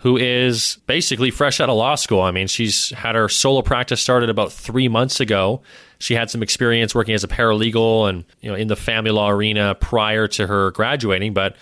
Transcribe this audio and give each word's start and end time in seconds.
who 0.00 0.18
is 0.18 0.76
basically 0.86 1.30
fresh 1.30 1.60
out 1.60 1.70
of 1.70 1.76
law 1.76 1.94
school. 1.94 2.20
I 2.20 2.32
mean, 2.32 2.48
she's 2.48 2.90
had 2.90 3.14
her 3.14 3.30
solo 3.30 3.62
practice 3.62 4.02
started 4.02 4.28
about 4.28 4.52
three 4.52 4.88
months 4.88 5.20
ago. 5.20 5.62
She 6.00 6.12
had 6.12 6.28
some 6.28 6.42
experience 6.42 6.94
working 6.94 7.14
as 7.14 7.24
a 7.24 7.28
paralegal 7.28 8.10
and 8.10 8.26
you 8.42 8.50
know 8.50 8.56
in 8.56 8.68
the 8.68 8.76
family 8.76 9.10
law 9.10 9.30
arena 9.30 9.74
prior 9.74 10.28
to 10.28 10.46
her 10.46 10.70
graduating, 10.72 11.32
but 11.32 11.56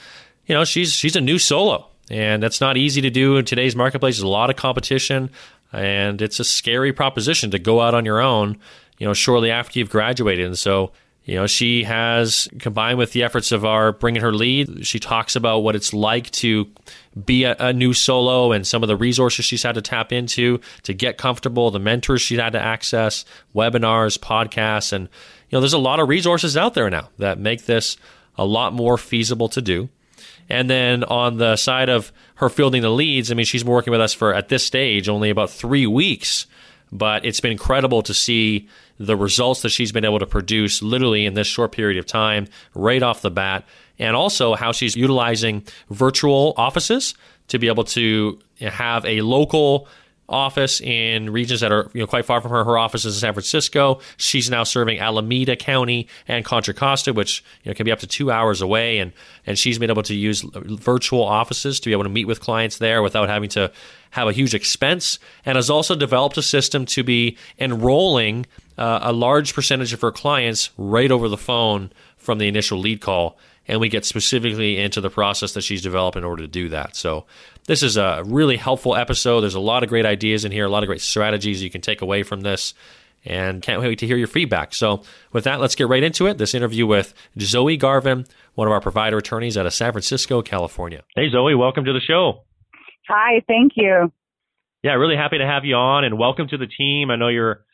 you 0.47 0.55
know 0.57 0.65
she's 0.65 0.93
she's 0.93 1.15
a 1.15 1.21
new 1.21 1.39
solo, 1.39 1.87
and 2.11 2.43
that's 2.43 2.61
not 2.61 2.77
easy 2.77 3.03
to 3.03 3.11
do 3.11 3.37
in 3.37 3.45
today's 3.45 3.77
marketplace. 3.77 4.17
There's 4.17 4.25
a 4.25 4.27
lot 4.27 4.51
of 4.51 4.57
competition, 4.57 5.31
and 5.73 6.21
it's 6.21 6.41
a 6.41 6.45
scary 6.45 6.93
proposition 6.93 7.53
to 7.53 7.61
go 7.61 7.81
out 7.81 7.95
on 7.95 8.05
your 8.05 8.21
own 8.21 8.59
you 8.99 9.07
know, 9.07 9.15
shortly 9.15 9.51
after 9.51 9.79
you've 9.79 9.91
graduated. 9.91 10.47
And 10.47 10.59
so, 10.59 10.93
you 11.25 11.37
know, 11.37 11.47
she 11.47 11.85
has 11.85 12.49
combined 12.59 12.99
with 12.99 13.13
the 13.13 13.23
efforts 13.23 13.53
of 13.53 13.65
our 13.65 13.93
bringing 13.93 14.23
her 14.23 14.33
lead, 14.33 14.87
she 14.87 14.99
talks 14.99 15.37
about 15.37 15.61
what 15.61 15.77
it's 15.77 15.93
like 15.93 16.31
to 16.33 16.69
be 17.25 17.45
a, 17.45 17.55
a, 17.61 17.73
new 17.73 17.93
solo 17.93 18.51
and 18.51 18.67
some 18.67 18.83
of 18.83 18.89
the 18.89 18.97
resources 18.97 19.45
she's 19.45 19.62
had 19.62 19.77
to 19.77 19.83
tap 19.83 20.12
into 20.12 20.61
to 20.83 20.93
get 20.93 21.19
comfortable, 21.19 21.71
the 21.71 21.79
mentors 21.79 22.21
she 22.21 22.37
had 22.37 22.55
to 22.55 22.61
access, 22.61 23.25
webinars, 23.55 24.19
podcasts. 24.19 24.93
And, 24.93 25.09
you 25.49 25.56
know, 25.56 25.61
there's 25.61 25.73
a 25.73 25.79
lot 25.79 26.01
of 26.01 26.09
resources 26.09 26.56
out 26.56 26.75
there 26.75 26.91
now 26.91 27.11
that 27.19 27.39
make 27.39 27.67
this 27.67 27.97
a 28.37 28.45
lot 28.45 28.73
more 28.73 28.99
feasible 28.99 29.49
to 29.51 29.62
do. 29.62 29.89
And 30.49 30.69
then 30.69 31.05
on 31.05 31.39
the 31.39 31.56
side 31.56 31.89
of 31.89 32.12
her 32.37 32.49
fielding 32.49 32.83
the 32.83 32.91
leads, 32.91 33.31
I 33.31 33.34
mean, 33.34 33.47
she's 33.47 33.62
been 33.62 33.73
working 33.73 33.93
with 33.93 34.01
us 34.01 34.12
for, 34.12 34.34
at 34.34 34.49
this 34.49 34.65
stage, 34.67 35.09
only 35.09 35.31
about 35.31 35.51
three 35.51 35.87
weeks 35.87 36.47
but 36.93 37.25
it's 37.25 37.41
been 37.41 37.53
incredible 37.53 38.03
to 38.03 38.12
see 38.12 38.69
the 38.98 39.17
results 39.17 39.62
that 39.62 39.71
she's 39.71 39.91
been 39.91 40.05
able 40.05 40.19
to 40.19 40.27
produce 40.27 40.83
literally 40.83 41.25
in 41.25 41.34
this 41.34 41.47
short 41.47 41.73
period 41.73 41.99
of 41.99 42.07
time, 42.07 42.47
right 42.75 43.03
off 43.03 43.23
the 43.23 43.31
bat, 43.31 43.65
and 43.99 44.15
also 44.15 44.55
how 44.55 44.71
she's 44.71 44.95
utilizing 44.95 45.65
virtual 45.91 46.55
offices 46.57 47.15
to 47.49 47.59
be 47.59 47.67
able 47.67 47.84
to 47.84 48.39
have 48.61 49.05
a 49.07 49.23
local 49.23 49.89
office 50.33 50.80
in 50.80 51.30
regions 51.30 51.61
that 51.61 51.70
are 51.70 51.91
you 51.92 52.00
know 52.00 52.06
quite 52.06 52.25
far 52.25 52.41
from 52.41 52.50
her. 52.50 52.64
Her 52.64 52.78
office 52.78 53.05
is 53.05 53.16
in 53.16 53.20
San 53.20 53.34
Francisco. 53.34 54.00
She's 54.16 54.50
now 54.50 54.64
serving 54.64 54.98
Alameda 54.98 55.55
County 55.55 56.08
and 56.27 56.44
Contra 56.44 56.75
Costa, 56.75 57.12
which 57.12 57.44
you 57.62 57.70
know 57.70 57.75
can 57.75 57.84
be 57.84 57.92
up 57.92 58.00
to 58.00 58.06
two 58.06 58.30
hours 58.30 58.60
away, 58.60 58.98
and 58.98 59.12
and 59.47 59.58
she's 59.58 59.78
been 59.78 59.91
able 59.91 60.03
to 60.05 60.14
use 60.14 60.42
virtual 60.42 61.22
offices 61.22 61.78
to 61.80 61.88
be 61.88 61.92
able 61.92 62.05
to 62.05 62.10
meet 62.10 62.27
with 62.27 62.41
clients 62.41 62.78
there 62.78 63.03
without 63.03 63.28
having 63.28 63.50
to 63.50 63.70
have 64.10 64.28
a 64.28 64.33
huge 64.33 64.55
expense, 64.55 65.19
and 65.44 65.56
has 65.56 65.70
also 65.70 65.94
developed 65.94 66.36
a 66.36 66.42
system 66.42 66.84
to 66.86 67.03
be 67.03 67.36
enrolling 67.58 68.47
uh, 68.83 68.98
a 69.02 69.12
large 69.12 69.55
percentage 69.55 69.92
of 69.92 70.00
her 70.00 70.11
clients 70.11 70.70
right 70.77 71.12
over 71.12 71.28
the 71.28 71.36
phone 71.36 71.92
from 72.16 72.38
the 72.38 72.48
initial 72.48 72.78
lead 72.78 73.00
call 73.00 73.38
and 73.69 73.80
we 73.80 73.88
get 73.88 74.05
specifically 74.05 74.78
into 74.78 75.00
the 75.00 75.08
process 75.08 75.52
that 75.52 75.61
she's 75.62 75.83
developed 75.83 76.16
in 76.16 76.25
order 76.25 76.42
to 76.42 76.48
do 76.48 76.69
that. 76.70 76.97
So 76.97 77.26
this 77.66 77.82
is 77.82 77.97
a 77.97 78.22
really 78.26 78.56
helpful 78.56 78.97
episode. 78.97 79.42
There's 79.42 79.54
a 79.54 79.60
lot 79.60 79.84
of 79.84 79.88
great 79.88 80.04
ideas 80.04 80.44
in 80.44 80.50
here, 80.50 80.65
a 80.65 80.69
lot 80.69 80.82
of 80.82 80.88
great 80.88 81.00
strategies 81.00 81.62
you 81.62 81.71
can 81.71 81.81
take 81.81 82.03
away 82.03 82.25
from 82.25 82.41
this. 82.41 82.75
And 83.25 83.62
can't 83.62 83.81
wait 83.81 84.00
to 84.00 84.06
hear 84.09 84.16
your 84.16 84.26
feedback. 84.26 84.75
So, 84.75 85.04
with 85.31 85.44
that, 85.44 85.60
let's 85.60 85.76
get 85.76 85.87
right 85.87 86.03
into 86.03 86.26
it. 86.26 86.38
This 86.38 86.56
interview 86.56 86.88
with 86.88 87.15
Zoe 87.38 87.76
Garvin, 87.76 88.26
one 88.56 88.66
of 88.66 88.72
our 88.72 88.81
provider 88.81 89.16
attorneys 89.16 89.56
out 89.56 89.65
of 89.65 89.72
San 89.72 89.92
Francisco, 89.92 90.42
California. 90.42 91.04
Hey, 91.15 91.31
Zoe, 91.31 91.54
welcome 91.54 91.84
to 91.84 91.92
the 91.92 92.00
show. 92.00 92.42
Hi, 93.09 93.41
thank 93.47 93.75
you. 93.76 94.10
Yeah, 94.82 94.94
really 94.94 95.15
happy 95.15 95.38
to 95.38 95.47
have 95.47 95.65
you 95.65 95.76
on, 95.76 96.03
and 96.03 96.19
welcome 96.19 96.48
to 96.48 96.56
the 96.56 96.66
team. 96.66 97.12
I 97.12 97.16
know 97.16 97.28
you're, 97.28 97.65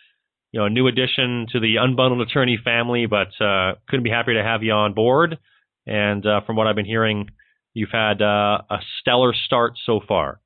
you 0.53 0.61
know, 0.61 0.67
a 0.67 0.71
new 0.71 0.87
addition 0.87 1.47
to 1.53 1.61
the 1.61 1.77
unbundled 1.77 2.23
attorney 2.23 2.59
family, 2.63 3.07
but 3.07 3.29
uh, 3.45 3.75
couldn't 3.89 4.05
be 4.05 4.11
happier 4.11 4.35
to 4.35 4.43
have 4.43 4.63
you 4.63 4.73
on 4.73 4.95
board. 4.95 5.39
And 5.87 6.25
uh, 6.27 6.41
from 6.47 6.57
what 6.57 6.67
I've 6.67 6.77
been 6.77 6.85
hearing, 6.85 7.31
you've 7.75 7.91
had 7.93 8.23
uh, 8.23 8.63
a 8.71 8.79
stellar 9.01 9.35
start 9.47 9.75
so 9.85 10.01
far. 10.07 10.41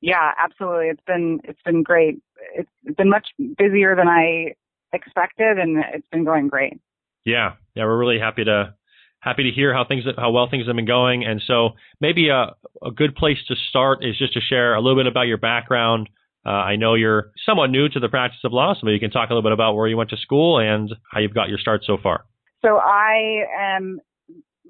Yeah, 0.00 0.32
absolutely. 0.38 0.86
It's 0.86 1.02
been 1.06 1.40
it's 1.44 1.62
been 1.64 1.82
great. 1.82 2.20
It's 2.54 2.96
been 2.96 3.10
much 3.10 3.26
busier 3.56 3.96
than 3.96 4.08
I 4.08 4.54
expected, 4.92 5.58
and 5.58 5.78
it's 5.92 6.06
been 6.12 6.24
going 6.24 6.48
great. 6.48 6.80
Yeah, 7.24 7.54
yeah, 7.74 7.84
we're 7.84 7.98
really 7.98 8.20
happy 8.20 8.44
to 8.44 8.74
happy 9.20 9.42
to 9.44 9.50
hear 9.50 9.74
how 9.74 9.84
things 9.84 10.04
how 10.16 10.30
well 10.30 10.48
things 10.48 10.66
have 10.66 10.76
been 10.76 10.86
going. 10.86 11.24
And 11.24 11.42
so 11.46 11.70
maybe 12.00 12.28
a 12.28 12.54
a 12.82 12.92
good 12.94 13.16
place 13.16 13.38
to 13.48 13.56
start 13.68 14.04
is 14.04 14.16
just 14.16 14.34
to 14.34 14.40
share 14.40 14.74
a 14.74 14.80
little 14.80 14.98
bit 14.98 15.08
about 15.08 15.26
your 15.26 15.38
background. 15.38 16.08
Uh, 16.48 16.52
I 16.52 16.76
know 16.76 16.94
you're 16.94 17.30
somewhat 17.44 17.68
new 17.68 17.90
to 17.90 18.00
the 18.00 18.08
practice 18.08 18.40
of 18.42 18.54
law, 18.54 18.72
so 18.72 18.80
maybe 18.84 18.94
you 18.94 19.00
can 19.00 19.10
talk 19.10 19.28
a 19.28 19.34
little 19.34 19.42
bit 19.42 19.52
about 19.52 19.74
where 19.74 19.86
you 19.86 19.98
went 19.98 20.08
to 20.10 20.16
school 20.16 20.58
and 20.58 20.90
how 21.12 21.20
you've 21.20 21.34
got 21.34 21.50
your 21.50 21.58
start 21.58 21.82
so 21.84 21.98
far. 22.02 22.24
So 22.64 22.78
I 22.78 23.44
am 23.60 24.00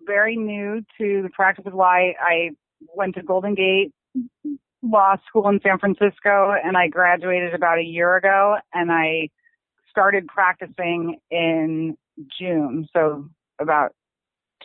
very 0.04 0.36
new 0.36 0.82
to 0.98 1.22
the 1.22 1.30
practice 1.32 1.66
of 1.66 1.74
law. 1.74 1.92
I 1.92 2.50
went 2.96 3.14
to 3.14 3.22
Golden 3.22 3.54
Gate 3.54 3.92
Law 4.82 5.16
School 5.28 5.48
in 5.50 5.60
San 5.62 5.78
Francisco 5.78 6.52
and 6.64 6.76
I 6.76 6.88
graduated 6.88 7.54
about 7.54 7.78
a 7.78 7.84
year 7.84 8.16
ago 8.16 8.56
and 8.74 8.90
I 8.90 9.28
started 9.88 10.26
practicing 10.26 11.20
in 11.30 11.96
June. 12.40 12.88
So 12.92 13.28
about 13.60 13.94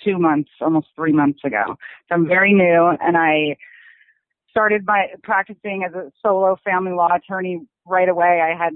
two 0.03 0.17
months, 0.17 0.49
almost 0.61 0.87
three 0.95 1.13
months 1.13 1.41
ago. 1.45 1.63
So 2.09 2.15
I'm 2.15 2.27
very 2.27 2.53
new 2.53 2.91
and 2.99 3.17
I 3.17 3.57
started 4.53 4.85
by 4.85 5.07
practicing 5.23 5.83
as 5.83 5.93
a 5.93 6.11
solo 6.21 6.55
family 6.63 6.91
law 6.91 7.09
attorney 7.11 7.65
right 7.87 8.07
away. 8.07 8.39
I 8.39 8.55
had 8.55 8.73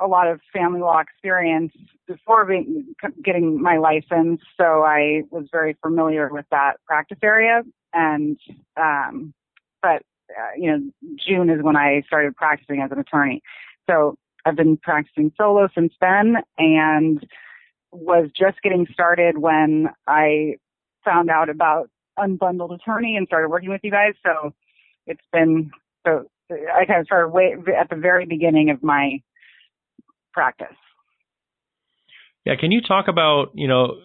a 0.00 0.06
lot 0.06 0.26
of 0.26 0.40
family 0.52 0.80
law 0.80 1.00
experience 1.00 1.72
before 2.06 2.46
being, 2.46 2.94
getting 3.22 3.60
my 3.60 3.76
license, 3.76 4.40
so 4.56 4.82
I 4.84 5.22
was 5.30 5.46
very 5.52 5.76
familiar 5.82 6.30
with 6.32 6.46
that 6.50 6.76
practice 6.86 7.18
area. 7.22 7.62
And 7.92 8.38
um, 8.76 9.34
but 9.82 10.02
uh, 10.30 10.54
you 10.56 10.70
know, 10.70 10.90
June 11.26 11.50
is 11.50 11.62
when 11.62 11.76
I 11.76 12.02
started 12.06 12.34
practicing 12.34 12.80
as 12.80 12.90
an 12.90 12.98
attorney. 12.98 13.42
So 13.88 14.16
I've 14.46 14.56
been 14.56 14.78
practicing 14.78 15.30
solo 15.36 15.68
since 15.74 15.92
then, 16.00 16.36
and 16.56 17.26
was 17.92 18.30
just 18.38 18.62
getting 18.62 18.86
started 18.92 19.38
when 19.38 19.88
I 20.06 20.56
found 21.04 21.28
out 21.28 21.50
about 21.50 21.90
Unbundled 22.18 22.74
Attorney 22.74 23.16
and 23.16 23.26
started 23.26 23.48
working 23.48 23.70
with 23.70 23.80
you 23.82 23.90
guys. 23.90 24.14
So 24.24 24.52
it's 25.08 25.24
been 25.32 25.70
so 26.06 26.26
I 26.50 26.84
kind 26.86 27.00
of 27.00 27.06
started 27.06 27.28
way 27.28 27.54
at 27.78 27.90
the 27.90 27.96
very 27.96 28.26
beginning 28.26 28.70
of 28.70 28.82
my 28.82 29.20
practice. 30.32 30.76
Yeah, 32.44 32.54
can 32.58 32.70
you 32.70 32.80
talk 32.80 33.08
about, 33.08 33.50
you 33.54 33.68
know, 33.68 33.98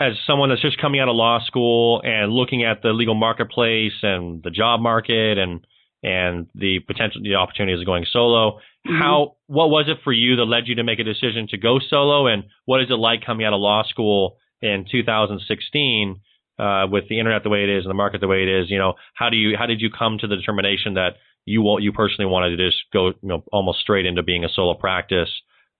as 0.00 0.14
someone 0.26 0.48
that's 0.48 0.62
just 0.62 0.80
coming 0.80 1.00
out 1.00 1.08
of 1.08 1.16
law 1.16 1.40
school 1.44 2.00
and 2.04 2.32
looking 2.32 2.64
at 2.64 2.82
the 2.82 2.90
legal 2.90 3.14
marketplace 3.14 3.92
and 4.02 4.42
the 4.42 4.50
job 4.50 4.80
market 4.80 5.38
and 5.38 5.66
and 6.02 6.46
the 6.54 6.78
potential 6.86 7.20
the 7.22 7.34
opportunities 7.34 7.80
of 7.80 7.86
going 7.86 8.06
solo, 8.10 8.58
mm-hmm. 8.86 8.98
how 8.98 9.36
what 9.46 9.70
was 9.70 9.86
it 9.88 9.98
for 10.04 10.12
you 10.12 10.36
that 10.36 10.44
led 10.44 10.66
you 10.66 10.76
to 10.76 10.84
make 10.84 11.00
a 11.00 11.04
decision 11.04 11.48
to 11.50 11.58
go 11.58 11.78
solo 11.88 12.26
and 12.26 12.44
what 12.64 12.80
is 12.80 12.88
it 12.90 12.94
like 12.94 13.24
coming 13.24 13.44
out 13.44 13.52
of 13.52 13.60
law 13.60 13.82
school 13.84 14.38
in 14.62 14.84
2016 14.90 16.20
uh, 16.58 16.86
with 16.90 17.04
the 17.08 17.18
internet 17.18 17.42
the 17.42 17.50
way 17.50 17.62
it 17.62 17.68
is 17.68 17.84
and 17.84 17.90
the 17.90 17.94
market 17.94 18.20
the 18.20 18.28
way 18.28 18.42
it 18.42 18.48
is, 18.48 18.70
you 18.70 18.78
know, 18.78 18.94
how 19.14 19.30
do 19.30 19.36
you 19.36 19.56
how 19.56 19.66
did 19.66 19.80
you 19.80 19.90
come 19.90 20.18
to 20.18 20.26
the 20.26 20.36
determination 20.36 20.94
that 20.94 21.16
you 21.44 21.62
will, 21.62 21.80
you 21.80 21.92
personally 21.92 22.30
wanted 22.30 22.56
to 22.56 22.66
just 22.66 22.78
go 22.92 23.08
you 23.08 23.28
know 23.28 23.44
almost 23.52 23.80
straight 23.80 24.06
into 24.06 24.22
being 24.22 24.44
a 24.44 24.48
solo 24.48 24.74
practice 24.74 25.30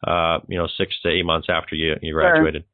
uh, 0.07 0.39
you 0.49 0.57
know, 0.57 0.69
six 0.77 0.95
to 1.03 1.09
eight 1.09 1.25
months 1.25 1.49
after 1.51 1.75
you, 1.75 1.97
you 2.03 2.15
graduated? 2.15 2.65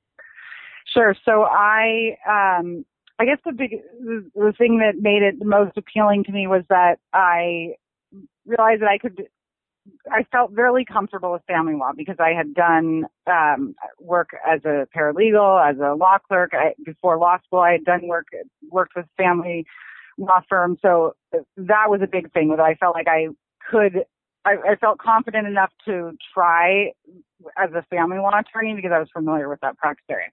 Sure. 0.92 1.14
sure. 1.14 1.16
So 1.24 1.42
I, 1.44 2.16
um, 2.28 2.84
I 3.18 3.24
guess 3.24 3.38
the 3.44 3.52
big, 3.52 3.70
the, 4.00 4.30
the 4.34 4.52
thing 4.56 4.78
that 4.78 5.00
made 5.00 5.22
it 5.22 5.38
the 5.38 5.44
most 5.44 5.76
appealing 5.76 6.24
to 6.24 6.32
me 6.32 6.46
was 6.46 6.64
that 6.68 6.96
I 7.12 7.74
realized 8.46 8.82
that 8.82 8.88
I 8.88 8.98
could, 8.98 9.28
I 10.10 10.25
felt 10.32 10.50
really 10.52 10.84
comfortable 10.84 11.32
with 11.32 11.42
family 11.46 11.75
law 11.75 11.92
because 11.94 12.16
I 12.19 12.31
had 12.31 12.54
done 12.54 13.04
um, 13.26 13.75
work 13.98 14.31
as 14.46 14.60
a 14.64 14.86
paralegal, 14.96 15.70
as 15.70 15.78
a 15.78 15.94
law 15.94 16.19
clerk. 16.19 16.52
I, 16.54 16.75
before 16.84 17.19
law 17.19 17.38
school, 17.44 17.60
I 17.60 17.72
had 17.72 17.84
done 17.84 18.06
work 18.06 18.26
worked 18.70 18.94
with 18.96 19.06
family 19.16 19.66
law 20.16 20.40
firms. 20.48 20.78
So 20.81 21.14
that 21.32 21.86
was 21.88 22.00
a 22.02 22.06
big 22.06 22.32
thing 22.32 22.50
that 22.50 22.60
I 22.60 22.75
felt 22.75 22.94
like 22.94 23.08
I 23.08 23.28
could 23.70 24.04
I, 24.44 24.56
I 24.72 24.76
felt 24.76 24.98
confident 24.98 25.46
enough 25.46 25.70
to 25.86 26.12
try 26.32 26.92
as 27.58 27.70
a 27.75 27.82
family 27.90 28.19
law 28.19 28.38
attorney 28.38 28.75
because 28.75 28.92
I 28.94 28.98
was 28.98 29.08
familiar 29.12 29.48
with 29.48 29.60
that 29.60 29.76
practice 29.78 30.04
area. 30.10 30.28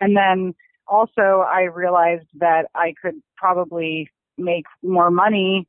And 0.00 0.16
then 0.16 0.54
also 0.86 1.44
I 1.46 1.62
realized 1.62 2.26
that 2.38 2.66
I 2.74 2.94
could 3.00 3.14
probably 3.36 4.08
make 4.38 4.64
more 4.82 5.10
money 5.10 5.66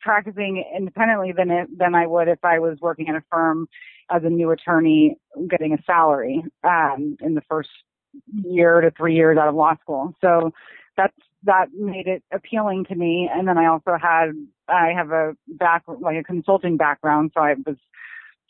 practicing 0.00 0.64
independently 0.76 1.32
than 1.32 1.50
it, 1.50 1.78
than 1.78 1.94
I 1.94 2.06
would 2.06 2.28
if 2.28 2.44
I 2.44 2.58
was 2.58 2.78
working 2.80 3.08
at 3.08 3.14
a 3.14 3.22
firm 3.30 3.68
as 4.10 4.22
a 4.24 4.30
new 4.30 4.50
attorney 4.50 5.16
getting 5.48 5.72
a 5.72 5.82
salary 5.84 6.42
um, 6.64 7.16
in 7.20 7.34
the 7.34 7.42
first 7.48 7.70
year 8.44 8.80
to 8.80 8.90
three 8.90 9.14
years 9.14 9.38
out 9.38 9.48
of 9.48 9.54
law 9.54 9.74
school. 9.82 10.14
So 10.20 10.52
that's 10.96 11.14
that 11.44 11.72
made 11.72 12.06
it 12.06 12.22
appealing 12.32 12.84
to 12.86 12.94
me. 12.94 13.30
And 13.32 13.48
then 13.48 13.56
I 13.56 13.66
also 13.66 13.96
had 14.00 14.30
I 14.68 14.92
have 14.96 15.10
a 15.10 15.34
back 15.48 15.84
like 15.86 16.16
a 16.16 16.24
consulting 16.24 16.76
background, 16.76 17.32
so 17.34 17.40
I 17.40 17.54
was 17.66 17.76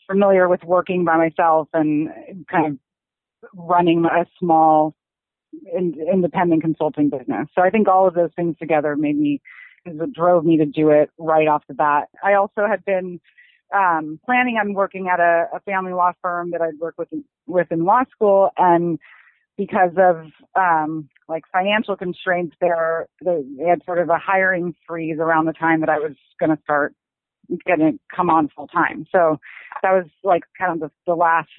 familiar 0.09 0.49
with 0.49 0.63
working 0.63 1.05
by 1.05 1.17
myself 1.17 1.69
and 1.73 2.09
kind 2.49 2.65
of 2.73 2.77
running 3.55 4.05
a 4.05 4.25
small 4.39 4.95
in, 5.73 5.95
independent 6.11 6.61
consulting 6.61 7.09
business. 7.09 7.47
So 7.55 7.61
I 7.61 7.69
think 7.69 7.87
all 7.87 8.07
of 8.07 8.13
those 8.13 8.31
things 8.35 8.57
together 8.57 8.95
made 8.95 9.17
me 9.17 9.41
is 9.85 9.99
what 9.99 10.13
drove 10.13 10.45
me 10.45 10.57
to 10.57 10.65
do 10.65 10.89
it 10.89 11.09
right 11.17 11.47
off 11.47 11.63
the 11.67 11.73
bat. 11.73 12.09
I 12.23 12.33
also 12.33 12.67
had 12.67 12.83
been 12.85 13.19
um, 13.75 14.19
planning 14.25 14.57
on 14.57 14.73
working 14.73 15.09
at 15.11 15.19
a, 15.19 15.45
a 15.53 15.59
family 15.61 15.93
law 15.93 16.11
firm 16.21 16.51
that 16.51 16.61
I'd 16.61 16.79
worked 16.79 16.97
with 16.97 17.09
with 17.47 17.71
in 17.71 17.85
law 17.85 18.03
school, 18.11 18.49
and 18.57 18.99
because 19.57 19.91
of 19.97 20.25
um, 20.55 21.09
like 21.27 21.43
financial 21.51 21.95
constraints, 21.95 22.55
there 22.59 23.07
they 23.23 23.43
had 23.67 23.83
sort 23.85 23.99
of 23.99 24.09
a 24.09 24.17
hiring 24.17 24.75
freeze 24.87 25.17
around 25.19 25.45
the 25.45 25.53
time 25.53 25.79
that 25.81 25.89
I 25.89 25.99
was 25.99 26.15
going 26.39 26.55
to 26.55 26.61
start 26.63 26.93
getting 27.65 27.99
come 28.15 28.29
on 28.29 28.49
full 28.55 28.67
time. 28.67 29.05
So 29.11 29.37
that 29.83 29.91
was 29.91 30.05
like 30.23 30.43
kind 30.57 30.73
of 30.73 30.79
the, 30.79 30.91
the 31.05 31.15
last 31.15 31.49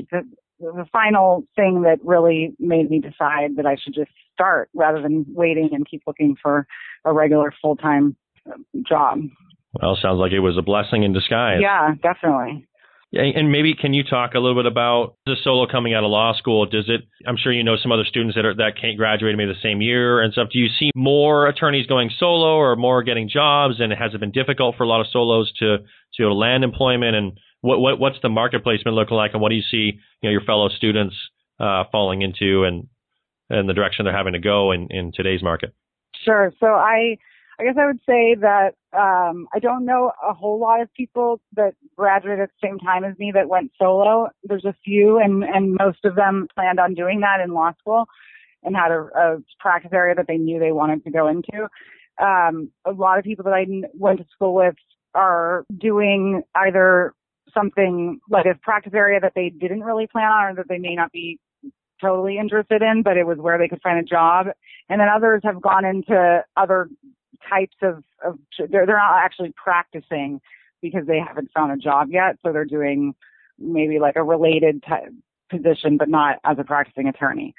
the, 0.62 0.87
final 0.93 1.44
thing 1.56 1.82
that 1.82 1.99
really 2.05 2.55
made 2.59 2.91
me 2.91 3.00
decide 3.00 3.56
that 3.56 3.67
I 3.67 3.76
should 3.82 3.94
just 3.94 4.11
start 4.32 4.70
rather 4.75 5.03
than 5.03 5.26
waiting 5.29 5.70
and 5.73 5.88
keep 5.88 6.03
looking 6.06 6.37
for 6.41 6.67
a 7.05 7.12
regular 7.12 7.53
full 7.61 7.76
time 7.76 8.17
uh, 8.49 8.56
job. 8.88 9.20
Well, 9.81 9.99
sounds 10.00 10.19
like 10.19 10.32
it 10.32 10.41
was 10.41 10.59
a 10.59 10.62
blessing 10.62 11.03
in 11.03 11.12
disguise. 11.12 11.59
Yeah, 11.61 11.94
definitely. 12.03 12.67
And 13.14 13.53
maybe 13.53 13.75
can 13.75 13.93
you 13.93 14.05
talk 14.05 14.32
a 14.32 14.38
little 14.38 14.56
bit 14.56 14.64
about 14.64 15.17
the 15.26 15.37
solo 15.44 15.67
coming 15.70 15.93
out 15.93 16.03
of 16.03 16.11
law 16.11 16.32
school? 16.35 16.64
Does 16.64 16.87
it? 16.88 17.03
I'm 17.26 17.37
sure 17.37 17.53
you 17.53 17.62
know 17.62 17.76
some 17.76 17.93
other 17.93 18.06
students 18.06 18.37
that 18.37 18.47
are 18.47 18.55
that 18.55 18.81
can't 18.81 18.97
graduate 18.97 19.37
maybe 19.37 19.53
the 19.53 19.61
same 19.62 19.82
year 19.82 20.23
and 20.23 20.32
stuff. 20.32 20.49
Do 20.50 20.59
you 20.59 20.69
see 20.79 20.91
more 20.94 21.47
attorneys 21.47 21.87
going 21.87 22.11
solo 22.19 22.55
or 22.55 22.75
more 22.75 23.03
getting 23.03 23.29
jobs? 23.29 23.81
And 23.81 23.93
has 23.93 24.14
it 24.14 24.20
been 24.20 24.31
difficult 24.31 24.76
for 24.76 24.85
a 24.85 24.88
lot 24.88 25.03
of 25.03 25.09
solos 25.12 25.53
to 25.59 25.79
to 26.14 26.32
land 26.32 26.64
employment? 26.64 27.14
And 27.14 27.32
what, 27.62 27.81
what 27.81 27.99
what's 27.99 28.19
the 28.23 28.29
marketplace 28.29 28.82
been 28.82 28.94
looking 28.94 29.17
like? 29.17 29.32
And 29.32 29.41
what 29.41 29.49
do 29.49 29.55
you 29.55 29.62
see 29.62 29.99
you 30.20 30.29
know 30.29 30.31
your 30.31 30.43
fellow 30.43 30.69
students 30.69 31.17
uh, 31.59 31.85
falling 31.91 32.20
into 32.20 32.64
and 32.64 32.88
and 33.49 33.69
the 33.69 33.75
direction 33.75 34.05
they're 34.05 34.17
having 34.17 34.35
to 34.35 34.38
go 34.38 34.73
in 34.73 34.88
in 34.91 35.12
today's 35.14 35.43
market? 35.43 35.75
Sure. 36.25 36.53
So 36.61 36.67
I 36.67 37.17
I 37.59 37.64
guess 37.64 37.76
I 37.79 37.87
would 37.87 38.00
say 38.00 38.35
that 38.41 38.75
um, 38.93 39.47
I 39.55 39.61
don't 39.61 39.85
know 39.85 40.11
a 40.26 40.35
whole 40.35 40.59
lot 40.59 40.81
of 40.81 40.93
people 40.94 41.41
that 41.55 41.75
graduated 41.97 42.41
at 42.41 42.50
the 42.50 42.67
same 42.67 42.79
time 42.79 43.05
as 43.05 43.17
me 43.19 43.31
that 43.35 43.49
went 43.49 43.70
solo. 43.79 44.29
There's 44.43 44.64
a 44.64 44.75
few, 44.85 45.19
and 45.19 45.44
and 45.44 45.76
most 45.79 46.05
of 46.05 46.17
them 46.17 46.49
planned 46.55 46.81
on 46.81 46.94
doing 46.94 47.20
that 47.20 47.41
in 47.41 47.55
law 47.55 47.73
school, 47.79 48.06
and 48.64 48.75
had 48.75 48.91
a, 48.91 49.09
a 49.14 49.37
practice 49.61 49.93
area 49.94 50.14
that 50.17 50.26
they 50.26 50.38
knew 50.38 50.59
they 50.59 50.73
wanted 50.73 51.05
to 51.05 51.11
go 51.11 51.29
into. 51.29 51.69
Um, 52.20 52.70
a 52.85 52.93
lot 52.93 53.19
of 53.19 53.25
people 53.25 53.44
that 53.44 53.55
I 53.55 53.67
went 53.94 54.19
to 54.19 54.26
school 54.35 54.55
with 54.55 54.75
are 55.14 55.64
doing 55.79 56.43
either 56.55 57.14
something 57.54 58.20
like 58.31 58.46
a 58.46 58.54
practice 58.54 58.93
area 58.94 59.20
that 59.20 59.32
they 59.34 59.50
didn't 59.50 59.82
really 59.82 60.06
plan 60.06 60.31
on, 60.31 60.52
or 60.52 60.54
that 60.56 60.69
they 60.69 60.78
may 60.78 60.94
not 60.94 61.12
be 61.12 61.38
totally 62.00 62.38
interested 62.38 62.82
in, 62.82 63.02
but 63.02 63.16
it 63.16 63.25
was 63.25 63.38
where 63.38 63.58
they 63.58 63.69
could 63.69 63.81
find 63.82 63.99
a 63.99 64.02
job. 64.02 64.46
And 64.88 65.00
then 65.00 65.08
others 65.08 65.40
have 65.44 65.62
gone 65.62 65.84
into 65.84 66.44
other 66.56 66.88
types 67.49 67.76
of, 67.82 68.02
of 68.25 68.38
they're, 68.58 68.87
they're 68.87 68.96
not 68.96 69.19
actually 69.19 69.52
practicing 69.56 70.40
because 70.81 71.06
they 71.06 71.20
haven't 71.20 71.50
found 71.54 71.72
a 71.72 71.76
job 71.76 72.08
yet. 72.10 72.37
So 72.44 72.52
they're 72.52 72.64
doing 72.64 73.14
maybe 73.58 74.00
like 74.00 74.16
a 74.16 74.25
related 74.25 74.82
type 74.82 75.12
position, 75.49 75.96
but 75.96 76.08
not 76.08 76.38
as 76.44 76.56
a 76.58 76.64
practicing 76.64 77.06
attorney. 77.08 77.54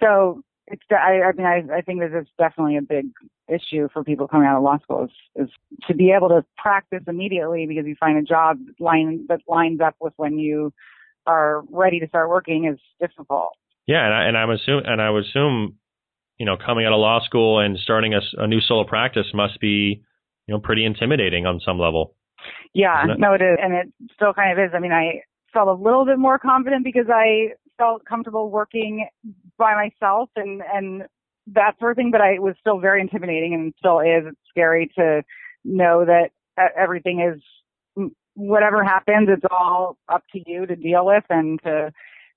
So 0.00 0.42
it's, 0.66 0.82
I, 0.90 1.22
I 1.22 1.32
mean, 1.32 1.46
I, 1.46 1.76
I 1.76 1.80
think 1.80 2.00
this 2.00 2.12
is 2.12 2.28
definitely 2.38 2.76
a 2.76 2.82
big 2.82 3.06
issue 3.48 3.88
for 3.92 4.04
people 4.04 4.28
coming 4.28 4.46
out 4.46 4.56
of 4.56 4.62
law 4.62 4.78
school 4.78 5.04
is, 5.04 5.46
is 5.46 5.50
to 5.86 5.94
be 5.94 6.10
able 6.10 6.28
to 6.28 6.44
practice 6.56 7.02
immediately 7.06 7.66
because 7.66 7.86
you 7.86 7.96
find 7.98 8.18
a 8.18 8.22
job 8.22 8.58
line 8.78 9.26
that 9.28 9.40
lines 9.48 9.80
up 9.80 9.94
with 10.00 10.12
when 10.16 10.38
you 10.38 10.72
are 11.26 11.62
ready 11.70 12.00
to 12.00 12.08
start 12.08 12.28
working 12.28 12.66
is 12.66 12.78
difficult. 13.00 13.50
Yeah, 13.86 14.04
and, 14.04 14.14
I, 14.14 14.24
and 14.24 14.36
I'm 14.36 14.50
assuming, 14.50 14.84
and 14.86 15.00
I 15.00 15.10
would 15.10 15.24
assume 15.24 15.78
you 16.38 16.46
know, 16.46 16.56
coming 16.56 16.86
out 16.86 16.92
of 16.92 17.00
law 17.00 17.20
school 17.24 17.58
and 17.58 17.76
starting 17.78 18.14
a, 18.14 18.20
a 18.38 18.46
new 18.46 18.60
solo 18.60 18.84
practice 18.84 19.26
must 19.34 19.60
be, 19.60 20.02
you 20.46 20.54
know, 20.54 20.60
pretty 20.60 20.84
intimidating 20.84 21.46
on 21.46 21.60
some 21.64 21.78
level. 21.78 22.14
Yeah, 22.72 23.04
it? 23.04 23.18
no, 23.18 23.34
it 23.34 23.42
is. 23.42 23.58
And 23.60 23.74
it 23.74 23.92
still 24.14 24.32
kind 24.32 24.52
of 24.52 24.64
is. 24.64 24.70
I 24.74 24.78
mean, 24.78 24.92
I 24.92 25.22
felt 25.52 25.68
a 25.68 25.72
little 25.72 26.04
bit 26.04 26.18
more 26.18 26.38
confident 26.38 26.84
because 26.84 27.06
I 27.12 27.54
felt 27.76 28.04
comfortable 28.04 28.50
working 28.50 29.08
by 29.58 29.74
myself 29.74 30.30
and, 30.36 30.62
and 30.72 31.02
that 31.54 31.78
sort 31.78 31.92
of 31.92 31.96
thing, 31.96 32.10
but 32.10 32.20
I 32.20 32.38
was 32.38 32.54
still 32.60 32.78
very 32.78 33.00
intimidating 33.00 33.54
and 33.54 33.74
still 33.78 34.00
is. 34.00 34.24
It's 34.26 34.38
scary 34.48 34.90
to 34.96 35.22
know 35.64 36.04
that 36.04 36.30
everything 36.76 37.20
is, 37.20 37.40
whatever 38.34 38.84
happens, 38.84 39.28
it's 39.30 39.44
all 39.50 39.96
up 40.08 40.22
to 40.32 40.40
you 40.46 40.66
to 40.66 40.76
deal 40.76 41.06
with 41.06 41.24
and 41.28 41.60
to, 41.64 41.92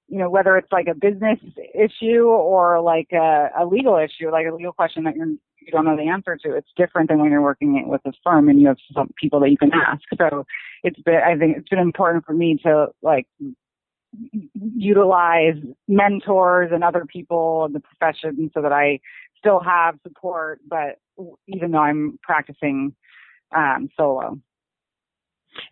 you 0.08 0.18
know, 0.18 0.30
whether 0.30 0.58
it's 0.58 0.72
like 0.72 0.88
a 0.88 0.96
business 0.96 1.40
issue 1.74 2.24
or 2.24 2.82
like 2.82 3.10
a, 3.14 3.50
a 3.60 3.66
legal 3.66 3.98
issue, 3.98 4.32
like 4.32 4.48
a 4.48 4.54
legal 4.54 4.74
question 4.74 5.04
that 5.04 5.16
you're, 5.16 5.28
you 5.28 5.72
don't 5.72 5.86
know 5.86 5.96
the 5.96 6.10
answer 6.10 6.36
to, 6.36 6.56
it's 6.56 6.70
different 6.76 7.08
than 7.08 7.20
when 7.20 7.30
you're 7.32 7.42
working 7.42 7.88
with 7.88 8.02
a 8.06 8.12
firm 8.24 8.50
and 8.50 8.60
you 8.60 8.68
have 8.68 8.78
some 8.94 9.12
people 9.20 9.40
that 9.40 9.52
you 9.52 9.58
can 9.58 9.72
ask. 9.74 10.02
So 10.18 10.46
it's 10.84 11.00
been, 11.02 11.22
I 11.24 11.38
think 11.38 11.58
it's 11.58 11.70
been 11.70 11.80
important 11.80 12.26
for 12.26 12.34
me 12.34 12.58
to 12.64 12.88
like 13.04 13.28
utilize 14.54 15.56
mentors 15.88 16.72
and 16.74 16.84
other 16.84 17.06
people 17.06 17.66
in 17.66 17.74
the 17.74 17.80
profession 17.80 18.52
so 18.54 18.62
that 18.62 18.72
I 18.72 19.00
still 19.38 19.60
have 19.60 19.96
support, 20.04 20.60
but 20.68 21.00
even 21.48 21.72
though 21.72 21.80
I'm 21.80 22.20
practicing 22.22 22.94
um, 23.56 23.90
solo. 23.98 24.40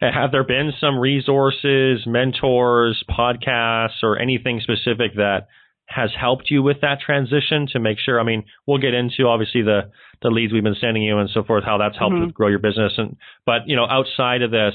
Have 0.02 0.32
there 0.32 0.44
been 0.44 0.74
some 0.80 0.98
resources, 0.98 2.06
mentors, 2.06 3.04
podcasts, 3.10 4.04
or 4.04 4.20
anything 4.20 4.60
specific 4.62 5.16
that 5.16 5.48
has 5.86 6.12
helped 6.20 6.52
you 6.52 6.62
with 6.62 6.82
that 6.82 7.00
transition 7.00 7.68
to 7.72 7.80
make 7.80 7.98
sure? 7.98 8.20
I 8.20 8.24
mean, 8.24 8.44
we'll 8.68 8.78
get 8.78 8.94
into 8.94 9.28
obviously 9.28 9.62
the 9.62 9.92
the 10.22 10.30
leads 10.30 10.52
we've 10.52 10.64
been 10.64 10.76
sending 10.82 11.02
you 11.02 11.18
and 11.18 11.30
so 11.34 11.44
forth, 11.44 11.64
how 11.64 11.78
that's 11.78 11.98
helped 11.98 12.16
mm-hmm. 12.16 12.30
grow 12.32 12.50
your 12.50 12.60
business. 12.60 12.94
And 12.98 13.16
but 13.46 13.68
you 13.68 13.78
know, 13.78 13.86
outside 13.90 14.42
of 14.42 14.52
this, 14.52 14.74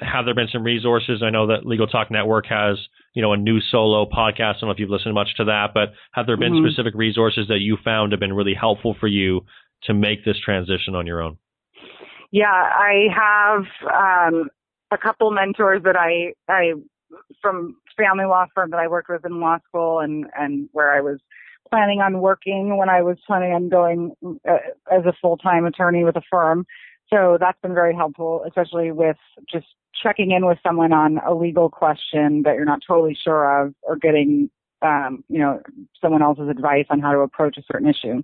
have 0.00 0.24
there 0.24 0.34
been 0.34 0.48
some 0.52 0.62
resources? 0.62 1.22
I 1.24 1.30
know 1.30 1.48
that 1.48 1.66
Legal 1.66 1.86
Talk 1.86 2.10
Network 2.10 2.46
has 2.46 2.76
you 3.14 3.22
know 3.22 3.32
a 3.32 3.36
new 3.36 3.60
solo 3.60 4.06
podcast. 4.06 4.56
I 4.56 4.60
don't 4.60 4.68
know 4.68 4.70
if 4.70 4.78
you've 4.78 4.90
listened 4.90 5.14
much 5.14 5.34
to 5.36 5.44
that, 5.44 5.68
but 5.74 5.92
have 6.12 6.26
there 6.26 6.36
been 6.36 6.52
mm-hmm. 6.52 6.68
specific 6.68 6.94
resources 6.94 7.48
that 7.48 7.58
you 7.60 7.76
found 7.84 8.12
have 8.12 8.20
been 8.20 8.32
really 8.32 8.54
helpful 8.54 8.96
for 8.98 9.06
you 9.06 9.42
to 9.84 9.94
make 9.94 10.24
this 10.24 10.36
transition 10.44 10.94
on 10.94 11.06
your 11.06 11.20
own? 11.20 11.36
Yeah, 12.30 12.46
I 12.46 13.08
have 13.14 13.64
um, 14.32 14.48
a 14.90 14.98
couple 14.98 15.30
mentors 15.30 15.82
that 15.84 15.96
I 15.96 16.34
I 16.48 16.72
from 17.40 17.76
family 17.96 18.24
law 18.24 18.46
firm 18.54 18.70
that 18.70 18.80
I 18.80 18.88
worked 18.88 19.08
with 19.08 19.24
in 19.24 19.40
law 19.40 19.58
school 19.68 20.00
and 20.00 20.26
and 20.36 20.68
where 20.72 20.92
I 20.92 21.00
was 21.00 21.18
planning 21.68 22.00
on 22.00 22.20
working 22.20 22.76
when 22.76 22.88
I 22.88 23.02
was 23.02 23.16
planning 23.26 23.52
on 23.52 23.68
going 23.68 24.12
uh, 24.48 24.56
as 24.90 25.04
a 25.06 25.12
full 25.20 25.36
time 25.36 25.64
attorney 25.64 26.04
with 26.04 26.16
a 26.16 26.22
firm. 26.30 26.66
So 27.12 27.36
that's 27.38 27.60
been 27.60 27.74
very 27.74 27.94
helpful, 27.94 28.42
especially 28.46 28.90
with 28.90 29.18
just 29.52 29.66
checking 30.02 30.30
in 30.30 30.46
with 30.46 30.58
someone 30.62 30.92
on 30.92 31.18
a 31.18 31.34
legal 31.34 31.68
question 31.68 32.42
that 32.44 32.54
you're 32.54 32.64
not 32.64 32.80
totally 32.86 33.16
sure 33.22 33.62
of 33.62 33.74
or 33.82 33.96
getting 33.96 34.50
um, 34.80 35.22
you 35.28 35.38
know, 35.38 35.62
someone 36.00 36.22
else's 36.22 36.48
advice 36.48 36.86
on 36.90 37.00
how 37.00 37.12
to 37.12 37.20
approach 37.20 37.56
a 37.56 37.62
certain 37.70 37.88
issue. 37.88 38.20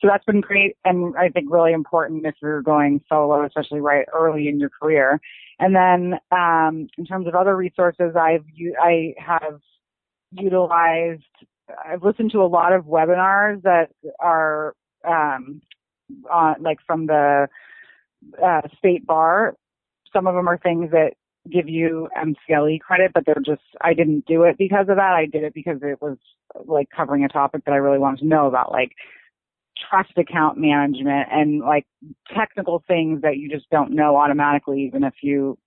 So 0.00 0.08
that's 0.08 0.24
been 0.24 0.40
great 0.40 0.76
and 0.84 1.14
I 1.16 1.28
think 1.28 1.46
really 1.48 1.72
important 1.72 2.26
if 2.26 2.34
you're 2.42 2.62
going 2.62 3.00
solo, 3.08 3.44
especially 3.46 3.80
right 3.80 4.06
early 4.12 4.48
in 4.48 4.58
your 4.58 4.70
career. 4.70 5.20
And 5.60 5.76
then 5.76 6.18
um, 6.32 6.88
in 6.98 7.04
terms 7.06 7.28
of 7.28 7.36
other 7.36 7.54
resources, 7.56 8.16
I've 8.16 8.44
I 8.82 9.14
have 9.18 9.60
utilized. 10.32 11.22
I've 11.86 12.02
listened 12.02 12.32
to 12.32 12.42
a 12.42 12.48
lot 12.48 12.72
of 12.72 12.86
webinars 12.86 13.62
that 13.62 13.90
are 14.18 14.74
um, 15.08 15.62
like 16.60 16.78
from 16.84 17.06
the 17.06 17.48
uh, 18.42 18.62
state 18.78 19.06
bar. 19.06 19.54
Some 20.12 20.26
of 20.26 20.34
them 20.34 20.48
are 20.48 20.58
things 20.58 20.90
that 20.90 21.14
give 21.50 21.68
you 21.68 22.08
MCLE 22.16 22.80
credit, 22.80 23.12
but 23.14 23.24
they're 23.26 23.42
just, 23.44 23.62
I 23.80 23.94
didn't 23.94 24.26
do 24.26 24.44
it 24.44 24.56
because 24.58 24.86
of 24.88 24.96
that. 24.96 25.12
I 25.12 25.26
did 25.26 25.42
it 25.42 25.54
because 25.54 25.78
it 25.82 26.00
was 26.00 26.16
like 26.66 26.88
covering 26.94 27.24
a 27.24 27.28
topic 27.28 27.64
that 27.64 27.72
I 27.72 27.78
really 27.78 27.98
wanted 27.98 28.20
to 28.20 28.26
know 28.26 28.46
about, 28.46 28.70
like 28.70 28.92
trust 29.90 30.12
account 30.16 30.58
management 30.58 31.28
and 31.32 31.60
like 31.60 31.86
technical 32.34 32.84
things 32.86 33.22
that 33.22 33.38
you 33.38 33.48
just 33.48 33.68
don't 33.70 33.92
know 33.92 34.16
automatically, 34.16 34.82
even 34.82 35.02
if 35.02 35.14
you 35.22 35.58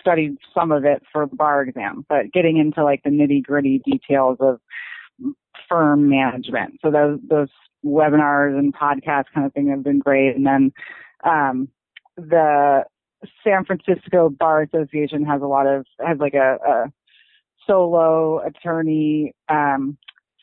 studied 0.00 0.36
some 0.52 0.72
of 0.72 0.84
it 0.84 1.02
for 1.12 1.26
the 1.26 1.36
bar 1.36 1.62
exam, 1.62 2.04
but 2.08 2.32
getting 2.32 2.58
into 2.58 2.84
like 2.84 3.02
the 3.04 3.10
nitty 3.10 3.42
gritty 3.42 3.80
details 3.84 4.36
of 4.40 4.60
firm 5.68 6.08
management. 6.08 6.78
So 6.82 6.90
those, 6.90 7.20
those 7.28 7.48
webinars 7.84 8.58
and 8.58 8.74
podcasts 8.74 9.32
kind 9.34 9.46
of 9.46 9.52
thing 9.54 9.68
have 9.68 9.84
been 9.84 10.00
great. 10.00 10.36
And 10.36 10.44
then, 10.44 10.72
um, 11.24 11.68
the 12.16 12.84
San 13.44 13.64
Francisco 13.64 14.28
Bar 14.28 14.62
Association 14.62 15.24
has 15.24 15.42
a 15.42 15.46
lot 15.46 15.66
of, 15.66 15.86
has 16.04 16.18
like 16.18 16.34
a, 16.34 16.56
a 16.66 16.92
solo 17.66 18.40
attorney, 18.44 19.34
um, 19.48 19.96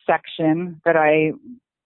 section 0.05 0.81
that 0.85 0.95
I 0.95 1.31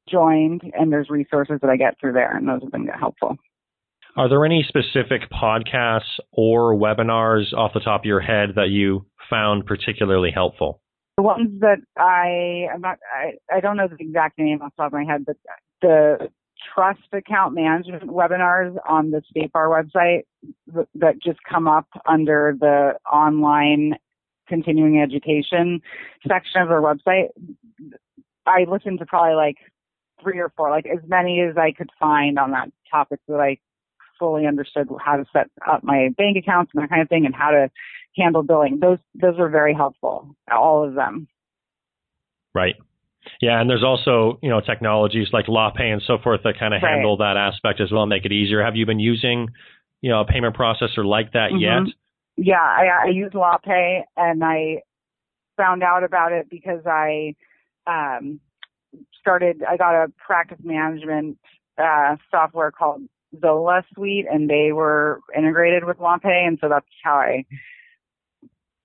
joined 0.10 0.62
and 0.74 0.92
there's 0.92 1.10
resources 1.10 1.60
that 1.62 1.70
I 1.70 1.78
get 1.78 2.00
through 2.00 2.13
there 2.13 2.36
and 2.36 2.48
those 2.48 2.62
have 2.62 2.72
been 2.72 2.88
helpful. 2.88 3.38
Are 4.16 4.30
there 4.30 4.46
any 4.46 4.66
specific 4.68 5.30
podcasts 5.32 6.20
or 6.32 6.75
webinars 6.75 7.54
off 7.54 7.72
the 7.74 7.80
top 7.80 8.02
of 8.02 8.06
your 8.06 8.20
head 8.20 8.50
that 8.56 8.70
you 8.70 9.06
found 9.30 9.66
particularly 9.66 10.30
helpful? 10.32 10.82
The 11.18 11.24
ones 11.24 11.62
that 11.62 11.78
I 11.98 12.72
I'm 12.74 12.82
not 12.82 12.98
I, 13.16 13.56
I 13.56 13.60
don't 13.60 13.78
know 13.78 13.88
the 13.88 13.96
exact 14.00 14.38
name 14.38 14.62
off 14.62 14.74
the 14.78 14.84
top 14.84 14.88
of 14.88 14.94
my 14.94 15.04
head, 15.04 15.25
but 15.25 15.38
the 15.82 16.30
trust 16.74 17.01
account 17.12 17.53
management 17.53 18.03
webinars 18.03 18.75
on 18.88 19.12
the 19.12 19.22
State 19.29 19.51
Bar 19.51 19.67
website 19.67 20.24
that 20.96 21.22
just 21.22 21.39
come 21.50 21.67
up 21.67 21.88
under 22.08 22.55
the 22.60 22.93
online 23.12 23.96
continuing 24.48 25.01
education 25.01 25.82
section 26.27 26.62
of 26.62 26.70
their 26.70 26.82
website. 26.82 27.29
I 28.46 28.65
listened 28.67 29.00
to 29.00 29.05
probably 29.05 29.36
like 29.36 29.58
three 30.22 30.39
or 30.39 30.51
four, 30.55 30.70
like 30.70 30.86
as 30.86 31.00
many 31.08 31.41
as 31.41 31.58
I 31.58 31.72
could 31.72 31.89
find 32.00 32.38
on 32.38 32.51
that 32.51 32.70
topic 32.89 33.20
that 33.27 33.39
I 33.39 33.58
fully 34.20 34.46
understood 34.46 34.88
how 35.03 35.17
to 35.17 35.25
set 35.34 35.50
up 35.67 35.84
my 35.84 36.10
bank 36.17 36.38
accounts 36.38 36.72
and 36.74 36.84
that 36.84 36.89
kind 36.89 37.01
of 37.01 37.10
thing 37.10 37.25
and 37.25 37.36
how 37.36 37.51
to 37.51 37.70
handle 38.15 38.43
billing. 38.43 38.79
Those 38.79 39.00
those 39.15 39.39
are 39.39 39.50
very 39.50 39.74
helpful, 39.74 40.36
all 40.51 40.88
of 40.88 40.96
them. 40.96 41.27
Right. 42.53 42.75
Yeah, 43.42 43.60
and 43.60 43.70
there's 43.70 43.84
also 43.84 44.39
you 44.42 44.50
know 44.50 44.62
technologies 44.62 45.27
like 45.34 45.46
LawPay 45.48 45.92
and 45.92 46.01
so 46.06 46.18
forth 46.24 46.42
that 46.44 46.60
kind 46.60 46.74
of 46.74 46.82
right. 46.82 46.94
handle 46.94 47.18
that 47.18 47.38
aspect 47.38 47.82
as 47.82 47.92
well, 47.92 48.03
and 48.03 48.10
make 48.10 48.25
it 48.25 48.32
easier. 48.32 48.63
Have 48.63 48.75
you 48.75 48.86
been 48.86 49.00
using 49.00 49.50
you 50.01 50.10
know 50.10 50.22
a 50.22 50.25
payment 50.25 50.56
processor 50.56 51.06
like 51.06 51.34
that 51.34 51.51
mm-hmm. 51.51 51.86
yet? 51.86 51.94
Yeah, 52.36 52.62
I, 52.62 53.08
I 53.08 53.10
use 53.10 53.32
LawPay, 53.34 54.01
and 54.18 54.44
I 54.44 54.82
found 55.56 55.84
out 55.84 56.03
about 56.03 56.32
it 56.32 56.50
because 56.50 56.82
I 56.86 57.36
um, 57.86 58.39
started. 59.20 59.63
I 59.68 59.77
got 59.77 60.03
a 60.03 60.12
practice 60.25 60.60
management 60.63 61.38
uh, 61.77 62.15
software 62.32 62.72
called 62.72 63.01
Zola 63.39 63.84
Suite, 63.94 64.25
and 64.32 64.50
they 64.50 64.72
were 64.72 65.22
integrated 65.36 65.86
with 65.86 65.98
LawPay, 65.98 66.48
and 66.48 66.58
so 66.60 66.70
that's 66.70 66.86
how 67.03 67.15
I 67.15 67.46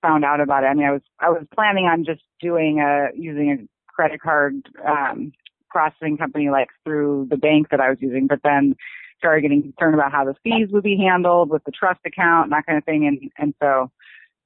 found 0.01 0.23
out 0.23 0.41
about 0.41 0.63
it. 0.63 0.67
I 0.67 0.73
mean, 0.73 0.85
I 0.85 0.91
was 0.91 1.01
I 1.19 1.29
was 1.29 1.43
planning 1.53 1.85
on 1.85 2.05
just 2.05 2.21
doing 2.39 2.79
a 2.79 3.07
using 3.15 3.51
a 3.51 3.78
credit 3.99 4.21
card 4.21 4.55
um, 4.87 5.33
processing 5.69 6.15
company 6.17 6.49
like 6.49 6.69
through 6.85 7.27
the 7.29 7.35
bank 7.35 7.67
that 7.69 7.81
I 7.81 7.89
was 7.89 7.97
using, 7.99 8.27
but 8.27 8.39
then 8.45 8.77
started 9.17 9.41
getting 9.41 9.61
concerned 9.61 9.93
about 9.93 10.13
how 10.13 10.23
the 10.23 10.35
fees 10.41 10.69
would 10.71 10.83
be 10.83 10.95
handled 10.95 11.49
with 11.49 11.65
the 11.65 11.71
trust 11.71 11.99
account 12.05 12.45
and 12.45 12.53
that 12.53 12.65
kind 12.65 12.77
of 12.77 12.85
thing, 12.85 13.05
and 13.05 13.29
and 13.37 13.53
so 13.61 13.91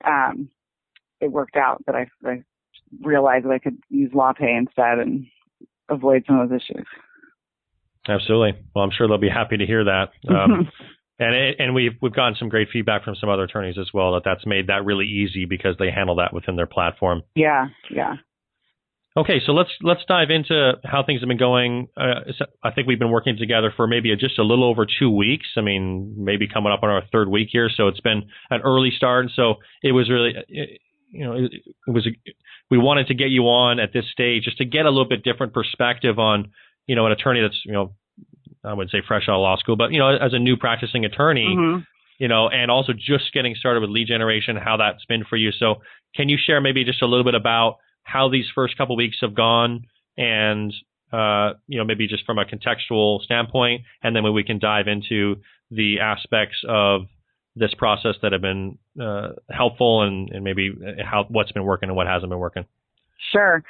um, 0.05 0.50
it 1.22 1.31
worked 1.31 1.55
out 1.55 1.83
that 1.86 1.93
I, 1.93 2.07
I 2.25 2.41
realized 3.03 3.45
that 3.45 3.51
I 3.51 3.60
could 3.60 3.77
use 3.89 4.12
LawPay 4.12 4.57
instead 4.57 4.98
and 4.98 5.27
avoid 5.88 6.24
some 6.25 6.39
of 6.39 6.50
those 6.50 6.60
issues. 6.60 6.88
Absolutely. 8.07 8.60
Well, 8.74 8.83
I'm 8.83 8.91
sure 8.91 9.07
they'll 9.07 9.19
be 9.19 9.29
happy 9.29 9.57
to 9.57 9.67
hear 9.67 9.83
that. 9.83 10.10
Um, 10.27 10.67
and 11.19 11.36
it, 11.36 11.57
and 11.60 11.75
we've 11.75 11.93
we've 12.01 12.12
gotten 12.12 12.36
some 12.39 12.50
great 12.50 12.69
feedback 12.74 13.03
from 13.03 13.13
some 13.22 13.29
other 13.29 13.43
attorneys 13.43 13.77
as 13.77 13.91
well 13.93 14.13
that 14.13 14.24
that's 14.25 14.48
made 14.48 14.65
that 14.65 14.83
really 14.83 15.05
easy 15.05 15.45
because 15.45 15.75
they 15.77 15.91
handle 15.91 16.15
that 16.15 16.33
within 16.33 16.55
their 16.55 16.65
platform. 16.65 17.22
Yeah, 17.36 17.67
yeah. 17.91 18.15
Okay, 19.15 19.41
so 19.46 19.51
let's 19.51 19.70
let's 19.82 20.01
dive 20.08 20.29
into 20.32 20.74
how 20.84 21.03
things 21.03 21.22
have 21.22 21.27
been 21.27 21.38
going. 21.38 21.88
Uh, 21.96 22.32
I 22.63 22.72
think 22.72 22.88
we've 22.88 23.00
been 23.00 23.12
working 23.12 23.38
together 23.38 23.72
for 23.75 23.86
maybe 23.86 24.12
a, 24.12 24.15
just 24.15 24.39
a 24.39 24.43
little 24.43 24.65
over 24.65 24.88
two 24.88 25.10
weeks. 25.10 25.48
I 25.55 25.62
mean, 25.62 26.15
maybe 26.17 26.48
coming 26.48 26.72
up 26.72 26.82
on 26.84 26.89
our 26.89 27.03
third 27.12 27.29
week 27.29 27.50
here, 27.51 27.70
so 27.75 27.88
it's 27.88 28.00
been 28.00 28.24
an 28.50 28.62
early 28.62 28.91
start. 28.96 29.27
So 29.36 29.55
it 29.84 29.91
was 29.91 30.10
really, 30.10 30.34
you 31.12 31.25
know, 31.25 31.34
it, 31.34 31.51
it 31.53 31.91
was. 31.91 32.08
A, 32.08 32.34
we 32.72 32.77
wanted 32.79 33.08
to 33.08 33.13
get 33.13 33.29
you 33.29 33.43
on 33.43 33.79
at 33.79 33.93
this 33.93 34.05
stage 34.12 34.43
just 34.46 34.58
to 34.58 34.65
get 34.65 34.86
a 34.86 34.89
little 34.89 35.08
bit 35.08 35.24
different 35.24 35.53
perspective 35.53 36.17
on 36.17 36.51
you 36.88 36.96
know, 36.96 37.05
an 37.05 37.12
attorney 37.12 37.41
that's, 37.41 37.60
you 37.65 37.72
know, 37.72 37.93
I 38.63 38.74
wouldn't 38.74 38.91
say 38.91 39.01
fresh 39.08 39.24
out 39.27 39.36
of 39.36 39.41
law 39.41 39.58
school, 39.58 39.75
but, 39.75 39.91
you 39.91 40.00
know, 40.00 40.15
as 40.15 40.34
a 40.34 40.39
new 40.39 40.58
practicing 40.58 41.05
attorney, 41.05 41.55
mm-hmm. 41.58 41.79
you 42.17 42.27
know, 42.27 42.50
and 42.50 42.72
also 42.72 42.93
just 42.93 43.34
getting 43.34 43.55
started 43.55 43.82
with 43.82 43.89
lead 43.89 44.08
generation, 44.08 44.55
how 44.55 44.77
that's 44.77 45.05
been 45.05 45.24
for 45.29 45.38
you. 45.38 45.51
So 45.51 45.75
can 46.15 46.29
you 46.29 46.38
share 46.43 46.62
maybe 46.62 46.84
just 46.84 47.01
a 47.01 47.05
little 47.05 47.24
bit 47.24 47.36
about 47.36 47.77
how 48.03 48.29
these 48.29 48.45
first 48.53 48.77
couple 48.77 48.95
weeks 48.95 49.17
have 49.22 49.36
gone 49.36 49.86
and, 50.17 50.74
uh, 51.12 51.53
you 51.67 51.77
know, 51.77 51.86
maybe 51.86 52.07
just 52.07 52.25
from 52.25 52.38
a 52.38 52.45
contextual 52.45 53.22
standpoint, 53.22 53.81
and 54.01 54.15
then 54.15 54.31
we 54.33 54.43
can 54.43 54.60
dive 54.60 54.88
into 54.88 55.36
the 55.72 56.00
aspects 56.00 56.57
of 56.67 57.03
this 57.55 57.74
process 57.75 58.15
that 58.22 58.31
have 58.31 58.41
been 58.41 58.77
uh, 59.01 59.29
helpful 59.50 60.03
and, 60.03 60.29
and 60.31 60.43
maybe 60.43 60.72
how 61.03 61.25
what's 61.29 61.51
been 61.51 61.63
working 61.63 61.89
and 61.89 61.95
what 61.95 62.07
hasn't 62.07 62.29
been 62.29 62.39
working. 62.39 62.65
Sure 63.31 63.63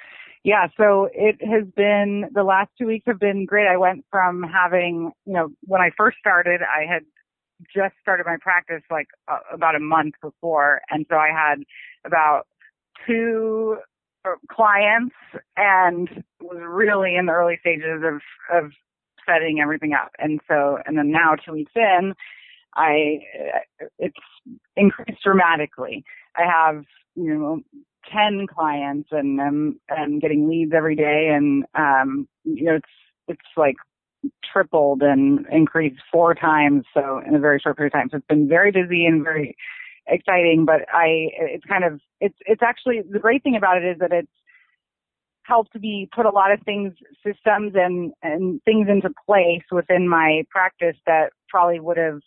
yeah, 0.44 0.68
so 0.76 1.08
it 1.14 1.38
has 1.42 1.64
been, 1.76 2.26
the 2.34 2.44
last 2.44 2.70
two 2.78 2.86
weeks 2.86 3.06
have 3.08 3.20
been 3.20 3.46
great. 3.46 3.66
I 3.66 3.78
went 3.78 4.04
from 4.12 4.44
having, 4.44 5.12
you 5.26 5.34
know, 5.34 5.50
when 5.62 5.82
I 5.82 5.90
first 5.98 6.18
started, 6.20 6.60
I 6.62 6.86
had 6.92 7.04
just 7.74 7.94
started 8.02 8.26
my 8.26 8.36
practice 8.42 8.84
like 8.92 9.08
uh, 9.30 9.40
about 9.54 9.76
a 9.76 9.80
month 9.80 10.16
before. 10.22 10.82
And 10.90 11.06
so 11.10 11.16
I 11.16 11.30
had 11.30 11.64
about 12.06 12.44
two 13.08 13.78
clients 14.50 15.16
and 15.58 16.24
was 16.42 16.60
really 16.62 17.16
in 17.16 17.26
the 17.26 17.32
early 17.34 17.58
stages 17.60 18.04
of, 18.04 18.22
of 18.56 18.72
setting 19.28 19.60
everything 19.62 19.94
up. 19.94 20.12
And 20.20 20.40
so, 20.48 20.78
and 20.86 20.98
then 20.98 21.12
now 21.12 21.36
two 21.36 21.54
weeks 21.54 21.72
in, 21.76 22.14
I, 22.76 23.20
it's 24.00 24.16
increased 24.76 25.22
dramatically. 25.24 26.04
I 26.36 26.44
have, 26.44 26.84
you 27.16 27.34
know, 27.34 27.60
10 28.12 28.48
clients 28.48 29.10
and 29.12 29.40
I'm, 29.40 29.80
I'm 29.90 30.20
getting 30.20 30.50
leads 30.50 30.74
every 30.76 30.96
day 30.96 31.30
and, 31.34 31.66
um, 31.76 32.28
you 32.44 32.66
know, 32.66 32.76
it's, 32.76 32.90
it's 33.28 33.42
like 33.56 33.76
tripled 34.52 35.02
and 35.02 35.46
increased 35.52 36.02
four 36.12 36.34
times. 36.34 36.84
So 36.94 37.22
in 37.26 37.36
a 37.36 37.40
very 37.40 37.60
short 37.60 37.78
period 37.78 37.94
of 37.94 38.00
time. 38.00 38.10
So 38.12 38.18
it's 38.18 38.28
been 38.28 38.48
very 38.48 38.72
busy 38.72 39.06
and 39.06 39.24
very 39.24 39.56
exciting, 40.08 40.66
but 40.66 40.82
I, 40.94 41.30
it's 41.38 41.66
kind 41.66 41.84
of, 41.84 42.00
it's, 42.20 42.38
it's 42.46 42.62
actually, 42.62 43.02
the 43.10 43.20
great 43.20 43.44
thing 43.44 43.56
about 43.56 43.78
it 43.78 43.86
is 43.86 43.98
that 44.00 44.12
it's 44.12 44.32
helped 45.44 45.76
me 45.76 46.10
put 46.16 46.26
a 46.26 46.30
lot 46.32 46.52
of 46.52 46.62
things, 46.62 46.94
systems 47.26 47.74
and, 47.76 48.14
and 48.22 48.62
things 48.64 48.88
into 48.90 49.10
place 49.26 49.64
within 49.72 50.08
my 50.08 50.44
practice 50.50 50.96
that 51.06 51.32
probably 51.50 51.80
would 51.80 51.98
have 51.98 52.20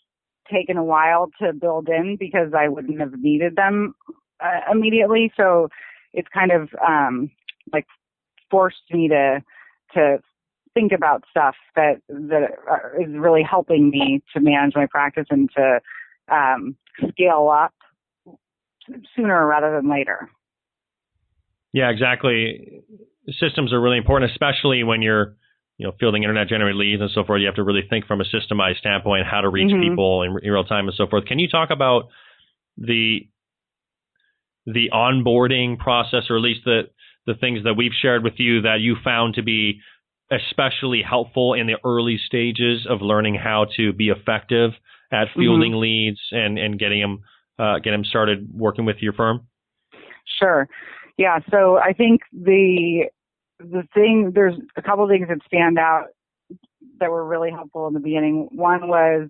taken 0.50 0.76
a 0.76 0.84
while 0.84 1.30
to 1.40 1.52
build 1.52 1.88
in 1.88 2.16
because 2.18 2.52
I 2.56 2.68
wouldn't 2.68 3.00
have 3.00 3.18
needed 3.18 3.56
them 3.56 3.94
uh, 4.40 4.60
immediately. 4.70 5.32
So 5.36 5.68
it's 6.12 6.28
kind 6.32 6.52
of 6.52 6.68
um, 6.86 7.30
like 7.72 7.86
forced 8.50 8.76
me 8.90 9.08
to 9.08 9.42
to 9.94 10.18
think 10.74 10.92
about 10.92 11.24
stuff 11.30 11.54
that 11.74 12.00
that 12.08 12.50
is 13.00 13.14
really 13.16 13.42
helping 13.42 13.90
me 13.90 14.22
to 14.34 14.40
manage 14.40 14.74
my 14.74 14.86
practice 14.86 15.26
and 15.30 15.48
to 15.56 15.80
um, 16.30 16.76
scale 17.10 17.50
up 17.52 17.72
sooner 19.14 19.46
rather 19.46 19.74
than 19.74 19.90
later. 19.90 20.28
Yeah, 21.72 21.90
exactly. 21.90 22.82
Systems 23.40 23.72
are 23.72 23.80
really 23.80 23.98
important, 23.98 24.30
especially 24.30 24.82
when 24.82 25.02
you're 25.02 25.36
you 25.78 25.86
know, 25.86 25.92
fielding 26.00 26.22
internet 26.22 26.48
generated 26.48 26.76
leads 26.76 27.02
and 27.02 27.10
so 27.10 27.24
forth, 27.24 27.40
you 27.40 27.46
have 27.46 27.56
to 27.56 27.62
really 27.62 27.84
think 27.88 28.06
from 28.06 28.20
a 28.20 28.24
systemized 28.24 28.78
standpoint 28.78 29.26
how 29.26 29.42
to 29.42 29.48
reach 29.48 29.70
mm-hmm. 29.70 29.90
people 29.90 30.22
in, 30.22 30.30
in, 30.42 30.50
real 30.50 30.64
time 30.64 30.88
and 30.88 30.96
so 30.96 31.06
forth. 31.06 31.26
Can 31.26 31.38
you 31.38 31.48
talk 31.48 31.70
about 31.70 32.04
the 32.78 33.28
the 34.64 34.90
onboarding 34.92 35.78
process, 35.78 36.24
or 36.30 36.36
at 36.36 36.42
least 36.42 36.60
the 36.64 36.82
the 37.26 37.34
things 37.34 37.64
that 37.64 37.74
we've 37.74 37.92
shared 38.00 38.24
with 38.24 38.34
you 38.38 38.62
that 38.62 38.78
you 38.80 38.96
found 39.04 39.34
to 39.34 39.42
be 39.42 39.80
especially 40.30 41.02
helpful 41.08 41.54
in 41.54 41.66
the 41.66 41.76
early 41.84 42.18
stages 42.24 42.86
of 42.88 43.00
learning 43.00 43.34
how 43.34 43.66
to 43.76 43.92
be 43.92 44.08
effective 44.08 44.72
at 45.12 45.28
fielding 45.36 45.72
mm-hmm. 45.72 45.80
leads 45.80 46.20
and 46.30 46.58
and 46.58 46.78
getting 46.78 47.00
them 47.00 47.20
uh, 47.58 47.78
get 47.78 47.90
them 47.90 48.04
started 48.04 48.48
working 48.52 48.84
with 48.84 48.96
your 49.00 49.12
firm? 49.12 49.46
Sure. 50.38 50.68
Yeah. 51.16 51.38
So 51.50 51.78
I 51.78 51.92
think 51.92 52.22
the 52.32 53.04
the 53.58 53.84
thing 53.94 54.32
there's 54.34 54.54
a 54.76 54.82
couple 54.82 55.04
of 55.04 55.10
things 55.10 55.28
that 55.28 55.38
stand 55.46 55.78
out 55.78 56.06
that 57.00 57.10
were 57.10 57.24
really 57.24 57.50
helpful 57.50 57.86
in 57.86 57.94
the 57.94 58.00
beginning. 58.00 58.48
One 58.52 58.88
was 58.88 59.28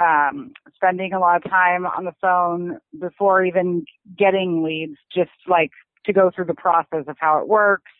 um, 0.00 0.52
spending 0.74 1.12
a 1.12 1.18
lot 1.18 1.44
of 1.44 1.50
time 1.50 1.86
on 1.86 2.04
the 2.04 2.14
phone 2.20 2.78
before 3.00 3.44
even 3.44 3.84
getting 4.16 4.62
leads, 4.62 4.96
just 5.14 5.30
like 5.48 5.70
to 6.06 6.12
go 6.12 6.30
through 6.34 6.46
the 6.46 6.54
process 6.54 7.04
of 7.08 7.16
how 7.18 7.38
it 7.38 7.48
works, 7.48 7.90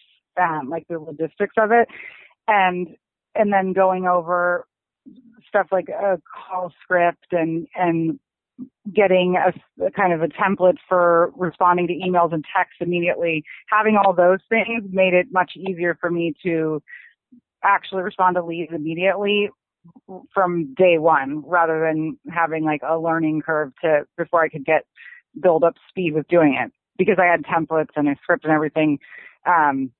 um, 0.40 0.68
like 0.68 0.86
the 0.88 0.98
logistics 0.98 1.54
of 1.58 1.72
it. 1.72 1.88
And 2.46 2.96
and 3.34 3.52
then 3.52 3.72
going 3.72 4.06
over 4.06 4.66
stuff 5.48 5.68
like 5.72 5.88
a 5.88 6.20
call 6.34 6.72
script 6.82 7.26
and 7.32 7.66
and 7.74 8.18
getting 8.92 9.36
a, 9.36 9.84
a, 9.84 9.90
kind 9.90 10.12
of 10.12 10.22
a 10.22 10.28
template 10.28 10.78
for 10.88 11.32
responding 11.36 11.86
to 11.86 11.94
emails 11.94 12.32
and 12.32 12.44
texts 12.56 12.78
immediately. 12.80 13.44
Having 13.70 13.96
all 13.96 14.12
those 14.12 14.40
things 14.48 14.84
made 14.90 15.14
it 15.14 15.28
much 15.30 15.52
easier 15.56 15.96
for 16.00 16.10
me 16.10 16.34
to 16.42 16.82
actually 17.62 18.02
respond 18.02 18.36
to 18.36 18.44
leads 18.44 18.72
immediately 18.72 19.50
from 20.34 20.74
day 20.74 20.98
one 20.98 21.42
rather 21.46 21.80
than 21.80 22.18
having 22.30 22.64
like 22.64 22.80
a 22.88 22.98
learning 22.98 23.42
curve 23.42 23.72
to 23.82 24.02
before 24.16 24.42
I 24.42 24.48
could 24.48 24.64
get 24.64 24.84
build 25.40 25.64
up 25.64 25.74
speed 25.88 26.14
with 26.14 26.26
doing 26.28 26.58
it 26.60 26.72
because 26.96 27.16
I 27.18 27.26
had 27.26 27.44
templates 27.44 27.96
and 27.96 28.08
a 28.08 28.16
script 28.22 28.44
and 28.44 28.52
everything. 28.52 28.98
Um, 29.46 29.92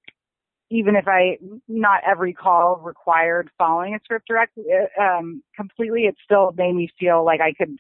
even 0.71 0.97
if 0.97 1.09
I 1.09 1.39
not 1.67 2.03
every 2.07 2.33
call 2.33 2.77
required 2.77 3.51
following 3.57 3.95
a 3.95 4.01
script 4.05 4.29
directly 4.29 4.65
uh, 4.73 5.03
um, 5.03 5.43
completely, 5.57 6.03
it 6.03 6.17
still 6.23 6.53
made 6.57 6.75
me 6.75 6.91
feel 6.99 7.25
like 7.25 7.41
I 7.41 7.53
could 7.53 7.79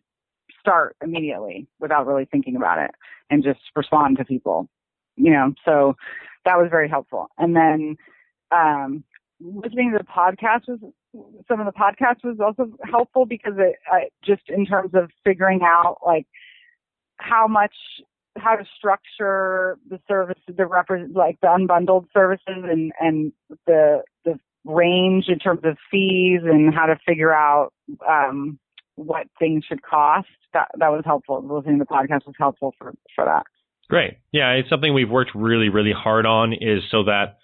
start 0.58 0.96
immediately 1.02 1.66
without 1.80 2.06
really 2.06 2.24
thinking 2.24 2.56
about 2.56 2.78
it 2.78 2.90
and 3.30 3.44
just 3.44 3.60
respond 3.76 4.18
to 4.18 4.24
people. 4.24 4.68
You 5.16 5.32
know, 5.32 5.54
so 5.64 5.96
that 6.44 6.58
was 6.58 6.68
very 6.70 6.88
helpful. 6.88 7.28
And 7.38 7.54
then 7.54 7.96
um, 8.52 9.04
listening 9.40 9.92
to 9.92 9.98
the 9.98 10.04
podcast 10.04 10.68
was 10.68 10.78
some 11.48 11.60
of 11.60 11.66
the 11.66 11.72
podcast 11.72 12.24
was 12.24 12.38
also 12.40 12.70
helpful 12.84 13.24
because 13.26 13.54
it 13.56 13.76
just 14.24 14.42
in 14.48 14.66
terms 14.66 14.90
of 14.94 15.10
figuring 15.24 15.60
out 15.62 15.98
like 16.04 16.26
how 17.16 17.46
much 17.48 17.74
how 18.38 18.56
to 18.56 18.64
structure 18.76 19.78
the 19.88 20.00
service 20.08 20.38
the 20.46 20.66
represent 20.66 21.14
like 21.14 21.38
the 21.40 21.48
unbundled 21.48 22.06
services 22.12 22.42
and 22.46 22.92
and 23.00 23.32
the 23.66 24.02
the 24.24 24.38
range 24.64 25.26
in 25.28 25.38
terms 25.38 25.60
of 25.64 25.76
fees 25.90 26.40
and 26.44 26.74
how 26.74 26.86
to 26.86 26.98
figure 27.06 27.32
out 27.32 27.72
um 28.08 28.58
what 28.96 29.26
things 29.38 29.64
should 29.64 29.82
cost. 29.82 30.28
That 30.52 30.68
that 30.78 30.88
was 30.88 31.02
helpful. 31.04 31.42
Listening 31.42 31.78
to 31.78 31.84
the 31.84 31.94
podcast 31.94 32.26
was 32.26 32.34
helpful 32.38 32.74
for 32.78 32.94
for 33.14 33.24
that. 33.24 33.44
Great. 33.88 34.18
Yeah 34.32 34.52
it's 34.52 34.68
something 34.68 34.92
we've 34.92 35.10
worked 35.10 35.34
really 35.34 35.68
really 35.68 35.92
hard 35.92 36.26
on 36.26 36.52
is 36.52 36.82
so 36.90 37.04
that 37.04 37.38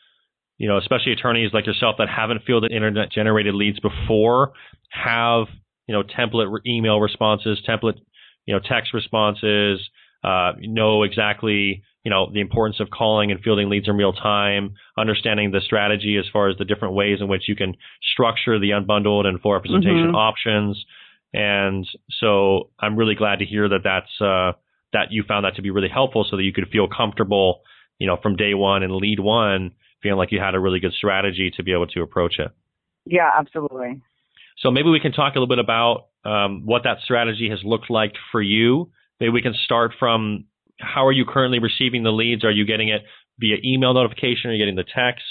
you 0.59 0.69
know, 0.69 0.79
especially 0.79 1.13
attorneys 1.13 1.53
like 1.53 1.67
yourself 1.67 1.97
that 1.99 2.09
haven't 2.09 2.43
fielded 2.47 2.73
internet 2.73 3.11
generated 3.11 3.55
leads 3.55 3.81
before 3.81 4.53
have, 4.91 5.47
you 5.87 5.95
know, 5.95 6.03
template 6.03 6.49
email 6.67 7.01
responses, 7.01 7.61
template, 7.69 7.99
you 8.47 8.55
know, 8.55 8.61
text 8.61 8.95
responses, 8.95 9.81
uh, 10.25 10.52
know 10.61 11.02
exactly, 11.02 11.83
you 12.02 12.11
know, 12.11 12.31
the 12.33 12.40
importance 12.40 12.81
of 12.81 12.88
calling 12.90 13.31
and 13.31 13.40
fielding 13.40 13.69
leads 13.69 13.88
in 13.88 13.97
real 13.97 14.12
time, 14.12 14.75
understanding 14.97 15.50
the 15.50 15.61
strategy 15.61 16.16
as 16.19 16.25
far 16.33 16.49
as 16.49 16.57
the 16.57 16.64
different 16.64 16.95
ways 16.95 17.19
in 17.21 17.28
which 17.28 17.43
you 17.47 17.54
can 17.54 17.76
structure 18.12 18.59
the 18.59 18.71
unbundled 18.71 19.26
and 19.26 19.40
full 19.40 19.52
representation 19.52 20.07
mm-hmm. 20.07 20.16
options. 20.16 20.83
And 21.33 21.87
so 22.21 22.71
I'm 22.81 22.97
really 22.97 23.14
glad 23.14 23.40
to 23.40 23.45
hear 23.45 23.69
that 23.69 23.81
that's, 23.85 24.21
uh, 24.21 24.52
that 24.93 25.11
you 25.11 25.25
found 25.26 25.45
that 25.45 25.57
to 25.57 25.62
be 25.62 25.71
really 25.71 25.88
helpful 25.88 26.26
so 26.28 26.37
that 26.37 26.45
you 26.45 26.52
could 26.52 26.69
feel 26.73 26.88
comfortable, 26.88 27.61
you 27.99 28.07
know, 28.07 28.16
from 28.23 28.37
day 28.37 28.54
one 28.54 28.83
and 28.83 28.95
lead 28.95 29.21
one 29.21 29.73
feeling 30.02 30.19
like 30.19 30.31
you 30.31 30.38
had 30.38 30.54
a 30.54 30.61
really 30.61 30.78
good 30.78 30.93
strategy 30.93 31.50
to 31.57 31.62
be 31.64 31.73
able 31.73 31.88
to 31.88 32.02
approach 32.02 32.38
it. 32.38 32.50
Yeah, 33.07 33.31
absolutely. 33.37 34.00
So 34.59 34.71
maybe 34.71 34.90
we 34.90 35.00
can 35.00 35.12
talk 35.12 35.35
a 35.35 35.38
little 35.38 35.49
bit 35.49 35.59
about 35.59 36.07
um, 36.25 36.64
what 36.64 36.85
that 36.85 36.99
strategy 37.02 37.49
has 37.50 37.59
looked 37.64 37.90
like 37.90 38.12
for 38.31 38.40
you. 38.40 38.90
Maybe 39.21 39.30
we 39.30 39.42
can 39.42 39.54
start 39.64 39.92
from 39.99 40.44
how 40.80 41.06
are 41.06 41.12
you 41.12 41.25
currently 41.25 41.59
receiving 41.59 42.02
the 42.02 42.11
leads? 42.11 42.44
Are 42.44 42.50
you 42.50 42.64
getting 42.64 42.88
it 42.88 43.02
via 43.38 43.56
email 43.64 43.94
notification? 43.94 44.50
Are 44.50 44.52
you 44.52 44.59
getting 44.59 44.76
the 44.76 44.85
text? 44.85 45.25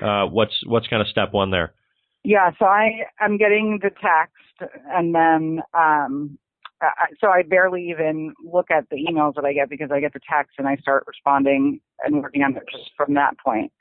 Uh, 0.00 0.26
what's 0.26 0.54
what's 0.66 0.86
kind 0.88 1.02
of 1.02 1.08
step 1.08 1.32
one 1.32 1.50
there? 1.50 1.74
Yeah, 2.22 2.50
so 2.58 2.66
I 2.66 2.90
am 3.20 3.38
getting 3.38 3.78
the 3.82 3.90
text, 3.90 4.72
and 4.90 5.14
then 5.14 5.62
um, 5.74 6.38
I, 6.82 7.06
so 7.20 7.28
I 7.28 7.42
barely 7.42 7.88
even 7.90 8.34
look 8.44 8.70
at 8.70 8.88
the 8.90 8.96
emails 8.96 9.34
that 9.36 9.44
I 9.44 9.52
get 9.52 9.70
because 9.70 9.90
I 9.92 10.00
get 10.00 10.12
the 10.12 10.20
text 10.28 10.54
and 10.58 10.66
I 10.66 10.76
start 10.76 11.04
responding 11.06 11.80
and 12.04 12.22
working 12.22 12.42
on 12.42 12.56
it 12.56 12.64
just 12.70 12.90
from 12.96 13.14
that 13.14 13.38
point 13.38 13.72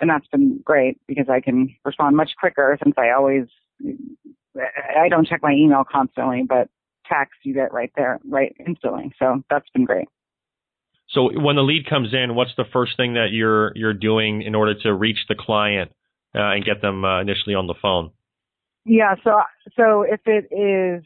and 0.00 0.10
that's 0.10 0.26
been 0.28 0.60
great 0.64 0.98
because 1.06 1.28
I 1.28 1.40
can 1.40 1.74
respond 1.84 2.16
much 2.16 2.30
quicker 2.38 2.78
since 2.82 2.94
I 2.98 3.10
always 3.10 3.46
I 4.96 5.08
don't 5.08 5.26
check 5.26 5.40
my 5.42 5.52
email 5.52 5.84
constantly, 5.90 6.42
but 6.48 6.68
text 7.08 7.34
you 7.42 7.54
get 7.54 7.72
right 7.72 7.92
there, 7.96 8.20
right 8.28 8.54
instantly. 8.66 9.12
So 9.18 9.42
that's 9.50 9.68
been 9.74 9.84
great. 9.84 10.08
So 11.10 11.30
when 11.40 11.56
the 11.56 11.62
lead 11.62 11.88
comes 11.88 12.12
in, 12.12 12.34
what's 12.34 12.54
the 12.56 12.66
first 12.72 12.96
thing 12.96 13.14
that 13.14 13.28
you're 13.32 13.72
you're 13.74 13.94
doing 13.94 14.42
in 14.42 14.54
order 14.54 14.74
to 14.82 14.92
reach 14.92 15.18
the 15.28 15.34
client 15.34 15.90
uh, 16.34 16.52
and 16.52 16.64
get 16.64 16.82
them 16.82 17.04
uh, 17.04 17.20
initially 17.20 17.54
on 17.54 17.66
the 17.66 17.74
phone? 17.80 18.10
Yeah, 18.84 19.14
so 19.24 19.40
so 19.76 20.02
if 20.02 20.20
it 20.26 20.52
is 20.52 21.04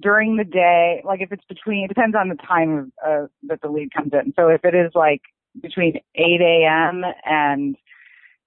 during 0.00 0.36
the 0.36 0.44
day, 0.44 1.02
like 1.04 1.20
if 1.20 1.30
it's 1.32 1.44
between, 1.48 1.84
it 1.84 1.88
depends 1.88 2.16
on 2.16 2.28
the 2.28 2.36
time 2.36 2.92
of, 3.04 3.24
uh, 3.24 3.26
that 3.44 3.60
the 3.62 3.68
lead 3.68 3.92
comes 3.92 4.12
in. 4.12 4.32
So 4.36 4.48
if 4.48 4.64
it 4.64 4.74
is 4.74 4.92
like 4.94 5.22
between 5.60 6.00
8 6.14 6.40
a.m. 6.40 7.02
and 7.24 7.76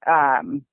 um, 0.05 0.65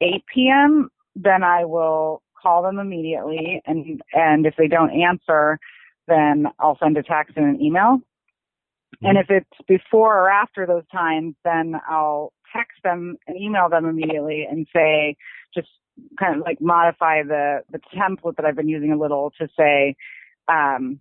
8 0.00 0.22
p.m., 0.32 0.90
then 1.16 1.42
I 1.42 1.64
will 1.64 2.22
call 2.40 2.62
them 2.62 2.78
immediately. 2.78 3.62
And, 3.66 4.00
and 4.12 4.46
if 4.46 4.54
they 4.56 4.68
don't 4.68 4.90
answer, 4.90 5.58
then 6.08 6.46
I'll 6.58 6.78
send 6.78 6.96
a 6.96 7.02
text 7.02 7.36
and 7.36 7.46
an 7.46 7.62
email. 7.62 7.98
Mm-hmm. 8.96 9.06
And 9.06 9.18
if 9.18 9.26
it's 9.30 9.66
before 9.66 10.18
or 10.18 10.30
after 10.30 10.66
those 10.66 10.86
times, 10.92 11.34
then 11.44 11.74
I'll 11.88 12.32
text 12.54 12.78
them 12.84 13.16
and 13.26 13.36
email 13.36 13.68
them 13.68 13.86
immediately 13.86 14.46
and 14.48 14.66
say, 14.74 15.16
just 15.54 15.68
kind 16.18 16.36
of 16.36 16.42
like 16.42 16.60
modify 16.60 17.22
the, 17.22 17.60
the 17.70 17.80
template 17.94 18.36
that 18.36 18.44
I've 18.44 18.56
been 18.56 18.68
using 18.68 18.92
a 18.92 18.98
little 18.98 19.32
to 19.38 19.48
say, 19.58 19.96
um, 20.48 21.00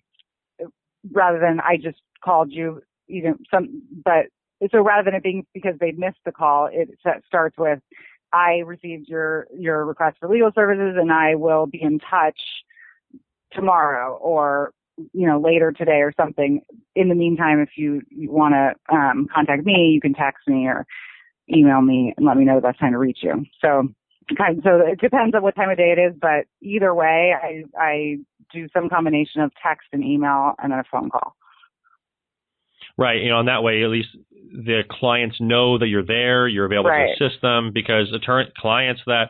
rather 1.11 1.39
than 1.39 1.59
I 1.59 1.77
just 1.77 1.99
called 2.23 2.51
you, 2.51 2.81
you 3.07 3.23
know, 3.23 3.35
some, 3.49 3.81
but 4.05 4.27
so 4.71 4.81
rather 4.81 5.03
than 5.03 5.15
it 5.15 5.23
being 5.23 5.45
because 5.53 5.75
they 5.79 5.91
missed 5.91 6.19
the 6.23 6.31
call, 6.31 6.69
it 6.71 6.89
starts 7.25 7.57
with, 7.57 7.79
I 8.31 8.59
received 8.59 9.09
your, 9.09 9.47
your 9.57 9.85
request 9.85 10.17
for 10.19 10.29
legal 10.29 10.51
services 10.53 10.95
and 10.99 11.11
I 11.11 11.35
will 11.35 11.65
be 11.65 11.81
in 11.81 11.99
touch 11.99 12.39
tomorrow 13.51 14.15
or, 14.15 14.71
you 15.13 15.27
know, 15.27 15.39
later 15.39 15.71
today 15.71 16.01
or 16.01 16.13
something. 16.17 16.61
In 16.95 17.09
the 17.09 17.15
meantime, 17.15 17.59
if 17.59 17.69
you, 17.75 18.01
you 18.09 18.31
want 18.31 18.53
to 18.53 18.95
um, 18.95 19.27
contact 19.33 19.65
me, 19.65 19.91
you 19.93 20.01
can 20.01 20.13
text 20.13 20.47
me 20.47 20.65
or 20.67 20.85
email 21.53 21.81
me 21.81 22.13
and 22.15 22.25
let 22.25 22.37
me 22.37 22.45
know 22.45 22.55
the 22.55 22.61
best 22.61 22.79
time 22.79 22.93
to 22.93 22.97
reach 22.97 23.19
you. 23.21 23.45
So, 23.61 23.89
kind 24.37 24.57
of, 24.57 24.63
so 24.63 24.81
it 24.85 24.99
depends 24.99 25.35
on 25.35 25.43
what 25.43 25.55
time 25.55 25.69
of 25.69 25.77
day 25.77 25.93
it 25.95 25.99
is, 25.99 26.17
but 26.19 26.45
either 26.61 26.93
way, 26.93 27.33
I, 27.41 27.63
I 27.77 28.17
do 28.53 28.67
some 28.73 28.89
combination 28.89 29.41
of 29.41 29.51
text 29.61 29.87
and 29.91 30.03
email 30.03 30.53
and 30.61 30.71
then 30.71 30.79
a 30.79 30.83
phone 30.91 31.09
call. 31.09 31.35
Right. 32.97 33.21
You 33.21 33.29
know, 33.29 33.39
in 33.39 33.45
that 33.47 33.63
way, 33.63 33.83
at 33.83 33.89
least 33.89 34.09
the 34.31 34.81
clients 34.89 35.37
know 35.39 35.77
that 35.77 35.87
you're 35.87 36.05
there, 36.05 36.47
you're 36.47 36.65
available 36.65 36.89
right. 36.89 37.17
to 37.17 37.25
assist 37.25 37.41
them 37.41 37.71
because 37.73 38.11
attorney 38.13 38.51
clients 38.57 39.01
that 39.05 39.29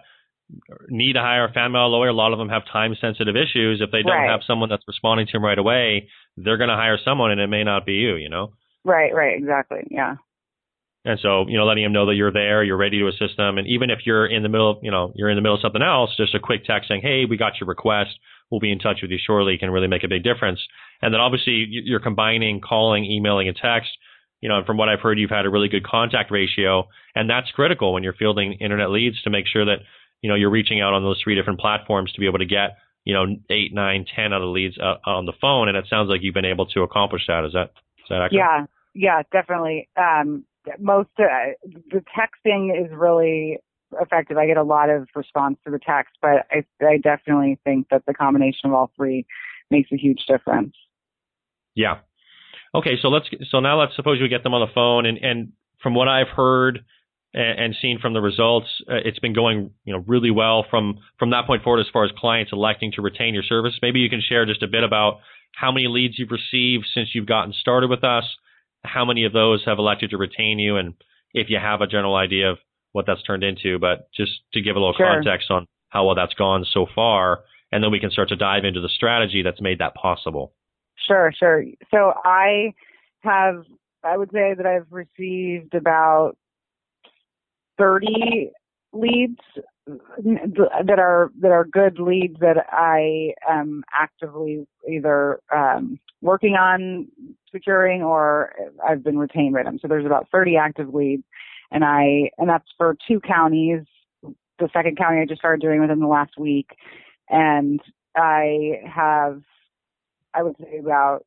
need 0.90 1.14
to 1.14 1.22
hire 1.22 1.46
a 1.46 1.54
family 1.54 1.80
lawyer, 1.80 2.10
a 2.10 2.14
lot 2.14 2.34
of 2.34 2.40
them 2.40 2.50
have 2.50 2.64
time 2.72 2.96
sensitive 3.00 3.36
issues. 3.36 3.82
If 3.82 3.92
they 3.92 4.04
don't 4.04 4.12
right. 4.12 4.30
have 4.30 4.42
someone 4.46 4.70
that's 4.70 4.84
responding 4.88 5.28
to 5.28 5.34
them 5.34 5.46
right 5.46 5.58
away, 5.58 6.10
they're 6.38 6.58
going 6.58 6.70
to 6.70 6.76
hire 6.76 6.98
someone 7.04 7.32
and 7.32 7.42
it 7.42 7.48
may 7.48 7.64
not 7.64 7.86
be 7.86 7.94
you, 7.94 8.16
you 8.16 8.30
know? 8.30 8.54
Right, 8.84 9.14
right, 9.14 9.38
exactly. 9.38 9.88
Yeah. 9.90 10.16
And 11.04 11.20
so, 11.20 11.48
you 11.48 11.58
know, 11.58 11.66
letting 11.66 11.84
them 11.84 11.94
know 11.94 12.06
that 12.06 12.16
you're 12.16 12.32
there, 12.32 12.64
you're 12.64 12.78
ready 12.78 13.00
to 13.00 13.08
assist 13.08 13.38
them. 13.38 13.58
And 13.58 13.68
even 13.68 13.90
if 13.90 14.00
you're 14.06 14.28
in 14.28 14.44
the 14.44 14.50
middle, 14.50 14.80
you 14.84 14.92
know, 14.92 15.12
you're 15.16 15.30
in 15.30 15.36
the 15.36 15.42
middle 15.42 15.56
of 15.56 15.62
something 15.62 15.82
else, 15.82 16.12
just 16.16 16.36
a 16.36 16.40
quick 16.40 16.64
text 16.66 16.90
saying, 16.90 17.02
Hey, 17.02 17.26
we 17.28 17.38
got 17.38 17.54
your 17.60 17.68
request. 17.68 18.12
We'll 18.52 18.60
be 18.60 18.72
in 18.72 18.80
touch 18.80 19.00
with 19.02 19.10
you 19.10 19.18
shortly 19.26 19.58
can 19.58 19.72
really 19.72 19.88
make 19.88 20.04
a 20.04 20.08
big 20.08 20.24
difference. 20.24 20.60
And 21.02 21.14
then 21.14 21.22
obviously 21.22 21.66
you're 21.70 22.02
combining 22.02 22.62
calling, 22.62 23.06
emailing, 23.06 23.48
and 23.48 23.58
text. 23.58 23.90
You 24.42 24.50
know, 24.50 24.58
and 24.58 24.66
from 24.66 24.78
what 24.78 24.90
I've 24.90 25.00
heard, 25.00 25.20
you've 25.20 25.30
had 25.30 25.46
a 25.46 25.50
really 25.50 25.70
good 25.70 25.86
contact 25.86 26.32
ratio, 26.32 26.88
and 27.14 27.30
that's 27.30 27.52
critical 27.52 27.94
when 27.94 28.02
you're 28.02 28.14
fielding 28.14 28.54
internet 28.54 28.90
leads 28.90 29.22
to 29.22 29.30
make 29.30 29.46
sure 29.46 29.66
that 29.66 29.82
you 30.22 30.30
know 30.30 30.36
you're 30.36 30.50
reaching 30.50 30.82
out 30.82 30.94
on 30.94 31.04
those 31.04 31.20
three 31.24 31.36
different 31.36 31.60
platforms 31.60 32.12
to 32.14 32.20
be 32.20 32.28
able 32.28 32.40
to 32.40 32.46
get 32.46 32.78
you 33.04 33.14
know 33.14 33.26
eight, 33.50 33.74
nine, 33.74 34.06
ten 34.16 34.34
of 34.34 34.42
the 34.42 34.48
leads 34.48 34.78
uh, 34.78 34.98
on 35.06 35.26
the 35.26 35.34
phone. 35.40 35.68
And 35.68 35.78
it 35.78 35.86
sounds 35.90 36.10
like 36.10 36.22
you've 36.24 36.34
been 36.34 36.46
able 36.46 36.66
to 36.68 36.82
accomplish 36.82 37.24
that. 37.28 37.46
Is 37.46 37.54
that 37.54 37.72
is 38.00 38.10
that 38.10 38.22
accurate? 38.22 38.34
Yeah, 38.34 38.66
yeah, 38.94 39.22
definitely. 39.32 39.90
Um, 39.98 40.46
most 40.80 41.10
uh, 41.20 41.54
the 41.92 42.04
texting 42.18 42.70
is 42.70 42.92
really 42.92 43.60
effective. 44.00 44.38
I 44.38 44.46
get 44.46 44.58
a 44.58 44.64
lot 44.64 44.90
of 44.90 45.08
response 45.16 45.58
to 45.66 45.72
the 45.72 45.80
text, 45.80 46.16
but 46.22 46.46
I, 46.52 46.64
I 46.86 46.98
definitely 46.98 47.60
think 47.64 47.88
that 47.90 48.04
the 48.06 48.14
combination 48.14 48.70
of 48.70 48.74
all 48.74 48.92
three 48.96 49.26
makes 49.70 49.92
a 49.92 49.98
huge 49.98 50.26
difference. 50.28 50.76
Yeah. 51.76 52.00
Okay, 52.74 52.92
so 53.02 53.10
let's 53.10 53.26
so 53.50 53.60
now 53.60 53.80
let's 53.80 53.96
suppose 53.96 54.22
we 54.22 54.30
get 54.30 54.44
them 54.44 54.54
on 54.54 54.66
the 54.66 54.74
phone, 54.74 55.06
and 55.06 55.18
and 55.18 55.52
from 55.82 55.96
what 55.96 56.08
I've 56.08 56.30
heard 56.30 56.86
and, 57.34 57.60
and 57.60 57.76
seen 57.82 58.00
from 58.00 58.14
the 58.14 58.22
results, 58.22 58.68
uh, 58.90 58.96
it's 59.06 59.20
been 59.20 59.34
going 59.34 59.72
you 59.86 59.94
know 59.94 60.04
really 60.08 60.32
well 60.32 60.66
from 60.70 61.00
from 61.20 61.32
that 61.32 61.46
point 61.48 61.64
forward 61.64 61.80
as 61.80 61.88
far 61.92 62.06
as 62.06 62.12
clients 62.18 62.52
electing 62.52 62.92
to 62.94 63.02
retain 63.02 63.34
your 63.34 63.44
service. 63.44 63.74
Maybe 63.82 64.00
you 64.00 64.10
can 64.10 64.22
share 64.22 64.46
just 64.46 64.64
a 64.64 64.68
bit 64.68 64.84
about 64.84 65.20
how 65.56 65.72
many 65.72 65.88
leads 65.88 66.18
you've 66.18 66.32
received 66.32 66.88
since 66.94 67.10
you've 67.14 67.26
gotten 67.26 67.54
started 67.54 67.90
with 67.90 68.04
us, 68.04 68.26
how 68.84 69.06
many 69.06 69.26
of 69.26 69.34
those 69.34 69.64
have 69.66 69.80
elected 69.80 70.12
to 70.12 70.18
retain 70.18 70.60
you, 70.60 70.78
and 70.78 70.94
if 71.34 71.50
you 71.50 71.58
have 71.62 71.82
a 71.82 71.88
general 71.88 72.16
idea 72.16 72.52
of 72.52 72.58
what 72.94 73.06
that's 73.06 73.24
turned 73.24 73.44
into, 73.44 73.80
but 73.80 74.10
just 74.16 74.32
to 74.54 74.62
give 74.62 74.76
a 74.76 74.80
little 74.80 74.94
sure. 74.94 75.08
context 75.08 75.50
on 75.50 75.66
how 75.90 76.06
well 76.06 76.16
that's 76.16 76.34
gone 76.34 76.66
so 76.74 76.86
far, 76.94 77.42
and 77.72 77.84
then 77.84 77.92
we 77.92 78.00
can 78.00 78.12
start 78.12 78.30
to 78.30 78.36
dive 78.36 78.66
into 78.66 78.82
the 78.82 78.90
strategy 78.90 79.42
that's 79.44 79.62
made 79.62 79.80
that 79.80 79.94
possible. 79.96 80.54
Sure, 81.08 81.32
sure. 81.38 81.64
So 81.90 82.14
I 82.24 82.74
have, 83.22 83.64
I 84.04 84.18
would 84.18 84.32
say 84.32 84.54
that 84.56 84.66
I've 84.66 84.88
received 84.92 85.74
about 85.74 86.38
30 87.82 88.52
leads 88.94 89.40
that 89.88 91.00
are 91.00 91.32
that 91.40 91.52
are 91.52 91.66
good 91.66 92.00
leads 92.00 92.40
that 92.40 92.68
I 92.72 93.34
am 93.50 93.84
actively 93.92 94.68
either 94.88 95.40
um, 95.54 96.00
working 96.22 96.54
on 96.54 97.08
securing 97.52 98.04
or 98.04 98.54
I've 98.88 99.04
been 99.04 99.18
retained 99.18 99.56
by 99.56 99.64
them. 99.64 99.80
So 99.82 99.88
there's 99.88 100.06
about 100.06 100.28
30 100.32 100.58
active 100.58 100.94
leads, 100.94 101.24
and 101.72 101.84
I 101.84 102.30
and 102.38 102.48
that's 102.48 102.70
for 102.78 102.96
two 103.08 103.20
counties. 103.20 103.82
The 104.22 104.70
second 104.72 104.98
county 104.98 105.20
I 105.20 105.26
just 105.26 105.42
started 105.42 105.62
doing 105.62 105.82
within 105.82 106.00
the 106.00 106.08
last 106.08 106.38
week, 106.38 106.70
and 107.30 107.82
I 108.16 108.82
have 108.86 109.42
I 110.36 110.44
would 110.44 110.56
say 110.60 110.78
about 110.78 111.26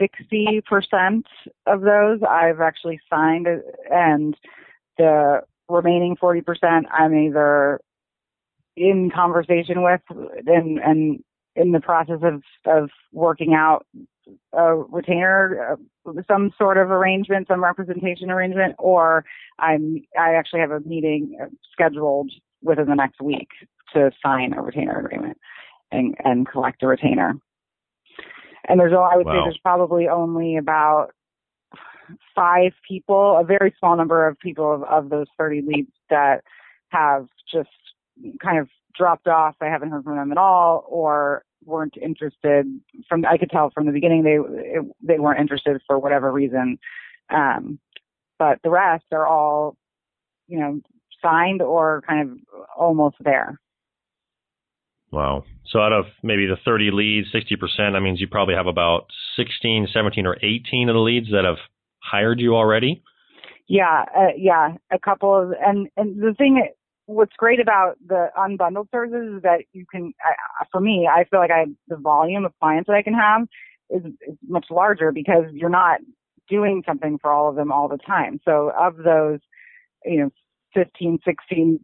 60% 0.00 1.22
of 1.66 1.80
those 1.80 2.20
I've 2.22 2.60
actually 2.60 3.00
signed 3.10 3.48
and 3.90 4.36
the 4.96 5.40
remaining 5.68 6.16
40% 6.16 6.42
I'm 6.90 7.14
either 7.14 7.80
in 8.76 9.10
conversation 9.14 9.82
with 9.82 10.00
and, 10.46 10.78
and 10.78 11.22
in 11.56 11.72
the 11.72 11.80
process 11.80 12.20
of, 12.22 12.42
of 12.64 12.90
working 13.12 13.54
out 13.54 13.86
a 14.52 14.74
retainer, 14.74 15.78
uh, 16.06 16.12
some 16.28 16.52
sort 16.56 16.76
of 16.76 16.90
arrangement, 16.90 17.48
some 17.48 17.62
representation 17.62 18.30
arrangement, 18.30 18.74
or 18.78 19.24
I'm, 19.58 20.02
I 20.18 20.34
actually 20.34 20.60
have 20.60 20.70
a 20.70 20.80
meeting 20.80 21.36
scheduled 21.72 22.30
within 22.62 22.86
the 22.86 22.94
next 22.94 23.20
week 23.20 23.48
to 23.94 24.10
sign 24.24 24.52
a 24.52 24.62
retainer 24.62 24.98
agreement 24.98 25.38
and, 25.90 26.14
and 26.24 26.48
collect 26.48 26.82
a 26.82 26.86
retainer. 26.86 27.34
And 28.68 28.78
there's, 28.78 28.92
I 28.92 29.16
would 29.16 29.26
wow. 29.26 29.32
say 29.32 29.44
there's 29.44 29.60
probably 29.62 30.08
only 30.08 30.56
about 30.56 31.08
five 32.34 32.72
people, 32.86 33.38
a 33.40 33.44
very 33.44 33.74
small 33.78 33.96
number 33.96 34.26
of 34.26 34.38
people 34.38 34.74
of, 34.74 34.82
of 34.84 35.10
those 35.10 35.26
30 35.36 35.62
leads 35.66 35.92
that 36.10 36.42
have 36.88 37.26
just 37.52 37.68
kind 38.42 38.58
of 38.58 38.68
dropped 38.94 39.28
off. 39.28 39.54
I 39.60 39.66
haven't 39.66 39.90
heard 39.90 40.04
from 40.04 40.16
them 40.16 40.32
at 40.32 40.38
all, 40.38 40.84
or 40.88 41.44
weren't 41.64 41.96
interested. 41.96 42.66
From 43.08 43.24
I 43.24 43.38
could 43.38 43.50
tell 43.50 43.70
from 43.70 43.86
the 43.86 43.92
beginning 43.92 44.22
they 44.22 44.38
it, 44.38 44.84
they 45.02 45.18
weren't 45.18 45.40
interested 45.40 45.80
for 45.86 45.98
whatever 45.98 46.32
reason. 46.32 46.78
Um, 47.30 47.78
but 48.38 48.58
the 48.62 48.70
rest 48.70 49.04
are 49.12 49.26
all, 49.26 49.76
you 50.46 50.58
know, 50.58 50.80
signed 51.22 51.60
or 51.62 52.02
kind 52.06 52.30
of 52.30 52.64
almost 52.76 53.16
there. 53.20 53.60
Wow. 55.10 55.44
So 55.66 55.80
out 55.80 55.92
of 55.92 56.04
maybe 56.22 56.46
the 56.46 56.56
30 56.64 56.90
leads, 56.92 57.28
60%, 57.32 57.92
that 57.92 58.00
means 58.00 58.20
you 58.20 58.28
probably 58.28 58.54
have 58.54 58.66
about 58.66 59.06
16, 59.36 59.88
17, 59.92 60.26
or 60.26 60.36
18 60.42 60.88
of 60.88 60.94
the 60.94 61.00
leads 61.00 61.30
that 61.30 61.44
have 61.44 61.56
hired 62.10 62.40
you 62.40 62.56
already. 62.56 63.02
Yeah, 63.68 64.04
uh, 64.16 64.32
yeah, 64.36 64.74
a 64.90 64.98
couple 64.98 65.34
of, 65.36 65.52
and 65.60 65.88
and 65.96 66.20
the 66.20 66.34
thing, 66.36 66.68
what's 67.06 67.34
great 67.36 67.60
about 67.60 67.96
the 68.06 68.28
unbundled 68.36 68.90
services 68.90 69.36
is 69.36 69.42
that 69.42 69.64
you 69.72 69.84
can, 69.90 70.14
for 70.72 70.80
me, 70.80 71.08
I 71.10 71.24
feel 71.24 71.40
like 71.40 71.50
I 71.50 71.66
the 71.88 71.96
volume 71.96 72.44
of 72.44 72.52
clients 72.60 72.86
that 72.86 72.94
I 72.94 73.02
can 73.02 73.14
have 73.14 73.42
is, 73.90 74.04
is 74.26 74.36
much 74.46 74.66
larger 74.70 75.12
because 75.12 75.44
you're 75.52 75.68
not 75.68 76.00
doing 76.48 76.82
something 76.86 77.18
for 77.20 77.30
all 77.30 77.50
of 77.50 77.56
them 77.56 77.70
all 77.70 77.88
the 77.88 77.98
time. 77.98 78.40
So 78.44 78.72
of 78.78 78.96
those, 78.96 79.40
you 80.04 80.20
know, 80.20 80.30
15, 80.74 81.18
16 81.24 81.80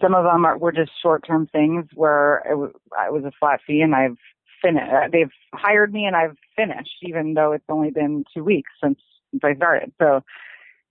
some 0.00 0.14
of 0.14 0.24
them 0.24 0.44
are, 0.44 0.58
were 0.58 0.72
just 0.72 0.92
short-term 1.02 1.48
things 1.48 1.86
where 1.94 2.42
it 2.48 2.56
was, 2.56 2.70
it 3.06 3.12
was 3.12 3.24
a 3.24 3.32
flat 3.38 3.60
fee 3.66 3.80
and 3.80 3.94
I've 3.94 4.16
finished. 4.62 4.90
Uh, 4.90 5.08
they've 5.10 5.30
hired 5.54 5.92
me 5.92 6.04
and 6.04 6.16
I've 6.16 6.36
finished, 6.56 6.96
even 7.02 7.34
though 7.34 7.52
it's 7.52 7.64
only 7.68 7.90
been 7.90 8.24
two 8.34 8.44
weeks 8.44 8.70
since, 8.82 8.98
since 9.30 9.42
I 9.44 9.54
started. 9.54 9.92
So, 10.00 10.22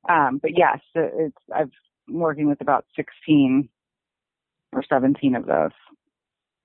um, 0.09 0.39
but 0.41 0.51
yes, 0.55 0.79
it's, 0.95 1.35
I've 1.53 1.71
working 2.09 2.47
with 2.47 2.61
about 2.61 2.85
16 2.95 3.67
or 4.73 4.83
17 4.87 5.35
of 5.35 5.45
those. 5.45 5.71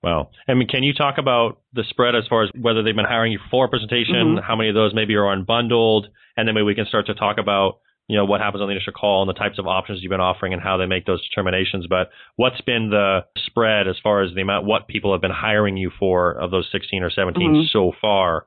Wow. 0.03 0.31
I 0.49 0.55
mean, 0.55 0.69
can 0.69 0.83
you 0.83 0.95
talk 0.95 1.19
about 1.19 1.61
the 1.73 1.85
spread 1.89 2.17
as 2.17 2.25
far 2.29 2.45
as 2.45 2.51
whether 2.59 2.83
they've 2.83 2.97
been 2.97 3.05
hiring 3.05 3.33
you 3.33 3.39
for 3.51 3.67
a 3.67 3.69
presentation, 3.69 4.37
mm-hmm. 4.37 4.47
how 4.47 4.57
many 4.57 4.69
of 4.69 4.75
those 4.75 4.93
maybe 4.95 5.15
are 5.15 5.37
unbundled, 5.37 6.05
and 6.37 6.47
then 6.47 6.55
maybe 6.55 6.65
we 6.65 6.75
can 6.75 6.87
start 6.87 7.07
to 7.07 7.15
talk 7.15 7.39
about 7.39 7.79
you 8.09 8.17
know, 8.17 8.25
what 8.25 8.41
happens 8.41 8.61
on 8.61 8.69
the 8.69 8.73
initial 8.73 8.93
call 8.93 9.23
and 9.23 9.29
the 9.29 9.39
types 9.39 9.59
of 9.59 9.67
options 9.67 10.03
you've 10.03 10.11
been 10.11 10.21
offering 10.21 10.53
and 10.53 10.61
how 10.61 10.77
they 10.77 10.87
make 10.87 11.07
those 11.07 11.27
determinations. 11.29 11.87
But 11.89 12.11
what's 12.37 12.61
been 12.61 12.91
the 12.91 13.21
spread 13.47 13.89
as 13.89 13.97
far 14.03 14.23
as 14.23 14.35
the 14.35 14.43
amount, 14.43 14.67
what 14.67 14.89
people 14.89 15.13
have 15.13 15.21
been 15.21 15.31
hiring 15.31 15.77
you 15.77 15.91
for 15.99 16.33
of 16.33 16.51
those 16.51 16.69
16 16.73 17.03
or 17.03 17.11
17 17.11 17.41
mm-hmm. 17.41 17.63
so 17.73 17.93
far? 18.01 18.47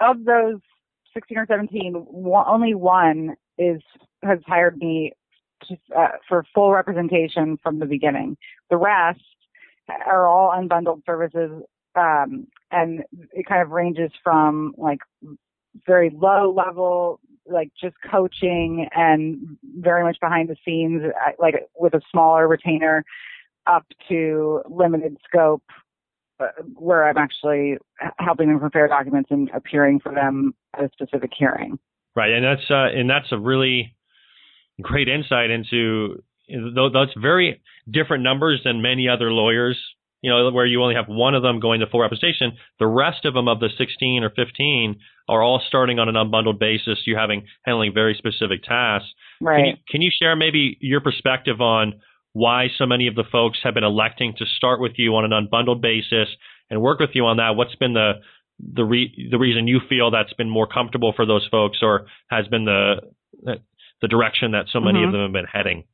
Of 0.00 0.24
those 0.24 0.60
16 1.14 1.38
or 1.38 1.46
17, 1.46 1.94
one, 1.94 2.44
only 2.48 2.74
one 2.74 3.36
is 3.58 3.80
has 4.22 4.38
hired 4.46 4.76
me 4.78 5.12
just, 5.68 5.80
uh, 5.96 6.08
for 6.28 6.44
full 6.54 6.72
representation 6.72 7.58
from 7.62 7.78
the 7.78 7.86
beginning. 7.86 8.36
The 8.70 8.76
rest 8.76 9.20
are 9.88 10.26
all 10.26 10.50
unbundled 10.50 11.04
services, 11.06 11.62
um, 11.94 12.46
and 12.70 13.04
it 13.32 13.46
kind 13.46 13.62
of 13.62 13.70
ranges 13.70 14.10
from 14.22 14.74
like 14.76 15.00
very 15.86 16.10
low 16.10 16.52
level 16.52 17.20
like 17.46 17.70
just 17.80 17.94
coaching 18.10 18.88
and 18.94 19.58
very 19.78 20.02
much 20.02 20.18
behind 20.20 20.48
the 20.48 20.56
scenes, 20.64 21.02
uh, 21.04 21.30
like 21.38 21.54
with 21.76 21.94
a 21.94 22.00
smaller 22.10 22.48
retainer, 22.48 23.04
up 23.66 23.84
to 24.08 24.62
limited 24.68 25.16
scope, 25.26 25.62
where 26.74 27.08
I'm 27.08 27.16
actually 27.16 27.78
helping 28.18 28.48
them 28.48 28.60
prepare 28.60 28.88
documents 28.88 29.30
and 29.30 29.50
appearing 29.54 30.00
for 30.00 30.12
them 30.12 30.54
at 30.74 30.84
a 30.84 30.90
specific 30.92 31.30
hearing. 31.36 31.78
Right, 32.16 32.32
and 32.32 32.44
that's 32.44 32.70
uh, 32.70 32.98
and 32.98 33.08
that's 33.08 33.32
a 33.32 33.38
really 33.38 33.94
great 34.80 35.08
insight 35.08 35.50
into 35.50 36.22
those 36.74 37.08
very 37.20 37.62
different 37.90 38.22
numbers 38.22 38.60
than 38.64 38.82
many 38.82 39.08
other 39.08 39.30
lawyers 39.30 39.78
you 40.24 40.30
know, 40.30 40.50
where 40.52 40.64
you 40.64 40.82
only 40.82 40.94
have 40.94 41.04
one 41.06 41.34
of 41.34 41.42
them 41.42 41.60
going 41.60 41.80
to 41.80 41.86
full 41.86 42.00
representation. 42.00 42.56
The 42.78 42.86
rest 42.86 43.26
of 43.26 43.34
them 43.34 43.46
of 43.46 43.60
the 43.60 43.68
16 43.76 44.24
or 44.24 44.30
15 44.30 44.96
are 45.28 45.42
all 45.42 45.60
starting 45.68 45.98
on 45.98 46.08
an 46.08 46.14
unbundled 46.14 46.58
basis. 46.58 46.98
You're 47.04 47.20
having 47.20 47.46
handling 47.66 47.92
very 47.92 48.14
specific 48.14 48.62
tasks. 48.62 49.10
Right. 49.42 49.58
Can 49.58 49.66
you, 49.66 49.74
can 49.90 50.00
you 50.00 50.10
share 50.18 50.34
maybe 50.34 50.78
your 50.80 51.02
perspective 51.02 51.60
on 51.60 52.00
why 52.34 52.66
so 52.76 52.84
many 52.84 53.06
of 53.06 53.14
the 53.14 53.24
folks 53.30 53.58
have 53.64 53.74
been 53.74 53.84
electing 53.84 54.34
to 54.38 54.44
start 54.44 54.80
with 54.80 54.92
you 54.96 55.14
on 55.14 55.24
an 55.24 55.30
unbundled 55.30 55.80
basis 55.80 56.28
and 56.68 56.82
work 56.82 56.98
with 57.00 57.10
you 57.14 57.24
on 57.24 57.38
that? 57.38 57.56
What's 57.56 57.74
been 57.76 57.94
the 57.94 58.14
the 58.58 58.84
re- 58.84 59.28
the 59.30 59.38
reason 59.38 59.66
you 59.66 59.80
feel 59.88 60.10
that's 60.10 60.32
been 60.34 60.50
more 60.50 60.66
comfortable 60.66 61.12
for 61.16 61.24
those 61.26 61.46
folks, 61.50 61.78
or 61.80 62.06
has 62.28 62.46
been 62.48 62.64
the 62.64 62.96
the 64.02 64.08
direction 64.08 64.52
that 64.52 64.66
so 64.70 64.80
many 64.80 64.98
mm-hmm. 64.98 65.08
of 65.08 65.12
them 65.12 65.22
have 65.22 65.32
been 65.32 65.46
heading? 65.50 65.84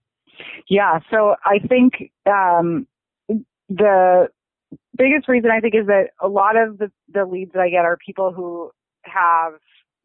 Yeah, 0.68 1.00
so 1.11 1.37
I 1.44 1.59
think 1.66 2.11
um, 2.26 2.87
the 3.68 4.29
biggest 4.96 5.29
reason 5.29 5.50
I 5.50 5.61
think 5.61 5.74
is 5.74 5.87
that 5.87 6.09
a 6.20 6.29
lot 6.29 6.57
of 6.57 6.79
the, 6.79 6.90
the 7.12 7.24
leads 7.24 7.53
that 7.53 7.61
I 7.61 7.70
get 7.70 7.85
are 7.85 7.96
people 7.96 8.33
who 8.33 8.70
have 9.03 9.55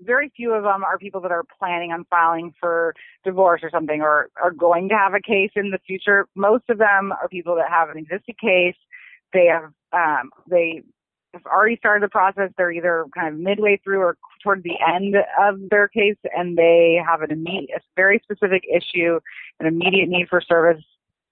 very 0.01 0.31
few 0.36 0.53
of 0.53 0.63
them 0.63 0.84
are 0.84 0.97
people 0.97 1.21
that 1.21 1.31
are 1.31 1.45
planning 1.60 1.91
on 1.91 2.05
filing 2.10 2.53
for 2.60 2.93
divorce 3.23 3.62
or 3.63 3.69
something 3.69 4.01
or 4.01 4.29
are 4.41 4.51
going 4.51 4.89
to 4.89 4.95
have 4.95 5.13
a 5.13 5.21
case 5.21 5.51
in 5.55 5.71
the 5.71 5.79
future. 5.86 6.27
Most 6.36 6.65
of 6.69 6.77
them 6.77 7.12
are 7.12 7.27
people 7.27 7.55
that 7.55 7.69
have 7.69 7.89
an 7.89 7.97
existing 7.97 8.36
case. 8.39 8.75
They 9.34 9.45
have 9.45 9.71
um, 9.93 10.31
they 10.49 10.81
have 11.34 11.45
already 11.45 11.77
started 11.77 12.03
the 12.03 12.10
process. 12.10 12.51
They're 12.58 12.71
either 12.71 13.05
kind 13.15 13.34
of 13.34 13.39
midway 13.39 13.79
through 13.84 13.99
or 13.99 14.17
toward 14.43 14.63
the 14.63 14.75
end 14.86 15.15
of 15.41 15.69
their 15.69 15.88
case, 15.88 16.17
and 16.36 16.58
they 16.58 17.01
have 17.05 17.21
an 17.21 17.31
immediate, 17.31 17.77
a 17.77 17.81
very 17.95 18.21
specific 18.23 18.63
issue, 18.69 19.19
an 19.60 19.67
immediate 19.67 20.10
need 20.10 20.27
for 20.29 20.41
service 20.41 20.84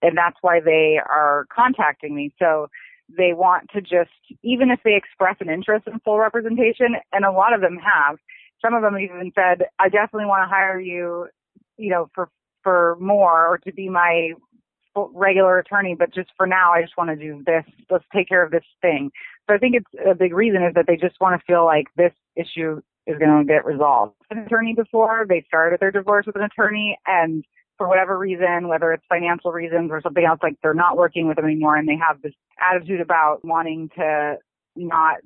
and 0.04 0.18
that's 0.18 0.38
why 0.42 0.60
they 0.60 1.00
are 1.04 1.48
contacting 1.50 2.14
me. 2.14 2.34
So 2.38 2.70
they 3.10 3.34
want 3.34 3.70
to 3.74 3.82
just, 3.82 4.12
even 4.44 4.70
if 4.70 4.80
they 4.84 4.96
express 4.96 5.38
an 5.40 5.50
interest 5.50 5.88
in 5.88 6.00
full 6.02 6.20
representation, 6.20 6.96
and 7.12 7.26
a 7.26 7.32
lot 7.32 7.54
of 7.54 7.62
them 7.62 7.78
have, 7.78 8.18
some 8.64 8.74
of 8.74 8.82
them 8.82 8.98
even 8.98 9.32
said, 9.36 9.68
I 9.80 9.90
definitely 9.90 10.26
want 10.26 10.44
to 10.44 10.54
hire 10.54 10.80
you, 10.80 11.28
you 11.78 11.90
know, 11.90 12.10
for, 12.14 12.30
for 12.64 12.98
more 13.00 13.48
or 13.48 13.58
to 13.60 13.74
be 13.74 13.90
my 13.90 14.34
regular 14.96 15.60
attorney, 15.60 15.96
but 15.98 16.14
just 16.14 16.30
for 16.38 16.46
now, 16.46 16.72
I 16.72 16.82
just 16.82 16.98
want 16.98 17.10
to 17.10 17.16
do 17.16 17.44
this. 17.46 17.64
Let's 17.90 18.06
take 18.14 18.30
care 18.30 18.44
of 18.44 18.52
this 18.52 18.64
thing. 18.82 19.12
So 19.50 19.56
I 19.56 19.58
think 19.58 19.76
it's 19.76 20.06
a 20.08 20.16
big 20.16 20.34
reason 20.34 20.64
is 20.64 20.74
that 20.76 20.86
they 20.88 20.96
just 20.96 21.20
want 21.20 21.40
to 21.40 21.46
feel 21.46 21.66
like 21.66 21.88
this 21.98 22.14
issue 22.36 22.82
is 23.06 23.18
going 23.18 23.40
to 23.40 23.46
get 23.46 23.66
resolved. 23.66 24.14
An 24.30 24.40
attorney 24.40 24.74
before 24.74 25.26
they 25.28 25.44
started 25.48 25.80
their 25.80 25.92
divorce 25.92 26.26
with 26.26 26.36
an 26.36 26.44
attorney 26.44 26.98
and 27.06 27.44
for 27.78 27.88
whatever 27.88 28.18
reason, 28.18 28.68
whether 28.68 28.94
it's 28.94 29.04
financial 29.10 29.52
reasons 29.52 29.90
or 29.92 30.00
something 30.02 30.24
else, 30.24 30.40
like 30.44 30.56
they're 30.62 30.74
not 30.74 30.96
working 30.96 31.28
with 31.28 31.38
them 31.38 31.46
anymore 31.46 31.76
and 31.76 31.88
they 31.88 31.98
have 31.98 32.22
this 32.22 32.34
attitude 32.62 33.02
about 33.02 33.44
wanting 33.44 33.90
to 33.98 34.38
not, 34.76 35.18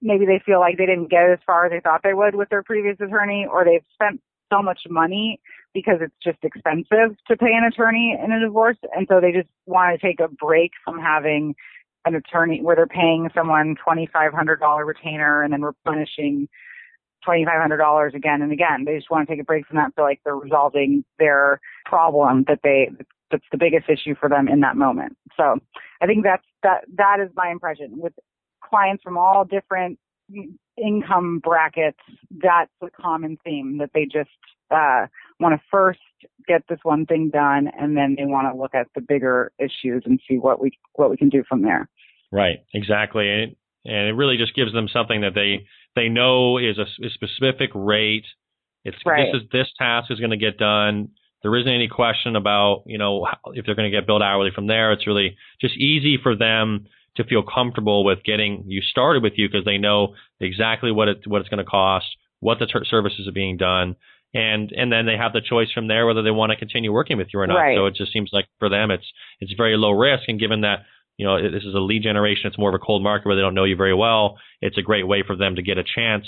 maybe 0.00 0.26
they 0.26 0.40
feel 0.44 0.60
like 0.60 0.78
they 0.78 0.86
didn't 0.86 1.10
get 1.10 1.30
as 1.30 1.38
far 1.46 1.66
as 1.66 1.72
they 1.72 1.80
thought 1.80 2.02
they 2.02 2.14
would 2.14 2.34
with 2.34 2.48
their 2.48 2.62
previous 2.62 2.96
attorney 3.00 3.46
or 3.50 3.64
they've 3.64 3.84
spent 3.94 4.20
so 4.52 4.62
much 4.62 4.80
money 4.88 5.40
because 5.74 5.98
it's 6.00 6.14
just 6.22 6.38
expensive 6.42 7.16
to 7.26 7.36
pay 7.36 7.52
an 7.52 7.64
attorney 7.64 8.16
in 8.22 8.32
a 8.32 8.40
divorce. 8.40 8.76
And 8.94 9.06
so 9.08 9.20
they 9.20 9.32
just 9.32 9.48
want 9.66 9.98
to 9.98 10.06
take 10.06 10.20
a 10.20 10.28
break 10.28 10.72
from 10.84 10.98
having 10.98 11.54
an 12.04 12.14
attorney 12.14 12.60
where 12.62 12.76
they're 12.76 12.86
paying 12.86 13.30
someone 13.34 13.76
$2,500 13.86 14.86
retainer 14.86 15.42
and 15.42 15.52
then 15.52 15.62
replenishing 15.62 16.48
$2,500 17.26 18.14
again 18.14 18.42
and 18.42 18.52
again. 18.52 18.84
They 18.84 18.96
just 18.96 19.10
want 19.10 19.26
to 19.26 19.32
take 19.32 19.40
a 19.40 19.44
break 19.44 19.66
from 19.66 19.76
that 19.76 19.86
and 19.86 19.94
feel 19.94 20.04
like 20.04 20.20
they're 20.24 20.36
resolving 20.36 21.04
their 21.18 21.60
problem 21.86 22.44
that 22.48 22.60
they, 22.62 22.90
that's 23.30 23.44
the 23.52 23.58
biggest 23.58 23.88
issue 23.88 24.14
for 24.18 24.28
them 24.28 24.48
in 24.48 24.60
that 24.60 24.76
moment. 24.76 25.16
So 25.36 25.58
I 26.02 26.06
think 26.06 26.24
that's, 26.24 26.44
that, 26.62 26.84
that 26.96 27.18
is 27.20 27.30
my 27.34 27.50
impression 27.50 27.92
with 27.94 28.12
clients 28.72 29.02
from 29.02 29.18
all 29.18 29.44
different 29.44 29.98
income 30.82 31.40
brackets. 31.42 31.98
That's 32.30 32.70
a 32.82 32.88
common 32.90 33.36
theme 33.44 33.78
that 33.78 33.90
they 33.92 34.04
just, 34.04 34.30
uh, 34.70 35.06
want 35.38 35.54
to 35.54 35.60
first 35.70 36.00
get 36.48 36.62
this 36.68 36.78
one 36.82 37.04
thing 37.04 37.30
done 37.30 37.68
and 37.78 37.96
then 37.96 38.14
they 38.16 38.24
want 38.24 38.52
to 38.52 38.58
look 38.58 38.74
at 38.74 38.86
the 38.94 39.02
bigger 39.02 39.52
issues 39.58 40.02
and 40.06 40.18
see 40.26 40.38
what 40.38 40.62
we, 40.62 40.70
what 40.94 41.10
we 41.10 41.16
can 41.16 41.28
do 41.28 41.42
from 41.46 41.62
there. 41.62 41.88
Right. 42.30 42.64
Exactly. 42.72 43.28
And, 43.28 43.56
and 43.84 44.08
it 44.08 44.12
really 44.12 44.38
just 44.38 44.54
gives 44.54 44.72
them 44.72 44.88
something 44.90 45.20
that 45.20 45.34
they, 45.34 45.66
they 45.94 46.08
know 46.08 46.56
is 46.58 46.78
a, 46.78 46.86
a 47.04 47.10
specific 47.10 47.70
rate. 47.74 48.24
It's 48.84 48.96
right. 49.04 49.26
this 49.32 49.42
is 49.42 49.48
this 49.52 49.66
task 49.78 50.10
is 50.10 50.18
going 50.18 50.30
to 50.30 50.36
get 50.36 50.58
done. 50.58 51.10
There 51.42 51.54
isn't 51.56 51.72
any 51.72 51.88
question 51.88 52.36
about 52.36 52.82
you 52.86 52.98
know 52.98 53.26
if 53.54 53.66
they're 53.66 53.74
going 53.74 53.90
to 53.90 53.96
get 53.96 54.06
billed 54.06 54.22
hourly 54.22 54.50
from 54.54 54.66
there. 54.66 54.92
It's 54.92 55.06
really 55.06 55.36
just 55.60 55.76
easy 55.76 56.18
for 56.22 56.36
them 56.36 56.86
to 57.16 57.24
feel 57.24 57.42
comfortable 57.42 58.04
with 58.04 58.24
getting 58.24 58.64
you 58.66 58.80
started 58.80 59.22
with 59.22 59.34
you 59.36 59.48
because 59.48 59.64
they 59.64 59.78
know 59.78 60.14
exactly 60.40 60.90
what 60.90 61.08
it 61.08 61.18
what 61.26 61.40
it's 61.40 61.48
going 61.48 61.64
to 61.64 61.70
cost, 61.70 62.06
what 62.40 62.58
the 62.58 62.66
ter- 62.66 62.84
services 62.84 63.28
are 63.28 63.32
being 63.32 63.56
done, 63.56 63.96
and 64.34 64.72
and 64.72 64.90
then 64.92 65.06
they 65.06 65.16
have 65.16 65.32
the 65.32 65.40
choice 65.40 65.70
from 65.72 65.88
there 65.88 66.06
whether 66.06 66.22
they 66.22 66.30
want 66.30 66.50
to 66.50 66.56
continue 66.56 66.92
working 66.92 67.18
with 67.18 67.28
you 67.32 67.40
or 67.40 67.46
not. 67.46 67.56
Right. 67.56 67.76
So 67.76 67.86
it 67.86 67.94
just 67.94 68.12
seems 68.12 68.30
like 68.32 68.46
for 68.58 68.68
them 68.68 68.90
it's 68.90 69.06
it's 69.40 69.52
very 69.52 69.76
low 69.76 69.90
risk, 69.90 70.24
and 70.28 70.40
given 70.40 70.62
that 70.62 70.84
you 71.18 71.26
know, 71.26 71.40
this 71.40 71.62
is 71.62 71.74
a 71.74 71.78
lead 71.78 72.02
generation. 72.02 72.46
It's 72.46 72.58
more 72.58 72.70
of 72.70 72.74
a 72.74 72.84
cold 72.84 73.02
market 73.02 73.26
where 73.26 73.36
they 73.36 73.42
don't 73.42 73.54
know 73.54 73.64
you 73.64 73.76
very 73.76 73.94
well. 73.94 74.38
It's 74.60 74.78
a 74.78 74.82
great 74.82 75.06
way 75.06 75.22
for 75.26 75.36
them 75.36 75.56
to 75.56 75.62
get 75.62 75.78
a 75.78 75.84
chance 75.84 76.24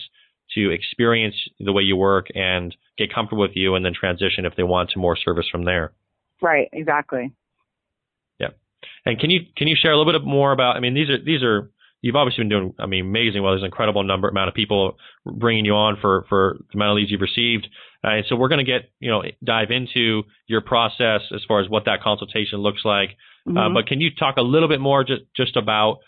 to 0.54 0.70
experience 0.70 1.34
the 1.58 1.72
way 1.72 1.82
you 1.82 1.96
work 1.96 2.26
and 2.34 2.74
get 2.98 3.12
comfortable 3.12 3.42
with 3.42 3.56
you 3.56 3.74
and 3.74 3.84
then 3.84 3.92
transition 3.98 4.44
if 4.44 4.54
they 4.56 4.62
want 4.62 4.90
to 4.90 4.98
more 4.98 5.16
service 5.16 5.46
from 5.50 5.64
there. 5.64 5.92
Right, 6.42 6.68
exactly. 6.72 7.32
And 9.06 9.18
can 9.18 9.30
you 9.30 9.40
can 9.56 9.68
you 9.68 9.76
share 9.80 9.92
a 9.92 9.98
little 9.98 10.12
bit 10.12 10.24
more 10.24 10.52
about 10.52 10.76
I 10.76 10.80
mean 10.80 10.94
these 10.94 11.10
are 11.10 11.22
these 11.22 11.42
are 11.42 11.70
you've 12.00 12.16
obviously 12.16 12.42
been 12.42 12.48
doing 12.48 12.74
I 12.78 12.86
mean 12.86 13.06
amazing 13.06 13.42
well 13.42 13.52
there's 13.52 13.62
an 13.62 13.66
incredible 13.66 14.02
number 14.02 14.28
amount 14.28 14.48
of 14.48 14.54
people 14.54 14.96
bringing 15.26 15.64
you 15.64 15.74
on 15.74 15.96
for 16.00 16.24
for 16.28 16.56
the 16.70 16.76
amount 16.76 16.92
of 16.92 16.96
leads 16.96 17.10
you've 17.10 17.20
received. 17.20 17.68
Uh, 18.04 18.16
and 18.16 18.26
so 18.28 18.36
we're 18.36 18.48
going 18.48 18.64
to 18.64 18.70
get, 18.70 18.90
you 19.00 19.10
know, 19.10 19.22
dive 19.42 19.70
into 19.70 20.24
your 20.46 20.60
process 20.60 21.22
as 21.34 21.40
far 21.48 21.60
as 21.60 21.68
what 21.70 21.86
that 21.86 22.02
consultation 22.02 22.58
looks 22.58 22.82
like. 22.84 23.10
Uh, 23.46 23.50
mm-hmm. 23.50 23.58
Uh, 23.58 23.70
but 23.70 23.86
can 23.86 24.00
you 24.00 24.10
talk 24.14 24.36
a 24.36 24.42
little 24.42 24.68
bit 24.68 24.80
more 24.80 25.04
just, 25.04 25.22
just 25.34 25.56
about 25.56 26.00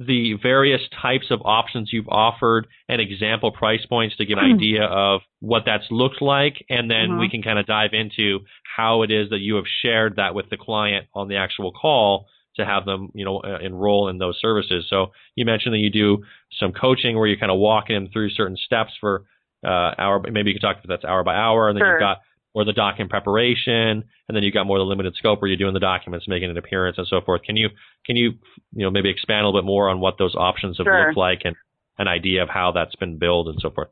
the 0.00 0.32
various 0.42 0.80
types 1.02 1.26
of 1.30 1.42
options 1.44 1.90
you've 1.92 2.08
offered 2.08 2.66
and 2.88 3.02
example 3.02 3.52
price 3.52 3.84
points 3.86 4.16
to 4.16 4.24
give 4.24 4.38
an 4.38 4.44
idea 4.54 4.84
of 4.84 5.20
what 5.40 5.64
that's 5.66 5.84
looked 5.90 6.22
like? 6.22 6.64
And 6.70 6.90
then 6.90 7.18
we 7.18 7.28
can 7.28 7.42
kind 7.42 7.58
of 7.58 7.66
dive 7.66 7.90
into 7.92 8.40
how 8.76 9.02
it 9.02 9.10
is 9.10 9.28
that 9.30 9.40
you 9.40 9.56
have 9.56 9.66
shared 9.82 10.16
that 10.16 10.34
with 10.34 10.48
the 10.48 10.56
client 10.56 11.06
on 11.14 11.28
the 11.28 11.36
actual 11.36 11.70
call 11.70 12.26
to 12.56 12.64
have 12.64 12.86
them, 12.86 13.10
you 13.14 13.24
know, 13.24 13.38
uh, 13.40 13.58
enroll 13.58 14.08
in 14.08 14.16
those 14.16 14.38
services. 14.40 14.86
So 14.88 15.12
you 15.34 15.44
mentioned 15.44 15.74
that 15.74 15.78
you 15.78 15.90
do 15.90 16.24
some 16.58 16.72
coaching 16.72 17.16
where 17.18 17.26
you're 17.26 17.38
kind 17.38 17.52
of 17.52 17.58
walking 17.58 17.94
them 17.94 18.08
through 18.10 18.30
certain 18.30 18.56
steps 18.56 18.92
for 19.00 19.24
uh, 19.64 19.92
hour. 19.98 20.22
Maybe 20.30 20.50
you 20.50 20.54
could 20.54 20.62
talk 20.62 20.78
if 20.82 20.88
that's 20.88 21.04
hour 21.04 21.22
by 21.22 21.36
hour, 21.36 21.68
and 21.68 21.76
then 21.76 21.82
sure. 21.82 21.92
you've 21.92 22.00
got 22.00 22.18
or 22.54 22.64
the 22.64 22.72
document 22.72 23.10
preparation, 23.10 24.02
and 24.28 24.36
then 24.36 24.42
you've 24.42 24.54
got 24.54 24.66
more 24.66 24.78
the 24.78 24.84
limited 24.84 25.14
scope 25.16 25.40
where 25.40 25.48
you're 25.48 25.58
doing 25.58 25.74
the 25.74 25.80
documents, 25.80 26.26
making 26.28 26.50
an 26.50 26.56
appearance, 26.58 26.98
and 26.98 27.06
so 27.06 27.20
forth. 27.20 27.42
Can 27.42 27.56
you 27.56 27.68
can 28.04 28.16
you 28.16 28.32
you 28.72 28.84
know 28.84 28.90
maybe 28.90 29.10
expand 29.10 29.44
a 29.44 29.46
little 29.46 29.60
bit 29.60 29.66
more 29.66 29.88
on 29.88 30.00
what 30.00 30.18
those 30.18 30.34
options 30.34 30.78
have 30.78 30.86
sure. 30.86 31.06
looked 31.06 31.16
like 31.16 31.40
and 31.44 31.54
an 31.98 32.08
idea 32.08 32.42
of 32.42 32.48
how 32.48 32.72
that's 32.72 32.96
been 32.96 33.18
built 33.18 33.48
and 33.48 33.58
so 33.60 33.70
forth? 33.70 33.88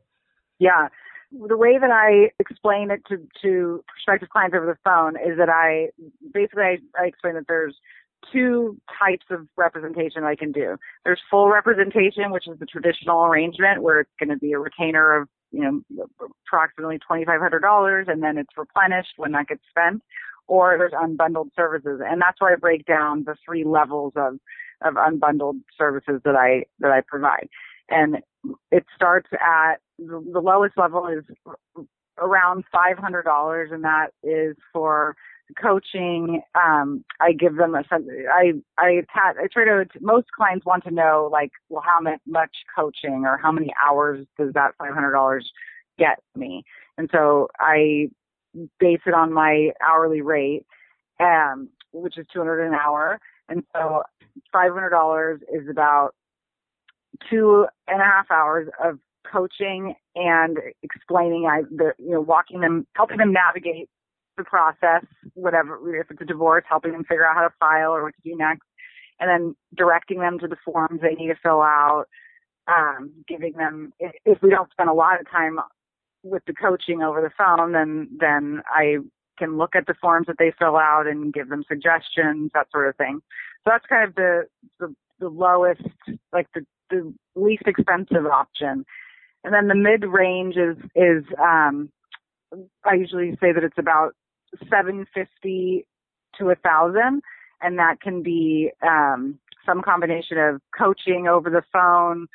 Yeah. 0.59 0.89
The 1.31 1.57
way 1.57 1.77
that 1.79 1.91
I 1.91 2.31
explain 2.39 2.89
it 2.89 3.01
to, 3.07 3.17
to 3.43 3.83
prospective 3.87 4.29
clients 4.29 4.55
over 4.55 4.65
the 4.65 4.77
phone 4.83 5.15
is 5.15 5.37
that 5.37 5.47
I 5.47 5.89
basically 6.33 6.63
I, 6.63 6.77
I 6.99 7.05
explain 7.05 7.35
that 7.35 7.45
there's 7.47 7.75
two 8.33 8.77
types 8.99 9.25
of 9.29 9.47
representation 9.55 10.23
I 10.23 10.35
can 10.35 10.51
do. 10.51 10.77
There's 11.05 11.21
full 11.29 11.49
representation, 11.49 12.31
which 12.31 12.47
is 12.47 12.59
the 12.59 12.65
traditional 12.65 13.25
arrangement 13.25 13.81
where 13.81 14.01
it's 14.01 14.11
going 14.19 14.29
to 14.29 14.37
be 14.37 14.53
a 14.53 14.59
retainer 14.59 15.21
of 15.21 15.29
you 15.51 15.61
know, 15.61 16.05
approximately 16.47 16.99
$2,500 17.09 18.11
and 18.11 18.23
then 18.23 18.37
it's 18.37 18.57
replenished 18.57 19.13
when 19.17 19.31
that 19.33 19.47
gets 19.47 19.61
spent 19.69 20.01
or 20.47 20.77
there's 20.77 20.93
unbundled 20.93 21.49
services. 21.55 22.01
And 22.03 22.21
that's 22.21 22.41
where 22.41 22.53
I 22.53 22.55
break 22.55 22.85
down 22.85 23.23
the 23.25 23.35
three 23.45 23.63
levels 23.63 24.13
of, 24.15 24.39
of 24.81 24.95
unbundled 24.95 25.61
services 25.77 26.21
that 26.25 26.35
I, 26.35 26.65
that 26.79 26.91
I 26.91 27.01
provide. 27.07 27.49
And 27.89 28.17
it 28.71 28.85
starts 28.95 29.29
at 29.33 29.75
the, 29.97 30.23
the 30.31 30.39
lowest 30.39 30.77
level 30.77 31.07
is 31.07 31.23
around 32.17 32.65
$500 32.73 33.73
and 33.73 33.83
that 33.83 34.07
is 34.23 34.55
for 34.73 35.15
coaching 35.59 36.41
um 36.55 37.03
i 37.19 37.31
give 37.31 37.55
them 37.55 37.75
a 37.75 37.83
i 38.31 38.53
i 38.77 39.01
i 39.15 39.47
try 39.51 39.65
to 39.65 39.85
most 39.99 40.27
clients 40.35 40.65
want 40.65 40.83
to 40.83 40.91
know 40.91 41.29
like 41.31 41.51
well 41.69 41.83
how 41.85 41.99
much 42.27 42.51
coaching 42.75 43.23
or 43.25 43.37
how 43.37 43.51
many 43.51 43.73
hours 43.85 44.25
does 44.37 44.53
that 44.53 44.71
five 44.77 44.93
hundred 44.93 45.11
dollars 45.11 45.51
get 45.97 46.19
me? 46.35 46.63
And 46.97 47.09
so 47.11 47.47
i 47.59 48.09
base 48.79 49.01
it 49.05 49.13
on 49.13 49.33
my 49.33 49.71
hourly 49.87 50.21
rate 50.21 50.65
um 51.19 51.69
which 51.91 52.17
is 52.17 52.25
two 52.31 52.39
hundred 52.39 52.65
an 52.65 52.73
hour. 52.73 53.19
And 53.47 53.63
so 53.73 54.03
five 54.51 54.73
hundred 54.73 54.91
dollars 54.91 55.41
is 55.53 55.67
about 55.69 56.11
two 57.29 57.65
and 57.87 58.01
a 58.01 58.03
half 58.03 58.29
hours 58.31 58.69
of 58.83 58.99
coaching 59.31 59.95
and 60.15 60.57
explaining 60.81 61.45
I 61.45 61.61
the 61.63 61.93
you 61.97 62.11
know 62.11 62.21
walking 62.21 62.61
them 62.61 62.87
helping 62.95 63.17
them 63.17 63.33
navigate 63.33 63.89
the 64.39 64.43
process, 64.43 65.05
whatever, 65.35 65.77
if 65.95 66.09
it's 66.09 66.21
a 66.21 66.25
divorce, 66.25 66.63
helping 66.67 66.93
them 66.93 67.03
figure 67.03 67.27
out 67.27 67.35
how 67.35 67.43
to 67.43 67.53
file 67.59 67.91
or 67.91 68.03
what 68.03 68.15
to 68.15 68.29
do 68.29 68.35
next, 68.35 68.65
and 69.19 69.29
then 69.29 69.55
directing 69.75 70.19
them 70.19 70.39
to 70.39 70.47
the 70.47 70.57
forms 70.65 71.01
they 71.01 71.13
need 71.13 71.27
to 71.27 71.35
fill 71.43 71.61
out, 71.61 72.05
um, 72.67 73.11
giving 73.27 73.53
them, 73.53 73.93
if, 73.99 74.11
if 74.25 74.41
we 74.41 74.49
don't 74.49 74.71
spend 74.71 74.89
a 74.89 74.93
lot 74.93 75.19
of 75.19 75.29
time 75.29 75.59
with 76.23 76.43
the 76.47 76.53
coaching 76.53 77.01
over 77.03 77.21
the 77.21 77.31
phone, 77.37 77.73
then, 77.73 78.09
then 78.19 78.61
I 78.67 78.97
can 79.37 79.57
look 79.57 79.75
at 79.75 79.87
the 79.87 79.95
forms 80.01 80.27
that 80.27 80.37
they 80.39 80.51
fill 80.57 80.77
out 80.77 81.07
and 81.07 81.33
give 81.33 81.49
them 81.49 81.63
suggestions, 81.67 82.51
that 82.53 82.67
sort 82.71 82.89
of 82.89 82.95
thing. 82.97 83.21
So 83.63 83.71
that's 83.71 83.85
kind 83.85 84.07
of 84.07 84.15
the, 84.15 84.43
the, 84.79 84.93
the 85.19 85.29
lowest, 85.29 85.81
like 86.33 86.47
the, 86.53 86.65
the 86.89 87.13
least 87.35 87.63
expensive 87.65 88.25
option. 88.25 88.85
And 89.43 89.53
then 89.53 89.67
the 89.67 89.75
mid 89.75 90.03
range 90.03 90.55
is, 90.57 90.77
is, 90.95 91.23
um, 91.41 91.89
I 92.83 92.95
usually 92.95 93.37
say 93.39 93.51
that 93.53 93.63
it's 93.63 93.77
about 93.77 94.13
750 94.69 95.85
to 96.37 96.49
a 96.49 96.55
thousand 96.55 97.21
and 97.61 97.77
that 97.79 98.01
can 98.01 98.23
be 98.23 98.71
um, 98.81 99.39
some 99.65 99.81
combination 99.81 100.37
of 100.37 100.61
coaching 100.77 101.27
over 101.27 101.49
the 101.49 101.63
phone 101.71 102.27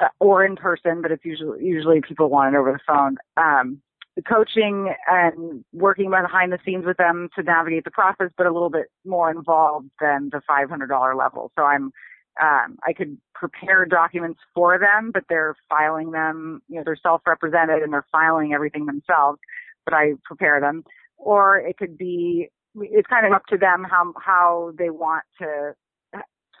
uh, 0.00 0.08
or 0.20 0.44
in 0.44 0.56
person, 0.56 1.00
but 1.02 1.10
it's 1.10 1.24
usually 1.24 1.64
usually 1.64 2.00
people 2.00 2.28
want 2.28 2.54
it 2.54 2.58
over 2.58 2.72
the 2.72 2.78
phone. 2.86 3.16
Um, 3.36 3.80
coaching 4.26 4.94
and 5.08 5.64
working 5.74 6.10
behind 6.10 6.50
the 6.50 6.58
scenes 6.64 6.86
with 6.86 6.96
them 6.96 7.28
to 7.36 7.42
navigate 7.42 7.84
the 7.84 7.90
process, 7.90 8.30
but 8.36 8.46
a 8.46 8.52
little 8.52 8.70
bit 8.70 8.86
more 9.04 9.30
involved 9.30 9.90
than 10.00 10.30
the 10.32 10.40
$500 10.48 11.18
level. 11.18 11.52
So 11.56 11.64
I'm 11.64 11.92
um, 12.38 12.76
I 12.86 12.92
could 12.92 13.16
prepare 13.34 13.86
documents 13.86 14.40
for 14.54 14.78
them, 14.78 15.10
but 15.10 15.24
they're 15.26 15.54
filing 15.70 16.10
them. 16.10 16.60
You 16.68 16.76
know, 16.76 16.82
they're 16.84 16.98
self-represented 17.02 17.82
and 17.82 17.94
they're 17.94 18.04
filing 18.12 18.52
everything 18.52 18.84
themselves. 18.84 19.38
But 19.86 19.94
I 19.94 20.12
prepare 20.24 20.60
them 20.60 20.84
or 21.16 21.58
it 21.58 21.76
could 21.76 21.96
be 21.96 22.48
it's 22.78 23.08
kind 23.08 23.26
of 23.26 23.32
up 23.32 23.46
to 23.46 23.56
them 23.56 23.84
how 23.88 24.12
how 24.22 24.72
they 24.78 24.90
want 24.90 25.24
to 25.40 25.74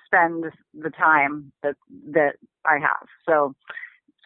spend 0.06 0.44
the 0.72 0.90
time 0.90 1.52
that 1.62 1.74
that 2.12 2.36
I 2.64 2.78
have. 2.78 3.06
So 3.26 3.54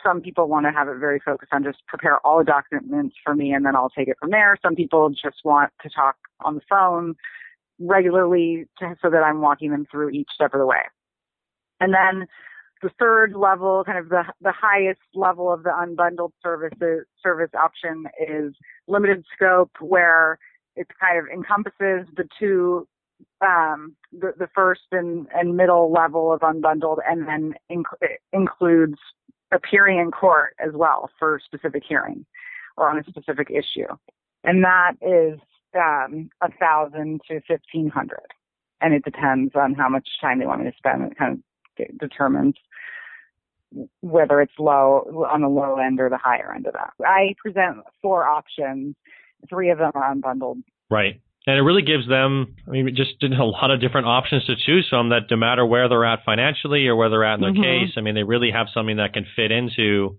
some 0.03 0.21
people 0.21 0.49
want 0.49 0.67
to 0.67 0.73
have 0.73 0.89
it 0.89 0.97
very 0.99 1.21
focused 1.21 1.53
on 1.53 1.65
just 1.65 1.79
prepare 1.87 2.25
all 2.27 2.39
the 2.39 2.45
documents 2.45 3.17
for 3.23 3.35
me 3.35 3.53
and 3.53 3.67
then 3.67 3.77
I'll 3.77 3.91
take 3.91 4.09
it 4.09 4.17
from 4.19 4.31
there. 4.31 4.57
Some 4.63 4.75
people 4.75 5.11
just 5.11 5.45
want 5.45 5.73
to 5.83 5.91
talk 5.91 6.17
on 6.41 6.55
the 6.55 6.63
phone 6.69 7.15
regularly 7.79 8.67
to, 8.79 8.97
so 9.03 9.11
that 9.11 9.23
I'm 9.23 9.41
walking 9.41 9.71
them 9.71 9.87
through 9.91 10.11
each 10.11 10.29
step 10.35 10.55
of 10.55 10.61
the 10.61 10.67
way. 10.67 10.83
And 11.81 11.95
then 11.95 12.27
the 12.83 12.91
third 12.99 13.35
level, 13.35 13.83
kind 13.85 13.99
of 13.99 14.09
the, 14.09 14.25
the 14.41 14.53
highest 14.53 15.01
level 15.15 15.53
of 15.53 15.63
the 15.63 15.71
unbundled 15.71 16.33
services, 16.43 17.07
service 17.23 17.51
option 17.55 18.07
is 18.29 18.55
limited 18.89 19.25
scope 19.35 19.71
where 19.81 20.39
it 20.77 20.87
kind 21.01 21.19
of 21.19 21.27
encompasses 21.33 22.07
the 22.17 22.27
two, 22.39 22.87
um, 23.41 23.95
the, 24.13 24.33
the 24.39 24.49
first 24.55 24.83
and, 24.93 25.27
and 25.35 25.57
middle 25.57 25.93
level 25.93 26.33
of 26.33 26.41
unbundled 26.41 26.99
and 27.09 27.29
then 27.29 27.55
inc- 27.71 28.17
includes 28.33 28.99
appearing 29.53 29.99
in 29.99 30.11
court 30.11 30.55
as 30.65 30.73
well 30.75 31.11
for 31.19 31.41
specific 31.45 31.83
hearings. 31.87 32.25
or 32.77 32.91
on 32.91 32.99
a 32.99 33.05
specific 33.05 33.51
issue. 33.51 33.87
And 34.43 34.65
that 34.65 34.93
is 35.03 35.39
um, 35.77 36.31
a 36.41 36.51
thousand 36.59 37.21
to 37.29 37.41
fifteen 37.47 37.89
hundred, 37.89 38.27
and 38.81 38.95
it 38.95 39.05
depends 39.05 39.53
on 39.55 39.75
how 39.75 39.89
much 39.89 40.09
time 40.21 40.39
they 40.39 40.47
want 40.47 40.65
me 40.65 40.71
to 40.71 40.77
spend. 40.77 41.17
Kind 41.17 41.35
of 41.35 41.39
determines 41.99 42.55
whether 44.01 44.41
it's 44.41 44.53
low 44.59 45.27
on 45.31 45.43
the 45.43 45.49
low 45.49 45.77
end 45.79 46.01
or 46.01 46.09
the 46.09 46.19
higher 46.19 46.53
end 46.55 46.67
of 46.67 46.73
that. 46.73 46.93
I 47.05 47.35
present 47.43 47.79
four 48.03 48.27
options. 48.27 48.97
Three 49.49 49.71
of 49.71 49.79
them 49.79 49.93
are 49.95 50.15
unbundled. 50.15 50.63
Right. 50.91 51.21
And 51.47 51.57
it 51.57 51.63
really 51.63 51.83
gives 51.83 52.07
them, 52.07 52.57
I 52.69 52.71
mean, 52.71 52.95
just 52.95 53.23
a 53.23 53.45
lot 53.45 53.71
of 53.71 53.81
different 53.81 54.07
options 54.07 54.45
to 54.47 54.55
choose 54.57 54.87
from 54.91 55.09
that 55.09 55.23
no 55.31 55.37
matter 55.37 55.65
where 55.65 55.89
they're 55.89 56.05
at 56.05 56.25
financially 56.25 56.87
or 56.87 56.97
where 56.97 57.09
they're 57.09 57.25
at 57.25 57.37
in 57.37 57.41
their 57.41 57.53
mm-hmm. 57.53 57.87
case, 57.87 57.95
I 57.97 58.03
mean, 58.03 58.15
they 58.15 58.25
really 58.25 58.51
have 58.51 58.67
something 58.75 58.99
that 58.99 59.15
can 59.15 59.25
fit 59.37 59.51
into, 59.51 60.19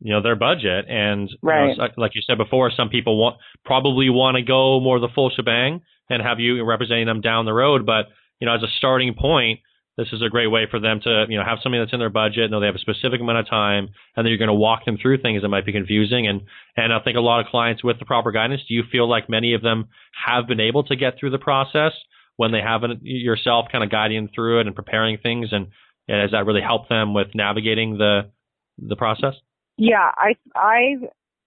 you 0.00 0.12
know, 0.14 0.22
their 0.22 0.36
budget. 0.36 0.86
And 0.88 1.28
right. 1.42 1.72
you 1.72 1.76
know, 1.76 1.88
like 1.98 2.12
you 2.14 2.22
said 2.26 2.38
before, 2.38 2.70
some 2.74 2.88
people 2.88 3.20
want, 3.20 3.36
probably 3.66 4.08
want 4.08 4.36
to 4.36 4.42
go 4.42 4.80
more 4.80 4.98
the 4.98 5.08
full 5.14 5.30
shebang 5.30 5.82
and 6.08 6.22
have 6.22 6.40
you 6.40 6.64
representing 6.64 7.06
them 7.06 7.20
down 7.20 7.44
the 7.44 7.52
road. 7.52 7.84
But, 7.84 8.06
you 8.40 8.46
know, 8.46 8.54
as 8.54 8.62
a 8.62 8.72
starting 8.78 9.14
point, 9.14 9.60
this 9.96 10.08
is 10.12 10.22
a 10.22 10.30
great 10.30 10.46
way 10.46 10.66
for 10.70 10.80
them 10.80 11.00
to, 11.02 11.26
you 11.28 11.36
know, 11.38 11.44
have 11.44 11.58
something 11.62 11.80
that's 11.80 11.92
in 11.92 11.98
their 11.98 12.10
budget, 12.10 12.50
know 12.50 12.60
they 12.60 12.66
have 12.66 12.74
a 12.74 12.78
specific 12.78 13.20
amount 13.20 13.38
of 13.38 13.48
time, 13.48 13.88
and 14.16 14.24
then 14.24 14.26
you're 14.26 14.38
going 14.38 14.48
to 14.48 14.54
walk 14.54 14.84
them 14.84 14.96
through 15.00 15.20
things 15.20 15.42
that 15.42 15.48
might 15.48 15.66
be 15.66 15.72
confusing. 15.72 16.26
And 16.26 16.42
and 16.76 16.92
I 16.92 17.00
think 17.00 17.16
a 17.16 17.20
lot 17.20 17.40
of 17.40 17.46
clients 17.46 17.84
with 17.84 17.98
the 17.98 18.04
proper 18.04 18.32
guidance, 18.32 18.62
do 18.66 18.74
you 18.74 18.84
feel 18.90 19.08
like 19.08 19.28
many 19.28 19.54
of 19.54 19.62
them 19.62 19.88
have 20.26 20.46
been 20.46 20.60
able 20.60 20.84
to 20.84 20.96
get 20.96 21.18
through 21.18 21.30
the 21.30 21.38
process 21.38 21.92
when 22.36 22.52
they 22.52 22.60
haven't 22.60 23.00
yourself 23.02 23.66
kind 23.70 23.84
of 23.84 23.90
guiding 23.90 24.28
through 24.34 24.60
it 24.60 24.66
and 24.66 24.74
preparing 24.74 25.18
things, 25.18 25.48
and, 25.52 25.68
and 26.08 26.22
has 26.22 26.30
that 26.30 26.46
really 26.46 26.62
helped 26.62 26.88
them 26.88 27.12
with 27.12 27.28
navigating 27.34 27.98
the 27.98 28.30
the 28.78 28.96
process? 28.96 29.34
Yeah, 29.76 30.10
I 30.16 30.36
I 30.54 30.96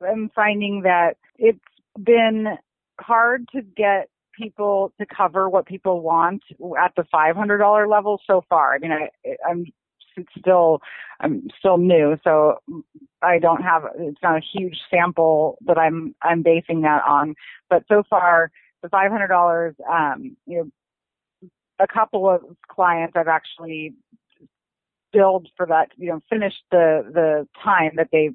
am 0.07 0.29
finding 0.35 0.81
that 0.83 1.17
it's 1.37 1.59
been 1.97 2.57
hard 2.99 3.47
to 3.53 3.61
get 3.61 4.09
people 4.37 4.93
to 4.99 5.05
cover 5.05 5.49
what 5.49 5.65
people 5.65 6.01
want 6.01 6.43
at 6.81 6.93
the 6.95 7.03
$500 7.13 7.89
level 7.89 8.19
so 8.25 8.43
far. 8.49 8.73
I 8.73 8.79
mean, 8.79 8.91
I, 8.91 9.09
I'm 9.47 9.65
still, 10.39 10.81
I'm 11.19 11.47
still 11.57 11.77
new, 11.77 12.17
so 12.23 12.59
I 13.21 13.39
don't 13.39 13.61
have, 13.61 13.83
it's 13.97 14.21
not 14.21 14.37
a 14.37 14.41
huge 14.53 14.77
sample 14.89 15.57
that 15.65 15.77
I'm, 15.77 16.15
I'm 16.21 16.43
basing 16.43 16.81
that 16.81 17.03
on. 17.07 17.35
But 17.69 17.83
so 17.87 18.03
far, 18.09 18.51
the 18.81 18.89
$500, 18.89 19.73
um, 19.89 20.35
you 20.45 20.57
know, 20.57 21.49
a 21.79 21.87
couple 21.87 22.29
of 22.29 22.41
clients 22.69 23.15
I've 23.15 23.27
actually 23.27 23.93
billed 25.11 25.47
for 25.55 25.65
that, 25.67 25.89
you 25.97 26.09
know, 26.09 26.19
finished 26.29 26.63
the, 26.71 27.03
the 27.13 27.47
time 27.63 27.91
that 27.95 28.09
they 28.11 28.31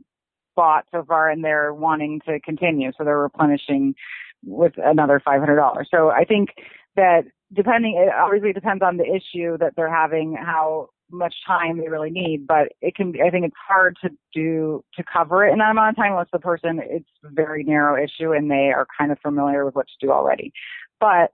bought 0.56 0.86
so 0.90 1.04
far 1.06 1.30
and 1.30 1.44
they're 1.44 1.72
wanting 1.72 2.20
to 2.26 2.40
continue. 2.40 2.90
So 2.96 3.04
they're 3.04 3.18
replenishing 3.18 3.94
with 4.44 4.74
another 4.76 5.20
$500. 5.26 5.84
So 5.90 6.10
I 6.10 6.24
think 6.24 6.50
that 6.96 7.22
depending, 7.52 7.96
it 7.96 8.12
obviously 8.12 8.52
depends 8.52 8.82
on 8.82 8.96
the 8.96 9.04
issue 9.04 9.56
that 9.58 9.74
they're 9.76 9.92
having, 9.92 10.34
how 10.34 10.88
much 11.10 11.34
time 11.46 11.78
they 11.78 11.88
really 11.88 12.10
need, 12.10 12.46
but 12.46 12.68
it 12.82 12.94
can 12.94 13.14
I 13.24 13.30
think 13.30 13.46
it's 13.46 13.56
hard 13.66 13.96
to 14.02 14.10
do, 14.34 14.84
to 14.94 15.04
cover 15.10 15.46
it 15.46 15.52
in 15.52 15.58
that 15.58 15.70
amount 15.70 15.90
of 15.90 15.96
time 15.96 16.12
unless 16.12 16.28
the 16.32 16.38
person, 16.38 16.80
it's 16.82 17.08
a 17.24 17.30
very 17.30 17.64
narrow 17.64 18.02
issue 18.02 18.32
and 18.32 18.50
they 18.50 18.72
are 18.74 18.86
kind 18.98 19.10
of 19.10 19.18
familiar 19.20 19.64
with 19.64 19.74
what 19.74 19.86
to 19.86 20.06
do 20.06 20.12
already. 20.12 20.52
But, 21.00 21.30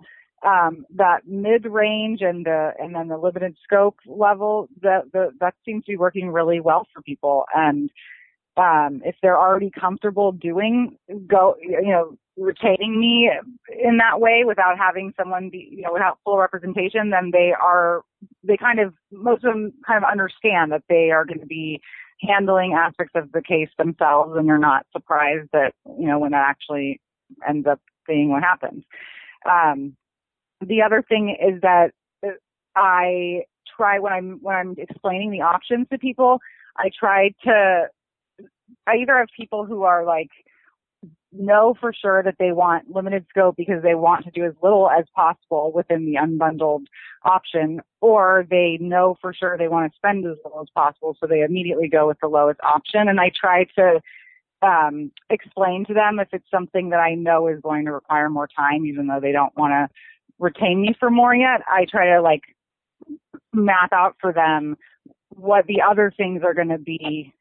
um, 0.46 0.84
that 0.94 1.26
mid 1.26 1.64
range 1.64 2.20
and 2.20 2.44
the, 2.44 2.72
and 2.78 2.94
then 2.94 3.08
the 3.08 3.16
limited 3.16 3.56
scope 3.64 3.96
level, 4.06 4.68
that, 4.82 5.10
the, 5.12 5.30
that 5.40 5.54
seems 5.64 5.84
to 5.86 5.92
be 5.92 5.96
working 5.96 6.28
really 6.30 6.60
well 6.60 6.86
for 6.92 7.02
people. 7.02 7.46
And, 7.54 7.90
um, 8.56 9.02
if 9.04 9.16
they're 9.22 9.38
already 9.38 9.70
comfortable 9.70 10.32
doing, 10.32 10.96
go, 11.26 11.56
you 11.60 11.90
know, 11.90 12.16
retaining 12.36 12.98
me 12.98 13.30
in 13.82 13.96
that 13.98 14.20
way 14.20 14.42
without 14.46 14.76
having 14.78 15.12
someone 15.16 15.50
be, 15.50 15.68
you 15.70 15.82
know, 15.82 15.92
without 15.92 16.18
full 16.24 16.38
representation, 16.38 17.10
then 17.10 17.30
they 17.32 17.52
are, 17.52 18.02
they 18.42 18.56
kind 18.56 18.80
of, 18.80 18.94
most 19.12 19.44
of 19.44 19.52
them 19.52 19.72
kind 19.86 20.02
of 20.02 20.10
understand 20.10 20.72
that 20.72 20.82
they 20.88 21.10
are 21.10 21.24
going 21.24 21.40
to 21.40 21.46
be 21.46 21.80
handling 22.20 22.74
aspects 22.74 23.12
of 23.14 23.30
the 23.32 23.42
case 23.42 23.68
themselves 23.76 24.32
and 24.36 24.48
they're 24.48 24.58
not 24.58 24.86
surprised 24.92 25.48
that, 25.52 25.72
you 25.98 26.06
know, 26.06 26.18
when 26.18 26.32
that 26.32 26.46
actually 26.48 27.00
ends 27.48 27.66
up 27.66 27.80
being 28.06 28.30
what 28.30 28.42
happens. 28.42 28.84
Um, 29.48 29.96
the 30.60 30.82
other 30.82 31.04
thing 31.06 31.36
is 31.40 31.60
that 31.62 31.92
I 32.76 33.42
try 33.76 33.98
when 33.98 34.12
I'm, 34.12 34.38
when 34.42 34.56
I'm 34.56 34.74
explaining 34.78 35.30
the 35.30 35.42
options 35.42 35.86
to 35.90 35.98
people, 35.98 36.38
I 36.76 36.90
try 36.98 37.30
to, 37.44 37.88
I 38.86 38.96
either 38.96 39.16
have 39.16 39.28
people 39.36 39.64
who 39.64 39.82
are 39.82 40.04
like, 40.04 40.30
know 41.32 41.74
for 41.80 41.92
sure 41.92 42.22
that 42.22 42.36
they 42.38 42.52
want 42.52 42.94
limited 42.94 43.26
scope 43.28 43.56
because 43.56 43.82
they 43.82 43.94
want 43.94 44.24
to 44.24 44.30
do 44.30 44.44
as 44.44 44.54
little 44.62 44.88
as 44.88 45.04
possible 45.14 45.72
within 45.74 46.06
the 46.06 46.14
unbundled 46.14 46.84
option, 47.24 47.80
or 48.00 48.46
they 48.48 48.78
know 48.80 49.16
for 49.20 49.34
sure 49.34 49.58
they 49.58 49.68
want 49.68 49.90
to 49.90 49.96
spend 49.96 50.24
as 50.26 50.36
little 50.44 50.60
as 50.60 50.68
possible, 50.74 51.16
so 51.18 51.26
they 51.26 51.42
immediately 51.42 51.88
go 51.88 52.06
with 52.06 52.18
the 52.20 52.28
lowest 52.28 52.60
option. 52.62 53.08
And 53.08 53.20
I 53.20 53.30
try 53.34 53.64
to 53.76 54.00
um, 54.62 55.10
explain 55.30 55.84
to 55.86 55.94
them 55.94 56.18
if 56.20 56.28
it's 56.32 56.50
something 56.50 56.90
that 56.90 57.00
I 57.00 57.14
know 57.14 57.48
is 57.48 57.60
going 57.60 57.84
to 57.86 57.92
require 57.92 58.30
more 58.30 58.48
time, 58.48 58.86
even 58.86 59.06
though 59.06 59.20
they 59.20 59.32
don't 59.32 59.56
want 59.56 59.72
to 59.72 59.94
retain 60.38 60.80
me 60.80 60.94
for 60.98 61.10
more 61.10 61.34
yet. 61.34 61.62
I 61.68 61.86
try 61.90 62.14
to 62.14 62.22
like 62.22 62.42
map 63.52 63.92
out 63.92 64.16
for 64.20 64.32
them 64.32 64.76
what 65.30 65.66
the 65.66 65.82
other 65.82 66.12
things 66.16 66.42
are 66.44 66.54
going 66.54 66.68
to 66.68 66.78
be 66.78 67.32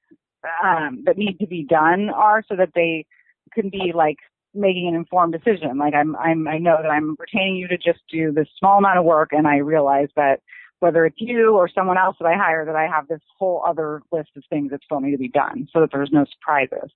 um, 0.64 1.04
that 1.06 1.18
need 1.18 1.40
to 1.40 1.48
be 1.48 1.64
done 1.64 2.10
are 2.10 2.44
so 2.48 2.56
that 2.56 2.72
they 2.76 3.06
can 3.54 3.70
be 3.70 3.92
like 3.94 4.18
making 4.54 4.88
an 4.88 4.96
informed 4.96 5.34
decision. 5.34 5.78
Like 5.78 5.94
I'm, 5.94 6.16
I'm, 6.16 6.48
I 6.48 6.58
know 6.58 6.78
that 6.82 6.90
I'm 6.90 7.16
retaining 7.20 7.56
you 7.56 7.68
to 7.68 7.78
just 7.78 8.00
do 8.12 8.32
this 8.32 8.48
small 8.60 8.78
amount 8.78 9.00
of 9.00 9.06
work, 9.06 9.30
and 9.32 9.48
I 9.48 9.58
realize 9.58 10.10
that 10.16 10.38
whether 10.80 11.06
it's 11.06 11.16
you 11.20 11.56
or 11.56 11.70
someone 11.70 11.98
else 11.98 12.18
that 12.20 12.28
I 12.28 12.36
hire, 12.36 12.66
that 12.66 12.76
I 12.76 12.88
have 12.88 13.08
this 13.08 13.22
whole 13.40 13.64
other 13.66 14.02
list 14.12 14.30
of 14.36 14.44
things 14.50 14.72
that 14.72 14.82
still 14.84 15.00
need 15.00 15.12
to 15.12 15.18
be 15.18 15.30
done, 15.30 15.68
so 15.72 15.80
that 15.80 15.90
there's 15.92 16.12
no 16.12 16.26
surprises. 16.26 16.92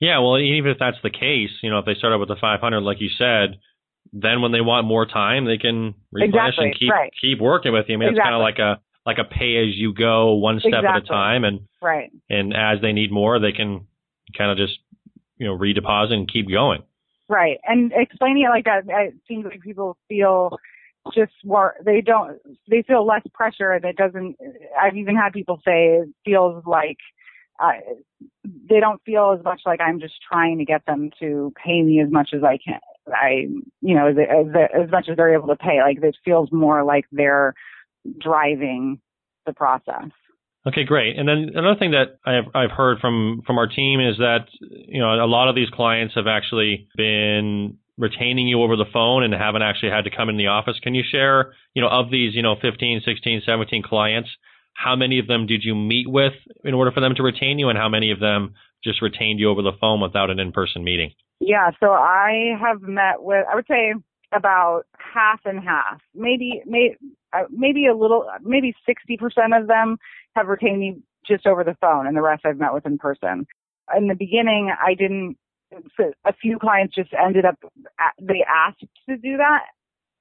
Yeah, 0.00 0.18
well, 0.20 0.38
even 0.38 0.70
if 0.70 0.78
that's 0.78 0.96
the 1.02 1.10
case, 1.10 1.50
you 1.62 1.70
know, 1.70 1.78
if 1.78 1.86
they 1.86 1.94
start 1.94 2.12
out 2.12 2.20
with 2.20 2.28
the 2.28 2.36
500, 2.40 2.80
like 2.80 3.00
you 3.00 3.10
said, 3.16 3.58
then 4.12 4.42
when 4.42 4.52
they 4.52 4.60
want 4.60 4.86
more 4.86 5.06
time, 5.06 5.44
they 5.44 5.58
can 5.58 5.94
replenish 6.12 6.34
exactly, 6.34 6.66
and 6.66 6.78
keep 6.78 6.90
right. 6.90 7.10
keep 7.20 7.40
working 7.40 7.72
with 7.72 7.86
you. 7.88 7.94
I 7.94 7.98
mean, 7.98 8.08
exactly. 8.10 8.20
it's 8.20 8.24
kind 8.24 8.34
of 8.34 8.42
like 8.42 8.58
a 8.58 8.80
like 9.06 9.18
a 9.18 9.24
pay 9.24 9.56
as 9.56 9.74
you 9.74 9.92
go, 9.92 10.34
one 10.34 10.60
step 10.60 10.72
exactly. 10.72 10.88
at 10.88 11.02
a 11.02 11.06
time, 11.06 11.44
and 11.44 11.60
right. 11.82 12.10
And 12.30 12.54
as 12.54 12.80
they 12.80 12.92
need 12.92 13.12
more, 13.12 13.38
they 13.38 13.52
can 13.52 13.86
kind 14.36 14.50
of 14.50 14.56
just 14.56 14.78
you 15.36 15.46
know 15.46 15.56
redeposit 15.56 16.12
and 16.12 16.30
keep 16.30 16.48
going. 16.48 16.82
Right, 17.28 17.58
and 17.66 17.92
explaining 17.94 18.44
it 18.44 18.50
like 18.50 18.64
that, 18.64 18.84
it 18.86 19.14
seems 19.26 19.44
like 19.44 19.60
people 19.60 19.96
feel 20.08 20.58
just 21.12 21.32
more 21.44 21.74
they 21.84 22.00
don't 22.00 22.38
they 22.70 22.82
feel 22.82 23.06
less 23.06 23.22
pressure 23.34 23.72
and 23.72 23.84
it 23.84 23.96
doesn't 23.96 24.36
i've 24.80 24.96
even 24.96 25.14
had 25.14 25.32
people 25.32 25.60
say 25.64 25.98
it 25.98 26.08
feels 26.24 26.64
like 26.66 26.96
uh, 27.62 27.72
they 28.68 28.80
don't 28.80 29.02
feel 29.04 29.36
as 29.38 29.44
much 29.44 29.60
like 29.66 29.80
i'm 29.80 30.00
just 30.00 30.14
trying 30.26 30.56
to 30.56 30.64
get 30.64 30.84
them 30.86 31.10
to 31.20 31.52
pay 31.62 31.82
me 31.82 32.00
as 32.00 32.10
much 32.10 32.30
as 32.32 32.42
i 32.42 32.58
can 32.64 32.80
i 33.08 33.46
you 33.82 33.94
know 33.94 34.06
as 34.06 34.16
as, 34.16 34.46
as 34.84 34.90
much 34.90 35.06
as 35.10 35.16
they're 35.16 35.34
able 35.34 35.48
to 35.48 35.56
pay 35.56 35.82
like 35.82 36.02
it 36.02 36.16
feels 36.24 36.50
more 36.50 36.82
like 36.84 37.04
they're 37.12 37.54
driving 38.20 39.00
the 39.46 39.52
process 39.52 40.10
Okay, 40.66 40.84
great. 40.84 41.18
And 41.18 41.28
then 41.28 41.50
another 41.54 41.78
thing 41.78 41.90
that 41.90 42.18
I've 42.24 42.48
I've 42.54 42.70
heard 42.70 42.98
from 42.98 43.42
from 43.46 43.58
our 43.58 43.66
team 43.66 44.00
is 44.00 44.16
that 44.16 44.46
you 44.60 45.00
know 45.00 45.12
a 45.22 45.28
lot 45.28 45.48
of 45.48 45.54
these 45.54 45.68
clients 45.68 46.14
have 46.14 46.26
actually 46.26 46.88
been 46.96 47.76
retaining 47.98 48.48
you 48.48 48.62
over 48.62 48.76
the 48.76 48.86
phone 48.90 49.22
and 49.22 49.34
haven't 49.34 49.62
actually 49.62 49.90
had 49.90 50.04
to 50.04 50.10
come 50.10 50.28
in 50.28 50.36
the 50.36 50.46
office. 50.46 50.78
Can 50.82 50.94
you 50.94 51.02
share, 51.08 51.52
you 51.74 51.82
know, 51.82 51.88
of 51.88 52.10
these, 52.10 52.34
you 52.34 52.42
know, 52.42 52.56
15, 52.60 53.02
16, 53.04 53.42
17 53.46 53.82
clients, 53.84 54.28
how 54.74 54.96
many 54.96 55.20
of 55.20 55.28
them 55.28 55.46
did 55.46 55.62
you 55.62 55.76
meet 55.76 56.10
with 56.10 56.32
in 56.64 56.74
order 56.74 56.90
for 56.90 57.00
them 57.00 57.14
to 57.14 57.22
retain 57.22 57.60
you 57.60 57.68
and 57.68 57.78
how 57.78 57.88
many 57.88 58.10
of 58.10 58.18
them 58.18 58.54
just 58.82 59.00
retained 59.00 59.38
you 59.38 59.48
over 59.48 59.62
the 59.62 59.72
phone 59.80 60.00
without 60.00 60.30
an 60.30 60.40
in-person 60.40 60.82
meeting? 60.82 61.12
Yeah, 61.38 61.70
so 61.78 61.90
I 61.90 62.56
have 62.60 62.80
met 62.80 63.22
with 63.22 63.44
I 63.50 63.54
would 63.54 63.66
say 63.68 63.92
about 64.34 64.84
half 64.98 65.40
and 65.44 65.62
half. 65.62 66.00
Maybe 66.14 66.62
maybe 66.66 66.96
uh, 67.23 67.23
maybe 67.50 67.86
a 67.86 67.94
little 67.94 68.26
maybe 68.42 68.74
60% 68.88 69.60
of 69.60 69.66
them 69.66 69.96
have 70.34 70.48
retained 70.48 70.80
me 70.80 70.96
just 71.26 71.46
over 71.46 71.64
the 71.64 71.76
phone 71.80 72.06
and 72.06 72.16
the 72.16 72.22
rest 72.22 72.44
I've 72.44 72.58
met 72.58 72.74
with 72.74 72.86
in 72.86 72.98
person. 72.98 73.46
In 73.96 74.08
the 74.08 74.14
beginning, 74.14 74.72
I 74.82 74.94
didn't, 74.94 75.36
a 76.24 76.32
few 76.32 76.58
clients 76.58 76.94
just 76.94 77.10
ended 77.12 77.44
up, 77.44 77.56
they 78.20 78.44
asked 78.48 78.84
to 79.08 79.16
do 79.16 79.36
that 79.36 79.64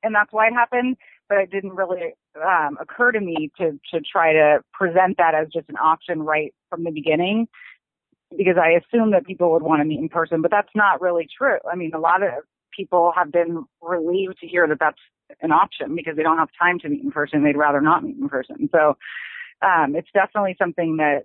and 0.04 0.14
that's 0.14 0.32
why 0.32 0.48
it 0.48 0.54
happened, 0.54 0.98
but 1.30 1.38
it 1.40 1.50
didn't 1.50 1.72
really 1.72 2.14
um, 2.46 2.78
occur 2.80 3.12
to 3.12 3.20
me 3.20 3.50
to, 3.58 3.80
to 3.92 4.02
try 4.02 4.34
to 4.34 4.60
present 4.74 5.18
that 5.18 5.34
as 5.34 5.48
just 5.52 5.70
an 5.70 5.78
option 5.78 6.22
right 6.22 6.54
from 6.70 6.84
the 6.84 6.92
beginning 6.92 7.48
because 8.38 8.56
I 8.62 8.72
assumed 8.72 9.14
that 9.14 9.26
people 9.26 9.52
would 9.52 9.64
want 9.64 9.82
to 9.82 9.86
meet 9.86 10.00
in 10.00 10.10
person, 10.10 10.42
but 10.42 10.52
that's 10.52 10.72
not 10.76 11.02
really 11.02 11.28
true. 11.38 11.60
I 11.72 11.76
mean, 11.76 11.92
a 11.94 12.00
lot 12.00 12.24
of 12.24 12.32
people 12.76 13.12
have 13.16 13.32
been 13.32 13.66
relieved 13.82 14.40
to 14.40 14.48
hear 14.48 14.68
that 14.68 14.80
that's 14.80 15.00
an 15.42 15.52
option 15.52 15.96
because 15.96 16.16
they 16.16 16.24
don't 16.24 16.38
have 16.38 16.50
time 16.60 16.80
to 16.80 16.90
meet 16.90 17.04
in 17.04 17.12
person. 17.12 17.44
They'd 17.44 17.58
rather 17.58 17.82
not 17.82 18.04
meet 18.04 18.18
in 18.18 18.30
person. 18.30 18.70
So 18.72 18.98
um, 19.62 19.96
it's 19.96 20.10
definitely 20.14 20.56
something 20.60 20.98
that 20.98 21.24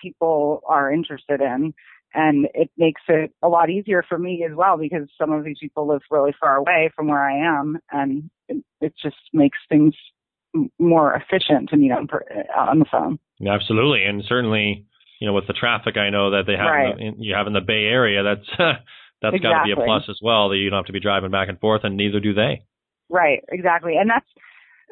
people 0.00 0.62
are 0.66 0.92
interested 0.92 1.40
in. 1.40 1.74
and 2.14 2.46
it 2.54 2.70
makes 2.76 3.02
it 3.08 3.32
a 3.42 3.48
lot 3.48 3.70
easier 3.70 4.04
for 4.08 4.18
me 4.18 4.46
as 4.48 4.56
well 4.56 4.78
because 4.78 5.08
some 5.18 5.32
of 5.32 5.44
these 5.44 5.58
people 5.60 5.88
live 5.88 6.02
really 6.10 6.34
far 6.40 6.56
away 6.56 6.90
from 6.94 7.08
where 7.08 7.22
I 7.22 7.58
am, 7.58 7.78
and 7.90 8.30
it, 8.48 8.64
it 8.80 8.94
just 9.02 9.16
makes 9.32 9.58
things 9.68 9.94
more 10.78 11.14
efficient 11.14 11.70
to 11.70 11.76
meet 11.76 11.90
on 11.90 12.08
on 12.56 12.78
the 12.78 12.86
phone. 12.90 13.18
Absolutely, 13.44 14.04
and 14.04 14.22
certainly, 14.26 14.86
you 15.20 15.26
know, 15.26 15.32
with 15.32 15.48
the 15.48 15.52
traffic 15.52 15.96
I 15.96 16.10
know 16.10 16.30
that 16.30 16.44
they 16.46 16.56
have 16.56 16.70
right. 16.70 16.98
in 16.98 17.20
you 17.20 17.34
have 17.34 17.48
in 17.48 17.52
the 17.52 17.60
Bay 17.60 17.84
Area, 17.84 18.22
that's 18.22 18.48
that's 19.24 19.36
exactly. 19.36 19.50
got 19.50 19.62
to 19.62 19.76
be 19.76 19.82
a 19.82 19.84
plus 19.84 20.04
as 20.08 20.18
well. 20.22 20.50
That 20.50 20.58
you 20.58 20.70
don't 20.70 20.78
have 20.78 20.86
to 20.86 20.92
be 20.92 21.00
driving 21.00 21.30
back 21.30 21.48
and 21.48 21.58
forth, 21.58 21.82
and 21.84 21.96
neither 21.96 22.20
do 22.20 22.34
they. 22.34 22.62
Right, 23.08 23.40
exactly, 23.48 23.96
and 23.96 24.08
that's 24.08 24.26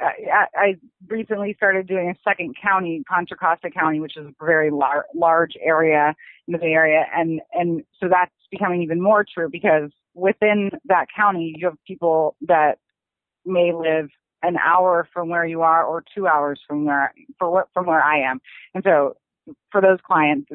uh, 0.03 0.07
I, 0.07 0.47
I 0.57 0.75
recently 1.09 1.55
started 1.57 1.87
doing 1.87 2.11
a 2.11 2.29
second 2.29 2.55
county, 2.63 3.03
Contra 3.09 3.37
Costa 3.37 3.71
County, 3.71 4.01
which 4.01 4.17
is 4.17 4.27
a 4.27 4.45
very 4.45 4.71
lar- 4.71 5.07
large 5.15 5.53
area 5.61 6.15
in 6.49 6.53
the 6.53 6.59
Bay 6.59 6.73
Area, 6.73 7.05
and 7.15 7.41
and 7.53 7.85
so 8.01 8.09
that's 8.09 8.33
becoming 8.51 8.83
even 8.83 9.03
more 9.03 9.25
true 9.25 9.49
because 9.51 9.91
within 10.15 10.71
that 10.87 11.07
county 11.15 11.55
you 11.57 11.67
have 11.67 11.77
people 11.87 12.37
that 12.43 12.79
may 13.45 13.73
live 13.73 14.09
an 14.43 14.57
hour 14.57 15.09
from 15.13 15.29
where 15.29 15.47
you 15.47 15.63
are 15.63 15.85
or 15.85 16.03
two 16.15 16.27
hours 16.27 16.61
from 16.67 16.85
where 16.85 17.15
for 17.39 17.51
what 17.51 17.69
from 17.75 17.87
where 17.87 18.03
I 18.03 18.31
am, 18.31 18.41
and 18.75 18.83
so 18.83 19.17
for 19.71 19.81
those 19.81 19.99
clients, 20.07 20.49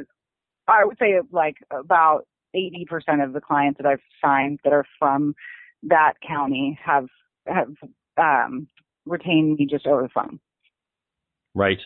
I 0.67 0.85
would 0.85 0.97
say 0.97 1.19
like 1.31 1.57
about 1.71 2.25
80% 2.57 3.23
of 3.23 3.33
the 3.33 3.41
clients 3.41 3.77
that 3.77 3.85
I've 3.87 4.01
signed 4.21 4.59
that 4.63 4.73
are 4.73 4.85
from 4.99 5.35
that 5.83 6.13
county 6.27 6.77
have 6.83 7.07
have 7.45 7.69
um, 8.17 8.67
retain 9.05 9.55
me 9.57 9.67
just 9.69 9.85
over 9.85 10.01
the 10.01 10.09
phone. 10.09 10.39
Right. 11.53 11.79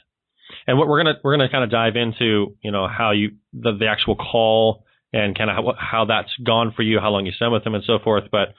And 0.68 0.78
what 0.78 0.88
we're 0.88 1.04
gonna 1.04 1.20
we're 1.24 1.36
gonna 1.36 1.50
kind 1.50 1.64
of 1.64 1.70
dive 1.70 1.96
into, 1.96 2.56
you 2.62 2.72
know, 2.72 2.88
how 2.88 3.12
you 3.12 3.32
the, 3.54 3.78
the 3.78 3.88
actual 3.88 4.16
call 4.16 4.84
and 5.14 5.38
kind 5.38 5.50
of 5.50 5.56
how, 5.56 5.74
how 5.78 6.06
that's 6.06 6.32
gone 6.44 6.74
for 6.76 6.84
you, 6.84 7.00
how 7.00 7.10
long 7.10 7.26
you 7.26 7.32
spent 7.32 7.52
with 7.52 7.64
them, 7.64 7.76
and 7.76 7.84
so 7.86 8.00
forth. 8.04 8.26
But 8.32 8.50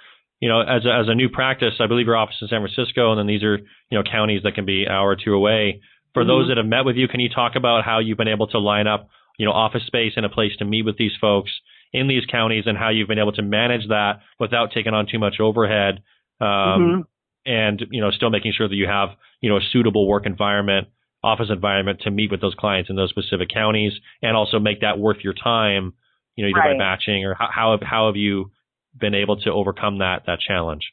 you 0.41 0.49
know, 0.49 0.61
as 0.61 0.85
a, 0.85 0.93
as 0.93 1.09
a 1.09 1.15
new 1.15 1.29
practice, 1.29 1.75
I 1.81 1.87
believe 1.87 2.07
your 2.07 2.17
office 2.17 2.37
is 2.37 2.43
in 2.43 2.49
San 2.49 2.61
Francisco, 2.67 3.11
and 3.13 3.19
then 3.19 3.27
these 3.27 3.43
are 3.43 3.59
you 3.59 3.99
know 3.99 4.03
counties 4.03 4.43
that 4.45 4.55
can 4.55 4.65
be 4.65 4.85
an 4.85 4.93
hour 4.93 5.11
or 5.11 5.17
two 5.17 5.35
away. 5.35 5.81
For 6.15 6.23
mm-hmm. 6.23 6.29
those 6.29 6.49
that 6.49 6.57
have 6.57 6.67
met 6.67 6.85
with 6.85 6.97
you, 6.97 7.09
can 7.09 7.21
you 7.21 7.29
talk 7.29 7.53
about 7.57 7.85
how 7.85 7.99
you've 7.99 8.19
been 8.19 8.29
able 8.29 8.47
to 8.49 8.59
line 8.59 8.87
up, 8.87 9.09
you 9.39 9.47
know, 9.47 9.53
office 9.53 9.85
space 9.87 10.13
and 10.17 10.27
a 10.27 10.29
place 10.29 10.53
to 10.59 10.65
meet 10.65 10.85
with 10.85 10.99
these 10.99 11.13
folks 11.21 11.51
in 11.93 12.09
these 12.09 12.25
counties, 12.27 12.65
and 12.67 12.77
how 12.77 12.91
you've 12.91 13.09
been 13.09 13.19
able 13.19 13.33
to 13.33 13.43
manage 13.43 13.89
that 13.89 14.21
without 14.41 14.71
taking 14.73 14.95
on 14.95 15.07
too 15.11 15.19
much 15.19 15.37
overhead? 15.41 16.03
Um, 16.41 16.49
mm-hmm 16.49 17.01
and 17.45 17.83
you 17.91 18.01
know 18.01 18.11
still 18.11 18.31
making 18.31 18.53
sure 18.57 18.69
that 18.69 18.75
you 18.75 18.87
have 18.87 19.11
you 19.41 19.51
know 19.51 19.57
a 19.57 19.61
suitable 19.73 20.07
work 20.07 20.27
environment 20.27 20.89
office 21.25 21.49
environment 21.51 22.01
to 22.03 22.11
meet 22.11 22.31
with 22.31 22.41
those 22.41 22.55
clients 22.55 22.91
in 22.91 22.97
those 22.97 23.11
specific 23.11 23.49
counties 23.53 23.93
and 24.23 24.37
also 24.37 24.59
make 24.59 24.81
that 24.81 24.99
worth 24.99 25.19
your 25.23 25.35
time 25.35 25.93
you 26.37 26.45
know 26.45 26.51
either 26.51 26.69
right. 26.69 26.79
by 26.79 26.85
batching 26.85 27.25
or 27.25 27.35
how, 27.35 27.49
how 27.53 27.71
have 27.73 27.81
how 27.83 28.07
have 28.07 28.17
you 28.17 28.51
been 28.99 29.15
able 29.15 29.37
to 29.37 29.51
overcome 29.51 29.99
that 29.99 30.23
that 30.27 30.39
challenge 30.41 30.93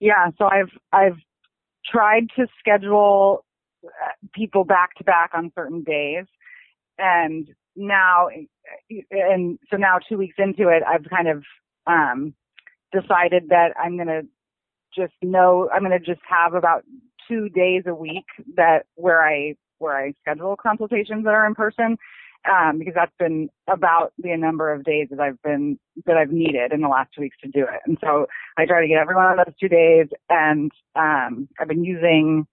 yeah 0.00 0.28
so 0.38 0.44
i've 0.44 0.70
i've 0.92 1.18
tried 1.90 2.26
to 2.36 2.46
schedule 2.58 3.44
uh, 3.84 4.10
people 4.34 4.64
back 4.64 4.94
to 4.96 5.04
back 5.04 5.30
on 5.34 5.50
certain 5.54 5.82
days 5.82 6.24
and 6.98 7.48
now 7.76 8.28
and 9.10 9.58
so 9.70 9.76
now 9.76 9.98
two 10.08 10.16
weeks 10.16 10.36
into 10.38 10.68
it 10.68 10.82
i've 10.88 11.04
kind 11.08 11.28
of 11.28 11.44
um 11.86 12.34
decided 12.92 13.48
that 13.50 13.72
i'm 13.82 13.96
going 13.96 14.08
to 14.08 14.22
just 14.96 15.14
know 15.22 15.68
I'm 15.72 15.84
going 15.84 15.98
to 15.98 16.04
just 16.04 16.20
have 16.28 16.54
about 16.54 16.84
two 17.28 17.48
days 17.48 17.82
a 17.86 17.94
week 17.94 18.24
that 18.56 18.86
where 18.94 19.22
I 19.22 19.54
where 19.78 19.96
I 19.96 20.14
schedule 20.22 20.56
consultations 20.56 21.24
that 21.24 21.34
are 21.34 21.46
in 21.46 21.54
person 21.54 21.98
um, 22.50 22.78
because 22.78 22.94
that's 22.94 23.12
been 23.18 23.50
about 23.68 24.12
the 24.18 24.34
number 24.36 24.72
of 24.72 24.84
days 24.84 25.08
that 25.10 25.20
I've 25.20 25.40
been 25.42 25.78
that 26.06 26.16
I've 26.16 26.30
needed 26.30 26.72
in 26.72 26.80
the 26.80 26.88
last 26.88 27.10
two 27.14 27.20
weeks 27.20 27.36
to 27.42 27.48
do 27.48 27.62
it. 27.62 27.80
And 27.84 27.98
so 28.00 28.26
I 28.56 28.64
try 28.64 28.80
to 28.80 28.88
get 28.88 28.98
everyone 28.98 29.26
on 29.26 29.36
those 29.36 29.54
two 29.60 29.68
days. 29.68 30.06
And 30.30 30.72
um, 30.94 31.48
I've 31.60 31.68
been 31.68 31.84
using 31.84 32.46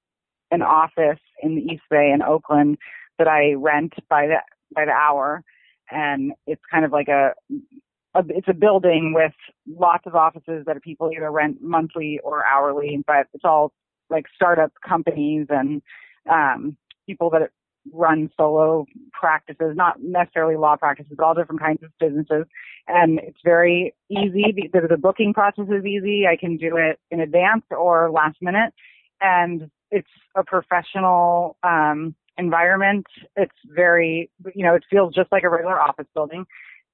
an 0.52 0.62
office 0.62 1.20
in 1.42 1.56
the 1.56 1.62
East 1.62 1.84
Bay 1.90 2.12
in 2.14 2.22
Oakland 2.22 2.78
that 3.18 3.28
I 3.28 3.54
rent 3.54 3.94
by 4.10 4.28
the 4.28 4.38
by 4.74 4.86
the 4.86 4.92
hour, 4.92 5.44
and 5.92 6.34
it's 6.48 6.62
kind 6.72 6.86
of 6.86 6.92
like 6.92 7.08
a 7.08 7.34
a, 8.16 8.24
it's 8.30 8.48
a 8.48 8.54
building 8.54 9.14
with 9.14 9.34
lots 9.68 10.06
of 10.06 10.16
offices 10.16 10.66
that 10.66 10.82
people 10.82 11.12
either 11.16 11.32
rent 11.32 11.58
monthly 11.62 12.20
or 12.24 12.46
hourly, 12.46 13.04
but 13.08 13.28
it's 13.34 13.44
all 13.44 13.74
like 14.10 14.26
startup 14.36 14.72
companies 14.88 15.48
and 15.50 15.82
um, 16.30 16.78
people 17.08 17.30
that 17.32 17.50
run 17.92 18.30
solo 18.38 18.86
practices, 19.12 19.76
not 19.76 20.02
necessarily 20.02 20.56
law 20.56 20.76
practices, 20.76 21.18
all 21.20 21.34
different 21.34 21.62
kinds 21.62 21.84
of 21.84 21.90
businesses. 22.00 22.46
And 22.88 23.20
it's 23.20 23.40
very 23.44 23.94
easy. 24.10 24.70
The, 24.72 24.88
the 24.90 24.98
booking 24.98 25.34
process 25.34 25.66
is 25.68 25.86
easy. 25.86 26.26
I 26.28 26.38
can 26.38 26.58
do 26.58 26.78
it 26.78 27.00
in 27.12 27.20
advance 27.20 27.64
or 27.72 28.10
last 28.12 28.38
minute. 28.42 28.74
And 29.20 29.70
it's 29.92 30.08
a 30.36 30.44
professional 30.44 31.58
um, 31.64 32.16
environment. 32.38 33.06
It's 33.36 33.56
very, 33.66 34.30
you 34.56 34.64
know, 34.66 34.76
it 34.76 34.84
feels 34.90 35.14
just 35.14 35.32
like 35.32 35.44
a 35.44 35.50
regular 35.50 35.80
office 35.80 36.08
building 36.14 36.46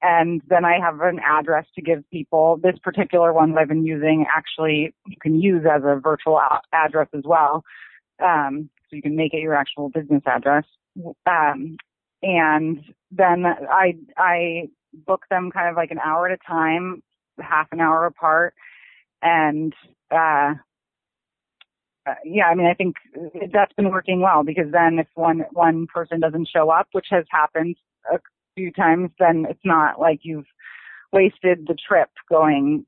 and 0.02 0.42
then 0.48 0.64
I 0.64 0.80
have 0.80 1.02
an 1.02 1.20
address 1.20 1.66
to 1.76 1.82
give 1.82 2.10
people. 2.10 2.58
This 2.62 2.78
particular 2.82 3.34
one 3.34 3.52
that 3.52 3.60
I've 3.60 3.68
been 3.68 3.86
using 3.86 4.26
actually 4.34 4.94
you 5.08 5.18
can 5.22 5.42
use 5.42 5.66
as 5.70 5.82
a 5.84 6.00
virtual 6.00 6.40
address 6.72 7.08
as 7.14 7.24
well. 7.26 7.64
Um, 8.24 8.70
so 8.90 8.96
you 8.96 9.02
can 9.02 9.16
make 9.16 9.34
it 9.34 9.42
your 9.42 9.56
actual 9.56 9.90
business 9.90 10.24
address. 10.26 10.66
Um, 11.26 11.78
and 12.22 12.80
then 13.12 13.46
I, 13.46 13.96
I 14.18 14.70
book 15.06 15.24
them 15.30 15.52
kind 15.52 15.70
of 15.70 15.76
like 15.76 15.92
an 15.92 16.00
hour 16.00 16.28
at 16.28 16.40
a 16.40 16.48
time, 16.48 17.04
half 17.40 17.68
an 17.72 17.80
hour 17.80 18.06
apart. 18.06 18.54
And, 19.22 19.74
uh, 20.12 20.56
uh, 22.10 22.16
yeah, 22.24 22.46
I 22.46 22.56
mean, 22.56 22.68
I 22.68 22.74
think 22.74 22.96
that's 23.54 23.74
been 23.74 23.90
working 23.90 24.22
well 24.22 24.44
because 24.44 24.72
then 24.72 25.00
if 25.00 25.08
one 25.16 25.46
one 25.52 25.88
person 25.88 26.20
doesn't 26.20 26.50
show 26.54 26.70
up, 26.70 26.88
which 26.92 27.08
has 27.10 27.26
happened 27.30 27.76
a 28.12 28.20
few 28.56 28.72
times, 28.72 29.12
then 29.20 29.46
it's 29.50 29.60
not 29.64 30.00
like 30.00 30.20
you've 30.24 30.48
wasted 31.12 31.66
the 31.68 31.76
trip 31.76 32.10
going 32.30 32.86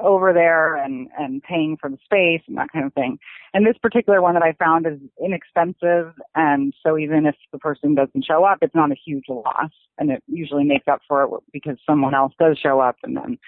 over 0.00 0.32
there 0.32 0.76
and 0.76 1.08
and 1.18 1.42
paying 1.42 1.76
for 1.80 1.88
the 1.88 1.98
space 2.04 2.42
and 2.46 2.56
that 2.58 2.72
kind 2.72 2.84
of 2.84 2.92
thing. 2.94 3.18
And 3.54 3.66
this 3.66 3.78
particular 3.80 4.20
one 4.20 4.34
that 4.34 4.42
I 4.42 4.52
found 4.52 4.86
is 4.86 4.98
inexpensive, 5.22 6.14
and 6.34 6.74
so 6.84 6.98
even 6.98 7.26
if 7.26 7.36
the 7.52 7.58
person 7.58 7.94
doesn't 7.94 8.24
show 8.24 8.44
up, 8.44 8.58
it's 8.62 8.74
not 8.74 8.92
a 8.92 8.96
huge 9.04 9.24
loss, 9.28 9.70
and 9.98 10.10
it 10.10 10.22
usually 10.26 10.64
makes 10.64 10.88
up 10.88 11.00
for 11.08 11.24
it 11.24 11.30
because 11.52 11.76
someone 11.86 12.14
else 12.14 12.32
does 12.38 12.58
show 12.58 12.80
up, 12.80 12.96
and 13.02 13.16
then 13.16 13.38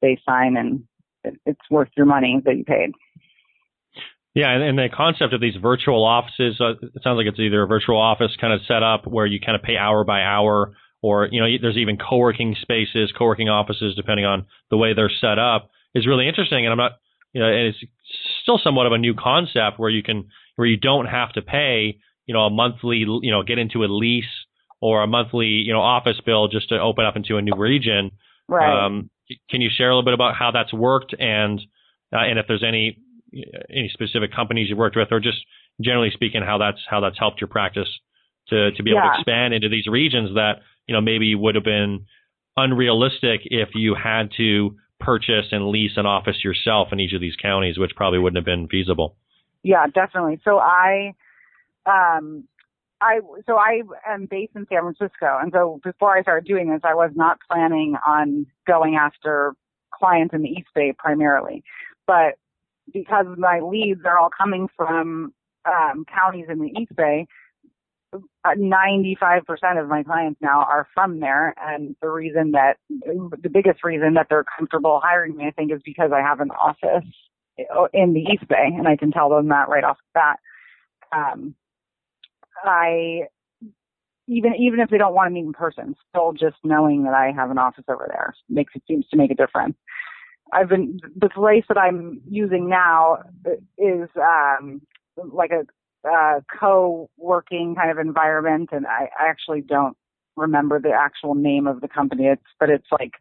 they 0.00 0.18
sign, 0.26 0.56
and 0.56 0.84
it, 1.24 1.38
it's 1.46 1.70
worth 1.70 1.90
your 1.96 2.06
money 2.06 2.40
that 2.44 2.56
you 2.56 2.64
paid. 2.64 2.92
Yeah, 4.34 4.50
and, 4.50 4.62
and 4.62 4.78
the 4.78 4.88
concept 4.94 5.34
of 5.34 5.40
these 5.40 5.56
virtual 5.60 6.04
offices, 6.04 6.58
uh, 6.58 6.72
it 6.80 7.02
sounds 7.02 7.18
like 7.18 7.26
it's 7.26 7.38
either 7.38 7.62
a 7.62 7.66
virtual 7.66 8.00
office 8.00 8.30
kind 8.40 8.52
of 8.52 8.60
set 8.66 8.82
up 8.82 9.06
where 9.06 9.26
you 9.26 9.38
kind 9.40 9.56
of 9.56 9.62
pay 9.62 9.76
hour 9.76 10.04
by 10.04 10.22
hour 10.22 10.74
or 11.02 11.28
you 11.30 11.40
know 11.40 11.46
there's 11.60 11.76
even 11.76 11.98
co-working 11.98 12.56
spaces, 12.62 13.12
co-working 13.16 13.48
offices, 13.48 13.94
depending 13.94 14.24
on 14.24 14.46
the 14.70 14.76
way 14.76 14.94
they're 14.94 15.10
set 15.20 15.38
up, 15.38 15.70
is 15.94 16.06
really 16.06 16.28
interesting. 16.28 16.64
And 16.64 16.72
I'm 16.72 16.78
not, 16.78 16.92
you 17.32 17.42
know, 17.42 17.48
and 17.48 17.66
it's 17.68 17.78
still 18.42 18.60
somewhat 18.62 18.86
of 18.86 18.92
a 18.92 18.98
new 18.98 19.14
concept 19.14 19.78
where 19.78 19.90
you 19.90 20.02
can 20.02 20.28
where 20.56 20.66
you 20.66 20.76
don't 20.76 21.06
have 21.06 21.32
to 21.32 21.42
pay, 21.42 21.98
you 22.26 22.34
know, 22.34 22.46
a 22.46 22.50
monthly, 22.50 22.98
you 22.98 23.30
know, 23.30 23.42
get 23.42 23.58
into 23.58 23.84
a 23.84 23.86
lease 23.86 24.24
or 24.80 25.02
a 25.02 25.06
monthly, 25.06 25.46
you 25.46 25.72
know, 25.72 25.80
office 25.80 26.20
bill 26.24 26.48
just 26.48 26.70
to 26.70 26.78
open 26.78 27.04
up 27.04 27.16
into 27.16 27.36
a 27.36 27.42
new 27.42 27.54
region. 27.56 28.12
Right. 28.48 28.86
Um, 28.86 29.10
can 29.50 29.60
you 29.60 29.70
share 29.74 29.90
a 29.90 29.94
little 29.94 30.04
bit 30.04 30.14
about 30.14 30.36
how 30.36 30.52
that's 30.52 30.72
worked 30.72 31.14
and 31.18 31.60
uh, 32.12 32.18
and 32.18 32.38
if 32.38 32.46
there's 32.46 32.64
any 32.66 32.98
any 33.70 33.90
specific 33.92 34.34
companies 34.34 34.68
you 34.68 34.76
worked 34.76 34.96
with, 34.96 35.08
or 35.10 35.20
just 35.20 35.38
generally 35.80 36.10
speaking, 36.12 36.42
how 36.42 36.58
that's 36.58 36.80
how 36.88 37.00
that's 37.00 37.18
helped 37.18 37.40
your 37.40 37.48
practice 37.48 37.88
to 38.48 38.72
to 38.72 38.82
be 38.82 38.90
able 38.90 39.00
yeah. 39.00 39.12
to 39.12 39.18
expand 39.18 39.54
into 39.54 39.68
these 39.68 39.86
regions 39.86 40.34
that 40.34 40.60
you 40.86 40.94
know, 40.94 41.00
maybe 41.00 41.34
would 41.34 41.54
have 41.54 41.64
been 41.64 42.06
unrealistic 42.56 43.40
if 43.44 43.70
you 43.74 43.94
had 43.94 44.30
to 44.36 44.76
purchase 45.00 45.46
and 45.50 45.68
lease 45.68 45.92
an 45.96 46.06
office 46.06 46.44
yourself 46.44 46.88
in 46.92 47.00
each 47.00 47.12
of 47.12 47.20
these 47.20 47.36
counties, 47.40 47.78
which 47.78 47.92
probably 47.96 48.18
wouldn't 48.18 48.36
have 48.36 48.44
been 48.44 48.68
feasible. 48.68 49.16
Yeah, 49.62 49.86
definitely. 49.86 50.40
So 50.44 50.58
I, 50.58 51.14
um, 51.86 52.44
I 53.00 53.20
so 53.46 53.56
I 53.56 53.82
am 54.08 54.26
based 54.26 54.52
in 54.54 54.66
San 54.68 54.82
Francisco, 54.82 55.38
and 55.40 55.52
so 55.52 55.80
before 55.82 56.16
I 56.16 56.22
started 56.22 56.46
doing 56.46 56.70
this, 56.70 56.82
I 56.84 56.94
was 56.94 57.10
not 57.14 57.38
planning 57.50 57.96
on 58.06 58.46
going 58.66 58.96
after 58.96 59.54
clients 59.92 60.34
in 60.34 60.42
the 60.42 60.48
East 60.48 60.68
Bay 60.74 60.94
primarily, 60.96 61.64
but 62.06 62.34
because 62.92 63.26
my 63.36 63.60
leads 63.60 64.00
are 64.04 64.18
all 64.18 64.30
coming 64.30 64.68
from 64.76 65.32
um, 65.64 66.04
counties 66.12 66.46
in 66.48 66.60
the 66.60 66.70
East 66.78 66.94
Bay, 66.96 67.26
95% 68.46 69.80
of 69.80 69.88
my 69.88 70.02
clients 70.02 70.40
now 70.40 70.60
are 70.60 70.86
from 70.94 71.20
there. 71.20 71.54
And 71.60 71.96
the 72.02 72.08
reason 72.08 72.52
that, 72.52 72.76
the 72.90 73.48
biggest 73.50 73.84
reason 73.84 74.14
that 74.14 74.26
they're 74.28 74.44
comfortable 74.58 75.00
hiring 75.02 75.36
me, 75.36 75.46
I 75.46 75.50
think, 75.50 75.72
is 75.72 75.80
because 75.84 76.10
I 76.14 76.20
have 76.20 76.40
an 76.40 76.50
office 76.50 77.08
in 77.92 78.12
the 78.12 78.20
East 78.20 78.46
Bay 78.48 78.68
and 78.76 78.88
I 78.88 78.96
can 78.96 79.12
tell 79.12 79.30
them 79.30 79.48
that 79.48 79.68
right 79.68 79.84
off 79.84 79.98
the 79.98 80.20
bat. 80.20 80.38
Um, 81.14 81.54
I, 82.64 83.22
even 84.28 84.54
even 84.58 84.80
if 84.80 84.88
they 84.88 84.98
don't 84.98 85.14
want 85.14 85.26
to 85.26 85.34
meet 85.34 85.44
in 85.44 85.52
person, 85.52 85.94
still 86.08 86.32
just 86.32 86.56
knowing 86.64 87.04
that 87.04 87.14
I 87.14 87.32
have 87.32 87.50
an 87.50 87.58
office 87.58 87.84
over 87.88 88.06
there 88.08 88.34
makes 88.48 88.74
it 88.74 88.82
seems 88.86 89.06
to 89.08 89.16
make 89.16 89.30
a 89.30 89.34
difference. 89.34 89.76
I've 90.52 90.68
been 90.68 91.00
the 91.16 91.30
place 91.30 91.64
that 91.68 91.78
I'm 91.78 92.20
using 92.28 92.68
now 92.68 93.18
is 93.78 94.08
um, 94.16 94.82
like 95.16 95.50
a 95.50 95.64
uh, 96.08 96.40
co-working 96.58 97.74
kind 97.74 97.90
of 97.90 97.98
environment, 97.98 98.70
and 98.72 98.86
I, 98.86 99.08
I 99.18 99.28
actually 99.28 99.62
don't 99.62 99.96
remember 100.36 100.80
the 100.80 100.92
actual 100.92 101.34
name 101.34 101.66
of 101.66 101.80
the 101.80 101.88
company. 101.88 102.26
It's 102.26 102.42
but 102.60 102.70
it's 102.70 102.88
like 102.92 103.12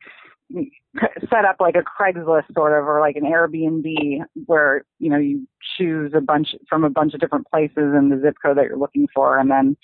set 1.29 1.45
up 1.45 1.57
like 1.59 1.75
a 1.75 1.83
Craigslist 1.83 2.53
sort 2.53 2.77
of 2.77 2.85
or 2.85 2.99
like 2.99 3.15
an 3.15 3.23
Airbnb 3.23 4.23
where 4.45 4.83
you 4.99 5.09
know 5.09 5.17
you 5.17 5.47
choose 5.77 6.11
a 6.15 6.21
bunch 6.21 6.49
from 6.67 6.83
a 6.83 6.89
bunch 6.89 7.13
of 7.13 7.21
different 7.21 7.47
places 7.49 7.77
and 7.77 8.11
the 8.11 8.19
zip 8.21 8.35
code 8.43 8.57
that 8.57 8.65
you're 8.65 8.77
looking 8.77 9.07
for, 9.13 9.37
and 9.37 9.49
then 9.49 9.77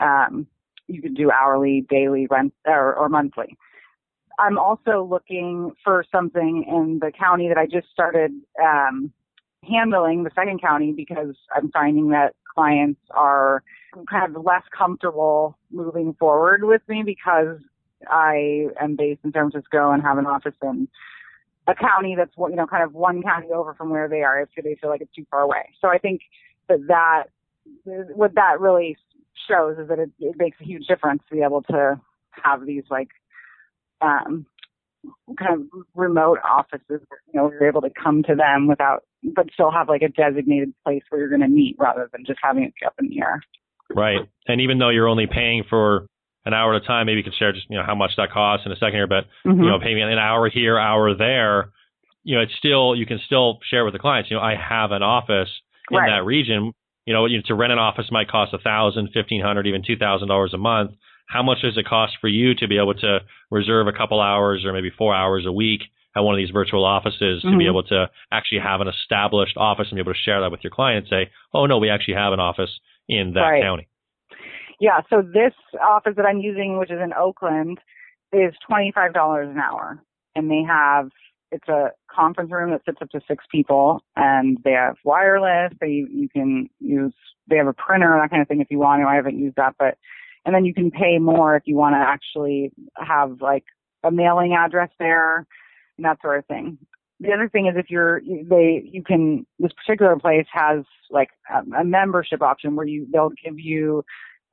um, 0.00 0.46
you 0.88 1.00
could 1.00 1.14
do 1.14 1.30
hourly, 1.30 1.86
daily, 1.88 2.26
rent 2.30 2.52
or, 2.66 2.94
or 2.94 3.08
monthly. 3.08 3.56
I'm 4.40 4.58
also 4.58 5.06
looking 5.08 5.72
for 5.84 6.04
something 6.10 6.64
in 6.66 6.98
the 7.00 7.12
county 7.12 7.48
that 7.48 7.58
I 7.58 7.66
just 7.66 7.88
started 7.92 8.32
um, 8.62 9.12
handling, 9.68 10.24
the 10.24 10.30
second 10.34 10.60
county, 10.62 10.92
because 10.92 11.36
I'm 11.54 11.70
finding 11.70 12.08
that 12.10 12.34
clients 12.54 13.00
are 13.10 13.62
kind 14.08 14.34
of 14.34 14.44
less 14.44 14.62
comfortable 14.76 15.58
moving 15.70 16.14
forward 16.18 16.64
with 16.64 16.80
me 16.88 17.02
because 17.04 17.58
I 18.08 18.68
am 18.80 18.96
based 18.96 19.20
in 19.24 19.32
San 19.32 19.50
Francisco 19.50 19.90
and 19.90 20.02
have 20.02 20.16
an 20.16 20.26
office 20.26 20.54
in 20.62 20.88
a 21.66 21.74
county 21.74 22.14
that's 22.16 22.32
you 22.36 22.56
know 22.56 22.66
kind 22.66 22.82
of 22.82 22.94
one 22.94 23.22
county 23.22 23.48
over 23.54 23.74
from 23.74 23.90
where 23.90 24.08
they 24.08 24.22
are 24.22 24.40
if 24.40 24.48
they 24.56 24.76
feel 24.80 24.90
like 24.90 25.02
it's 25.02 25.14
too 25.14 25.26
far 25.30 25.40
away. 25.40 25.68
So 25.80 25.88
I 25.88 25.98
think 25.98 26.22
that 26.68 26.86
that 26.88 27.24
what 27.84 28.34
that 28.34 28.58
really 28.58 28.96
shows 29.48 29.78
is 29.78 29.88
that 29.88 29.98
it, 29.98 30.10
it 30.18 30.36
makes 30.38 30.56
a 30.60 30.64
huge 30.64 30.86
difference 30.86 31.22
to 31.28 31.34
be 31.34 31.42
able 31.42 31.62
to 31.62 32.00
have 32.30 32.64
these 32.64 32.84
like 32.90 33.08
um 34.02 34.46
kind 35.38 35.60
of 35.60 35.66
remote 35.94 36.38
offices 36.44 36.82
you 37.32 37.34
know 37.34 37.50
you're 37.50 37.68
able 37.68 37.80
to 37.80 37.90
come 38.02 38.22
to 38.22 38.34
them 38.34 38.66
without 38.66 39.02
but 39.34 39.46
still 39.52 39.70
have 39.70 39.88
like 39.88 40.02
a 40.02 40.08
designated 40.08 40.72
place 40.84 41.02
where 41.08 41.20
you're 41.20 41.30
going 41.30 41.40
to 41.40 41.48
meet 41.48 41.76
rather 41.78 42.08
than 42.12 42.24
just 42.26 42.38
having 42.42 42.64
it 42.64 42.72
up 42.86 42.94
in 42.98 43.08
the 43.08 43.20
air 43.20 43.40
right 43.94 44.20
and 44.46 44.60
even 44.60 44.78
though 44.78 44.90
you're 44.90 45.08
only 45.08 45.26
paying 45.26 45.64
for 45.68 46.06
an 46.44 46.52
hour 46.52 46.74
at 46.74 46.82
a 46.82 46.86
time 46.86 47.06
maybe 47.06 47.18
you 47.18 47.24
can 47.24 47.32
share 47.38 47.52
just 47.52 47.66
you 47.70 47.76
know 47.76 47.84
how 47.84 47.94
much 47.94 48.10
that 48.16 48.30
costs 48.30 48.66
in 48.66 48.72
a 48.72 48.76
second 48.76 48.94
here 48.94 49.06
but 49.06 49.24
mm-hmm. 49.46 49.62
you 49.62 49.70
know 49.70 49.78
paying 49.80 50.02
an 50.02 50.18
hour 50.18 50.50
here 50.50 50.78
hour 50.78 51.14
there 51.14 51.70
you 52.22 52.36
know 52.36 52.42
it's 52.42 52.54
still 52.58 52.94
you 52.94 53.06
can 53.06 53.20
still 53.24 53.58
share 53.70 53.84
with 53.84 53.94
the 53.94 53.98
clients 53.98 54.30
you 54.30 54.36
know 54.36 54.42
i 54.42 54.54
have 54.54 54.90
an 54.90 55.02
office 55.02 55.48
in 55.90 55.96
right. 55.96 56.10
that 56.10 56.24
region 56.24 56.72
you 57.06 57.14
know, 57.14 57.26
you, 57.26 57.42
to 57.42 57.54
rent 57.54 57.72
an 57.72 57.78
office 57.78 58.06
might 58.12 58.28
cost 58.28 58.54
a 58.54 58.58
thousand, 58.58 59.10
fifteen 59.12 59.42
hundred, 59.42 59.66
even 59.66 59.82
two 59.84 59.96
thousand 59.96 60.28
dollars 60.28 60.52
a 60.54 60.58
month. 60.58 60.92
How 61.30 61.42
much 61.42 61.58
does 61.62 61.76
it 61.76 61.86
cost 61.86 62.14
for 62.20 62.28
you 62.28 62.54
to 62.56 62.66
be 62.66 62.76
able 62.76 62.94
to 62.94 63.20
reserve 63.50 63.86
a 63.86 63.92
couple 63.92 64.20
hours 64.20 64.64
or 64.64 64.72
maybe 64.72 64.90
four 64.96 65.14
hours 65.14 65.44
a 65.46 65.52
week 65.52 65.82
at 66.16 66.20
one 66.20 66.34
of 66.34 66.38
these 66.38 66.50
virtual 66.50 66.84
offices 66.84 67.42
mm-hmm. 67.42 67.52
to 67.52 67.56
be 67.58 67.64
mm-hmm. 67.64 67.70
able 67.70 67.82
to 67.84 68.10
actually 68.32 68.58
have 68.58 68.80
an 68.80 68.88
established 68.88 69.56
office 69.56 69.86
and 69.90 69.96
be 69.96 70.00
able 70.00 70.12
to 70.12 70.18
share 70.18 70.40
that 70.40 70.50
with 70.50 70.60
your 70.64 70.72
client 70.72 71.06
and 71.06 71.08
say, 71.08 71.30
oh 71.54 71.66
no, 71.66 71.78
we 71.78 71.88
actually 71.88 72.14
have 72.14 72.32
an 72.32 72.40
office 72.40 72.70
in 73.08 73.32
that 73.34 73.40
right. 73.40 73.62
county. 73.62 73.88
Yeah. 74.80 75.00
So 75.08 75.22
this 75.22 75.52
office 75.80 76.14
that 76.16 76.26
I'm 76.26 76.38
using, 76.38 76.78
which 76.78 76.90
is 76.90 76.98
in 77.02 77.12
Oakland, 77.12 77.78
is 78.32 78.54
twenty 78.66 78.92
five 78.94 79.12
dollars 79.12 79.48
an 79.50 79.58
hour, 79.58 80.02
and 80.34 80.50
they 80.50 80.62
have 80.66 81.10
it's 81.52 81.68
a 81.68 81.90
conference 82.10 82.50
room 82.50 82.70
that 82.70 82.82
sits 82.84 82.98
up 83.02 83.10
to 83.10 83.20
six 83.26 83.44
people 83.50 84.02
and 84.16 84.58
they 84.64 84.72
have 84.72 84.96
wireless 85.04 85.72
they 85.80 86.04
you 86.10 86.28
can 86.32 86.68
use 86.78 87.12
they 87.48 87.56
have 87.56 87.66
a 87.66 87.72
printer 87.72 88.18
that 88.20 88.30
kind 88.30 88.42
of 88.42 88.48
thing 88.48 88.60
if 88.60 88.70
you 88.70 88.78
want 88.78 89.02
to 89.02 89.06
i 89.06 89.14
haven't 89.14 89.38
used 89.38 89.56
that 89.56 89.74
but 89.78 89.98
and 90.44 90.54
then 90.54 90.64
you 90.64 90.74
can 90.74 90.90
pay 90.90 91.18
more 91.18 91.56
if 91.56 91.62
you 91.66 91.76
want 91.76 91.94
to 91.94 91.98
actually 91.98 92.72
have 92.96 93.40
like 93.40 93.64
a 94.02 94.10
mailing 94.10 94.54
address 94.54 94.90
there 94.98 95.46
and 95.96 96.04
that 96.04 96.18
sort 96.22 96.38
of 96.38 96.46
thing. 96.46 96.78
The 97.20 97.32
other 97.32 97.50
thing 97.50 97.66
is 97.66 97.74
if 97.76 97.90
you're 97.90 98.22
they 98.22 98.82
you 98.90 99.02
can 99.02 99.46
this 99.58 99.72
particular 99.72 100.16
place 100.16 100.46
has 100.52 100.84
like 101.10 101.28
a, 101.54 101.84
membership 101.84 102.40
option 102.40 102.76
where 102.76 102.86
you 102.86 103.06
they'll 103.12 103.32
give 103.44 103.58
you 103.58 104.02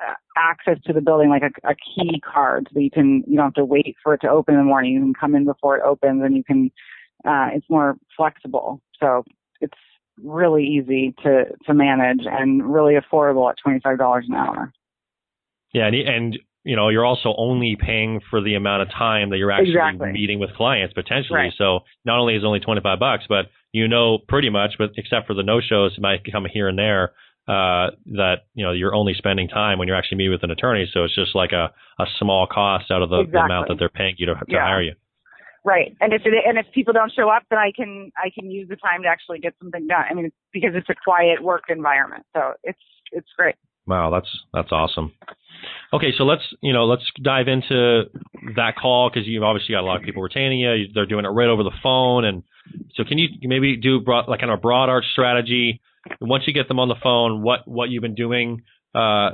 uh, 0.06 0.14
access 0.36 0.78
to 0.86 0.94
the 0.94 1.00
building 1.00 1.30
like 1.30 1.44
a, 1.44 1.70
a 1.70 1.76
key 1.76 2.22
card 2.22 2.68
so 2.74 2.80
you 2.80 2.92
can 2.92 3.24
you 3.26 3.38
don't 3.38 3.46
have 3.46 3.54
to 3.54 3.66
wait 3.66 3.96
for 4.04 4.14
it 4.14 4.22
to 4.22 4.30
open 4.30 4.56
in 4.56 4.60
the 4.60 4.66
morning. 4.66 4.94
You 4.94 5.00
can 5.00 5.14
come 5.14 5.34
in 5.34 5.46
before 5.46 5.78
it 5.78 5.84
opens 5.84 6.22
and 6.24 6.36
you 6.36 6.44
can 6.44 6.70
uh, 7.26 7.48
it's 7.54 7.70
more 7.70 7.96
flexible. 8.18 8.82
So 9.00 9.24
it's 9.62 9.78
really 10.22 10.66
easy 10.66 11.16
to 11.24 11.46
to 11.66 11.74
manage 11.74 12.26
and 12.26 12.70
really 12.70 12.96
affordable 12.96 13.50
at 13.50 13.56
twenty 13.64 13.80
five 13.80 13.98
dollars 13.98 14.26
an 14.28 14.36
hour 14.36 14.74
yeah 15.74 15.88
and, 15.88 15.96
and 15.96 16.40
you 16.64 16.76
know 16.76 16.90
you're 16.90 17.06
also 17.06 17.34
only 17.38 17.78
paying 17.80 18.22
for 18.30 18.42
the 18.42 18.56
amount 18.56 18.82
of 18.82 18.90
time 18.90 19.30
that 19.30 19.38
you're 19.38 19.52
actually 19.52 19.72
exactly. 19.72 20.12
meeting 20.12 20.40
with 20.40 20.54
clients 20.56 20.94
potentially 20.94 21.40
right. 21.40 21.54
so 21.58 21.80
not 22.06 22.20
only 22.20 22.36
is 22.36 22.44
it 22.44 22.46
only 22.46 22.60
25 22.60 23.00
bucks 23.00 23.24
but 23.28 23.46
you 23.72 23.88
know 23.88 24.20
pretty 24.28 24.50
much 24.50 24.76
but 24.78 24.92
except 24.98 25.28
for 25.28 25.34
the 25.34 25.44
no 25.44 25.62
shows 25.62 25.94
it 25.98 26.02
might 26.02 26.20
come 26.32 26.46
here 26.52 26.68
and 26.68 26.78
there 26.78 27.14
uh, 27.48 27.92
that 28.08 28.44
you 28.56 28.66
know 28.66 28.74
you're 28.74 28.94
only 28.94 29.14
spending 29.14 29.48
time 29.48 29.80
when 29.80 29.88
you're 29.88 29.96
actually 29.96 30.18
meeting 30.18 30.34
with 30.34 30.44
an 30.44 30.52
attorney. 30.52 30.86
So 30.94 31.06
it's 31.06 31.16
just 31.16 31.34
like 31.34 31.54
a, 31.54 31.72
a 31.98 32.06
small 32.20 32.46
cost 32.46 32.92
out 32.92 33.02
of 33.02 33.10
the, 33.10 33.20
exactly. 33.20 33.32
the 33.32 33.46
amount 33.46 33.68
that 33.70 33.80
they're 33.80 33.90
paying 33.90 34.16
you 34.18 34.26
to, 34.28 34.34
to 34.34 34.46
yeah. 34.50 34.64
hire 34.64 34.82
you. 34.82 34.94
Right, 35.64 35.96
and 36.00 36.14
if 36.14 36.22
it, 36.26 36.34
and 36.46 36.58
if 36.58 36.66
people 36.74 36.94
don't 36.94 37.12
show 37.12 37.30
up, 37.30 37.44
then 37.50 37.60
I 37.60 37.72
can 37.76 38.12
I 38.18 38.30
can 38.38 38.52
use 38.52 38.68
the 38.70 38.76
time 38.76 39.04
to 39.04 39.08
actually 39.08 39.40
get 39.40 39.54
something 39.62 39.88
done. 39.88 40.04
I 40.10 40.14
mean, 40.14 40.26
it's 40.26 40.36
because 40.52 40.72
it's 40.76 40.90
a 40.90 40.96
quiet 41.04 41.42
work 41.42 41.64
environment, 41.70 42.26
so 42.36 42.54
it's 42.64 42.80
it's 43.12 43.28
great. 43.38 43.56
Wow, 43.88 44.12
that's 44.12 44.30
that's 44.54 44.72
awesome. 44.72 45.14
Okay, 45.94 46.14
so 46.18 46.26
let's 46.26 46.44
you 46.62 46.74
know 46.74 46.86
let's 46.86 47.04
dive 47.22 47.48
into 47.48 48.04
that 48.56 48.76
call 48.80 49.10
because 49.10 49.28
you've 49.28 49.44
obviously 49.44 49.74
got 49.74 49.82
a 49.82 49.88
lot 49.88 49.98
of 49.98 50.04
people 50.04 50.22
retaining 50.22 50.60
you. 50.60 50.88
They're 50.94 51.06
doing 51.06 51.26
it 51.26 51.30
right 51.30 51.48
over 51.48 51.64
the 51.64 51.72
phone, 51.82 52.26
and 52.26 52.44
so 52.96 53.04
can 53.04 53.18
you 53.18 53.30
maybe 53.44 53.78
do 53.78 54.02
broad, 54.02 54.28
like 54.28 54.42
kind 54.42 54.52
of 54.52 54.60
a 54.60 54.62
broad 54.62 54.90
arch 54.90 55.06
strategy? 55.14 55.82
once 56.22 56.44
you 56.48 56.54
get 56.54 56.68
them 56.68 56.80
on 56.80 56.88
the 56.88 56.96
phone, 57.02 57.42
what 57.42 57.68
what 57.68 57.90
you've 57.90 58.02
been 58.02 58.16
doing 58.16 58.64
uh, 58.96 59.32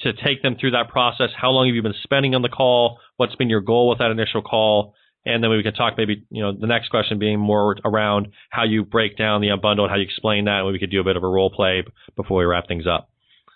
to 0.00 0.12
take 0.12 0.42
them 0.42 0.56
through 0.58 0.72
that 0.72 0.88
process? 0.88 1.30
How 1.36 1.50
long 1.50 1.66
have 1.66 1.74
you 1.74 1.82
been 1.82 1.94
spending 2.02 2.34
on 2.34 2.42
the 2.42 2.48
call? 2.48 2.98
What's 3.16 3.34
been 3.36 3.50
your 3.50 3.60
goal 3.60 3.88
with 3.88 3.98
that 3.98 4.10
initial 4.10 4.42
call? 4.42 4.94
And 5.26 5.42
then 5.42 5.50
we 5.50 5.62
can 5.62 5.74
talk 5.74 5.94
maybe, 5.98 6.24
you 6.30 6.42
know, 6.42 6.52
the 6.58 6.66
next 6.66 6.88
question 6.88 7.18
being 7.18 7.38
more 7.38 7.76
around 7.84 8.28
how 8.50 8.64
you 8.64 8.84
break 8.84 9.18
down 9.18 9.42
the 9.42 9.48
unbundled, 9.48 9.90
how 9.90 9.96
you 9.96 10.04
explain 10.04 10.46
that, 10.46 10.60
and 10.60 10.72
we 10.72 10.78
could 10.78 10.90
do 10.90 11.00
a 11.00 11.04
bit 11.04 11.16
of 11.16 11.22
a 11.22 11.28
role 11.28 11.50
play 11.50 11.84
before 12.16 12.38
we 12.38 12.44
wrap 12.44 12.66
things 12.66 12.86
up. 12.86 13.10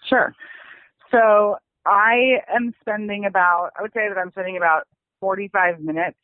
Sure. 0.08 0.34
So 1.10 1.56
I 1.86 2.38
am 2.54 2.74
spending 2.80 3.24
about, 3.24 3.70
I 3.78 3.82
would 3.82 3.92
say 3.92 4.08
that 4.08 4.18
I'm 4.18 4.30
spending 4.30 4.56
about 4.56 4.86
45 5.20 5.80
minutes 5.80 6.18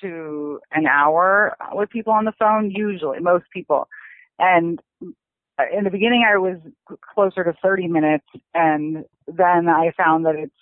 to 0.00 0.60
an 0.72 0.86
hour 0.86 1.56
with 1.72 1.90
people 1.90 2.12
on 2.12 2.24
the 2.24 2.32
phone, 2.38 2.70
usually, 2.70 3.20
most 3.20 3.44
people. 3.52 3.88
And 4.38 4.80
in 5.72 5.84
the 5.84 5.90
beginning, 5.90 6.26
I 6.28 6.36
was 6.36 6.58
closer 7.14 7.44
to 7.44 7.54
30 7.62 7.88
minutes, 7.88 8.26
and 8.54 9.04
then 9.28 9.68
I 9.68 9.92
found 9.96 10.26
that 10.26 10.34
it's 10.34 10.52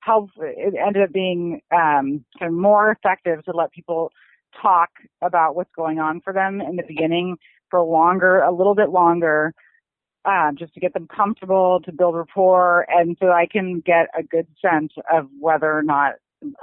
helped. 0.00 0.32
It 0.38 0.74
ended 0.74 1.02
up 1.02 1.12
being 1.12 1.60
um, 1.72 2.24
kind 2.38 2.50
of 2.50 2.52
more 2.52 2.90
effective 2.90 3.44
to 3.44 3.52
let 3.52 3.72
people 3.72 4.12
talk 4.60 4.90
about 5.22 5.54
what's 5.54 5.70
going 5.76 5.98
on 5.98 6.20
for 6.22 6.32
them 6.32 6.60
in 6.60 6.76
the 6.76 6.82
beginning 6.86 7.36
for 7.70 7.82
longer, 7.82 8.40
a 8.40 8.50
little 8.50 8.74
bit 8.74 8.90
longer, 8.90 9.54
uh, 10.24 10.52
just 10.52 10.74
to 10.74 10.80
get 10.80 10.92
them 10.94 11.08
comfortable, 11.08 11.80
to 11.84 11.92
build 11.92 12.14
rapport, 12.14 12.86
and 12.88 13.16
so 13.20 13.30
I 13.30 13.46
can 13.46 13.80
get 13.80 14.08
a 14.18 14.22
good 14.22 14.46
sense 14.60 14.92
of 15.12 15.28
whether 15.38 15.70
or 15.70 15.82
not 15.82 16.14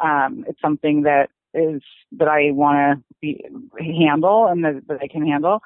um, 0.04 0.46
it's 0.48 0.62
something 0.62 1.04
that 1.04 1.30
is 1.54 1.82
that 2.12 2.28
I 2.28 2.52
want 2.52 3.04
to 3.24 3.34
handle 3.80 4.48
and 4.48 4.64
that, 4.64 4.84
that 4.88 5.00
I 5.02 5.08
can 5.08 5.26
handle 5.26 5.62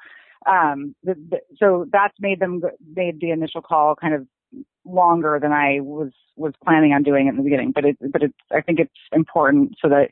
um, 0.46 0.94
the, 1.02 1.14
the, 1.14 1.40
so 1.58 1.86
that's 1.92 2.14
made 2.20 2.40
them 2.40 2.62
made 2.94 3.20
the 3.20 3.30
initial 3.30 3.62
call 3.62 3.94
kind 3.94 4.14
of 4.14 4.26
longer 4.84 5.38
than 5.40 5.52
I 5.52 5.80
was 5.80 6.12
was 6.36 6.54
planning 6.64 6.92
on 6.92 7.02
doing 7.02 7.26
it 7.26 7.30
in 7.30 7.36
the 7.36 7.42
beginning. 7.42 7.72
But 7.72 7.84
it 7.84 7.96
but 8.12 8.22
it's 8.22 8.38
I 8.50 8.60
think 8.60 8.80
it's 8.80 8.90
important 9.12 9.76
so 9.80 9.88
that 9.88 10.10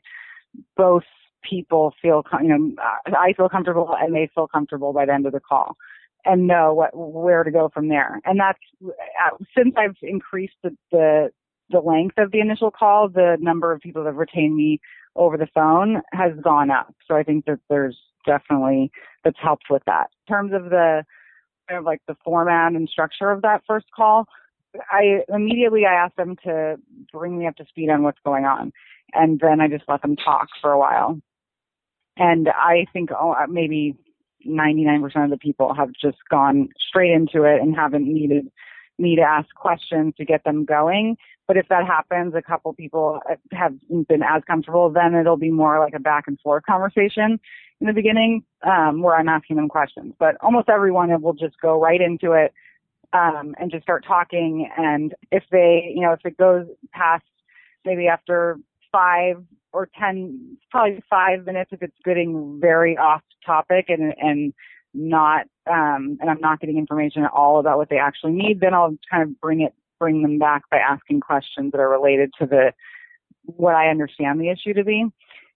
both 0.77 1.03
people 1.43 1.93
feel 2.01 2.23
you 2.41 2.47
know 2.47 2.75
I 3.07 3.33
feel 3.33 3.49
comfortable 3.49 3.95
and 3.99 4.15
they 4.15 4.29
feel 4.33 4.47
comfortable 4.47 4.93
by 4.93 5.05
the 5.05 5.13
end 5.13 5.25
of 5.25 5.33
the 5.33 5.39
call 5.39 5.75
and 6.25 6.47
know 6.47 6.73
what 6.73 6.91
where 6.93 7.43
to 7.43 7.51
go 7.51 7.69
from 7.73 7.89
there. 7.89 8.19
And 8.25 8.39
that's 8.39 8.59
uh, 8.85 9.37
since 9.57 9.73
I've 9.77 9.95
increased 10.01 10.55
the, 10.63 10.75
the 10.91 11.31
the 11.69 11.79
length 11.79 12.17
of 12.17 12.31
the 12.31 12.39
initial 12.39 12.71
call, 12.71 13.09
the 13.09 13.37
number 13.39 13.71
of 13.71 13.81
people 13.81 14.03
that 14.03 14.09
have 14.09 14.17
retained 14.17 14.55
me 14.55 14.79
over 15.15 15.37
the 15.37 15.47
phone 15.53 16.01
has 16.13 16.31
gone 16.41 16.69
up. 16.69 16.93
So 17.07 17.15
I 17.15 17.23
think 17.23 17.45
that 17.45 17.59
there's 17.69 17.97
definitely 18.25 18.91
that's 19.23 19.37
helped 19.41 19.65
with 19.69 19.83
that. 19.85 20.07
In 20.27 20.33
terms 20.33 20.53
of 20.53 20.69
the 20.69 21.03
kind 21.67 21.79
of 21.79 21.85
like 21.85 22.01
the 22.07 22.15
format 22.23 22.73
and 22.73 22.87
structure 22.89 23.31
of 23.31 23.41
that 23.41 23.61
first 23.67 23.87
call, 23.95 24.25
I 24.91 25.21
immediately 25.29 25.85
I 25.85 25.93
asked 25.93 26.17
them 26.17 26.35
to 26.43 26.77
bring 27.11 27.37
me 27.37 27.47
up 27.47 27.55
to 27.57 27.65
speed 27.65 27.89
on 27.89 28.03
what's 28.03 28.19
going 28.25 28.45
on, 28.45 28.71
and 29.13 29.39
then 29.39 29.61
I 29.61 29.67
just 29.67 29.85
let 29.87 30.01
them 30.01 30.15
talk 30.15 30.47
for 30.61 30.71
a 30.71 30.79
while. 30.79 31.19
And 32.17 32.49
I 32.49 32.85
think 32.93 33.09
oh, 33.11 33.35
maybe 33.49 33.95
99% 34.47 35.23
of 35.23 35.29
the 35.29 35.37
people 35.37 35.73
have 35.73 35.89
just 35.99 36.17
gone 36.29 36.69
straight 36.77 37.11
into 37.11 37.43
it 37.43 37.61
and 37.61 37.75
haven't 37.75 38.11
needed 38.11 38.51
me 38.97 39.15
to 39.15 39.21
ask 39.21 39.53
questions 39.55 40.13
to 40.17 40.25
get 40.25 40.43
them 40.43 40.65
going. 40.65 41.17
But 41.47 41.57
if 41.57 41.67
that 41.69 41.85
happens, 41.85 42.33
a 42.35 42.41
couple 42.41 42.73
people 42.73 43.19
have 43.51 43.73
been 44.07 44.23
as 44.23 44.43
comfortable, 44.45 44.89
then 44.89 45.15
it'll 45.15 45.37
be 45.37 45.51
more 45.51 45.79
like 45.79 45.93
a 45.93 45.99
back 45.99 46.25
and 46.27 46.39
forth 46.39 46.63
conversation 46.65 47.39
in 47.79 47.87
the 47.87 47.93
beginning, 47.93 48.43
um, 48.63 49.01
where 49.01 49.15
I'm 49.15 49.27
asking 49.27 49.55
them 49.55 49.67
questions. 49.67 50.13
But 50.19 50.35
almost 50.41 50.69
everyone 50.69 51.09
will 51.21 51.33
just 51.33 51.59
go 51.61 51.81
right 51.81 51.99
into 51.99 52.33
it, 52.33 52.53
um, 53.13 53.55
and 53.59 53.71
just 53.71 53.83
start 53.83 54.05
talking. 54.07 54.69
And 54.77 55.13
if 55.31 55.43
they, 55.51 55.91
you 55.93 56.01
know, 56.01 56.13
if 56.13 56.21
it 56.23 56.37
goes 56.37 56.67
past 56.93 57.25
maybe 57.83 58.07
after 58.07 58.57
five 58.91 59.43
or 59.73 59.89
ten, 59.97 60.57
probably 60.69 61.01
five 61.09 61.45
minutes, 61.45 61.71
if 61.71 61.81
it's 61.81 61.95
getting 62.03 62.59
very 62.59 62.97
off 62.97 63.21
topic 63.45 63.85
and, 63.87 64.13
and 64.17 64.53
not, 64.93 65.45
um, 65.69 66.17
and 66.19 66.29
I'm 66.29 66.41
not 66.41 66.59
getting 66.59 66.77
information 66.77 67.23
at 67.23 67.31
all 67.31 67.59
about 67.59 67.77
what 67.77 67.89
they 67.89 67.97
actually 67.97 68.33
need, 68.33 68.59
then 68.59 68.73
I'll 68.73 68.97
kind 69.09 69.23
of 69.23 69.39
bring 69.39 69.61
it 69.61 69.73
bring 69.99 70.23
them 70.23 70.39
back 70.39 70.63
by 70.71 70.77
asking 70.77 71.19
questions 71.19 71.71
that 71.71 71.79
are 71.79 71.87
related 71.87 72.31
to 72.39 72.47
the 72.47 72.73
what 73.45 73.75
I 73.75 73.89
understand 73.89 74.41
the 74.41 74.49
issue 74.49 74.73
to 74.73 74.83
be. 74.83 75.05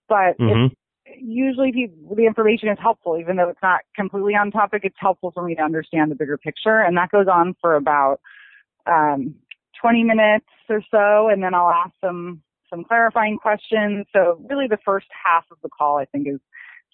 But 0.08 0.38
mm-hmm. 0.40 0.74
usually 1.20 1.72
people, 1.72 2.16
the 2.16 2.28
information 2.28 2.70
is 2.70 2.78
helpful, 2.80 3.18
even 3.20 3.38
though 3.38 3.50
it's 3.50 3.62
not 3.64 3.82
completely 3.96 4.36
on 4.36 4.52
topic. 4.52 4.82
It's 4.86 4.96
helpful 5.00 5.32
for 5.32 5.44
me 5.44 5.56
to 5.56 5.64
understand 5.64 6.12
the 6.12 6.16
bigger 6.16 6.38
picture, 6.38 6.80
and 6.80 6.96
that 6.98 7.10
goes 7.10 7.28
on 7.28 7.56
for 7.60 7.76
about 7.76 8.22
um, 8.86 9.36
20 9.82 10.04
minutes 10.04 10.46
or 10.70 10.82
so, 10.92 11.28
and 11.30 11.44
then 11.44 11.54
I'll 11.54 11.72
ask 11.72 11.94
them 12.02 12.42
some 12.70 12.84
clarifying 12.84 13.38
questions. 13.38 14.06
So 14.14 14.40
really, 14.50 14.68
the 14.68 14.80
first 14.86 15.08
half 15.24 15.46
of 15.52 15.58
the 15.64 15.70
call, 15.70 15.98
I 15.98 16.06
think, 16.06 16.28
is 16.28 16.40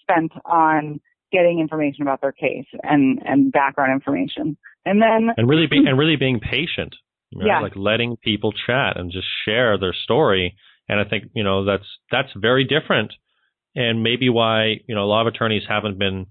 spent 0.02 0.32
on 0.46 1.00
getting 1.32 1.60
information 1.60 2.02
about 2.02 2.22
their 2.22 2.32
case 2.32 2.66
and 2.84 3.20
and 3.26 3.52
background 3.52 3.92
information, 3.94 4.58
and 4.86 5.02
then 5.02 5.30
and 5.38 5.50
really 5.50 5.68
be, 5.68 5.78
and 5.88 5.98
really 5.98 6.16
being 6.16 6.40
patient 6.40 6.96
right? 7.36 7.48
Yeah. 7.48 7.60
Like 7.60 7.76
letting 7.76 8.18
people 8.18 8.52
chat 8.52 8.98
and 8.98 9.12
just 9.12 9.28
share 9.46 9.78
their 9.78 9.94
story. 9.94 10.56
And 10.88 11.00
I 11.00 11.06
think, 11.06 11.26
you 11.34 11.44
know, 11.44 11.66
that's, 11.66 11.86
that's 12.12 12.30
very 12.36 12.66
different 12.66 13.14
and 13.76 14.04
maybe 14.04 14.30
why, 14.30 14.82
you 14.88 14.96
know, 14.96 15.04
a 15.04 15.08
lot 15.08 15.26
of 15.26 15.34
attorneys 15.34 15.64
haven't 15.68 15.98
been 15.98 16.28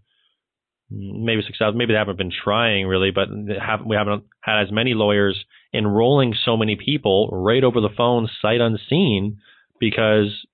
maybe 0.90 1.42
successful, 1.42 1.74
maybe 1.74 1.92
they 1.92 1.98
haven't 1.98 2.18
been 2.18 2.32
trying 2.32 2.86
really, 2.86 3.10
but 3.10 3.28
haven't, 3.60 3.88
we 3.88 3.96
haven't 3.96 4.24
had 4.40 4.62
as 4.62 4.72
many 4.72 4.94
lawyers 4.94 5.44
enrolling 5.72 6.34
so 6.44 6.56
many 6.56 6.76
people 6.76 7.28
right 7.32 7.62
over 7.62 7.80
the 7.80 7.88
phone, 7.96 8.28
sight 8.42 8.60
unseen, 8.60 9.38
because 9.78 10.46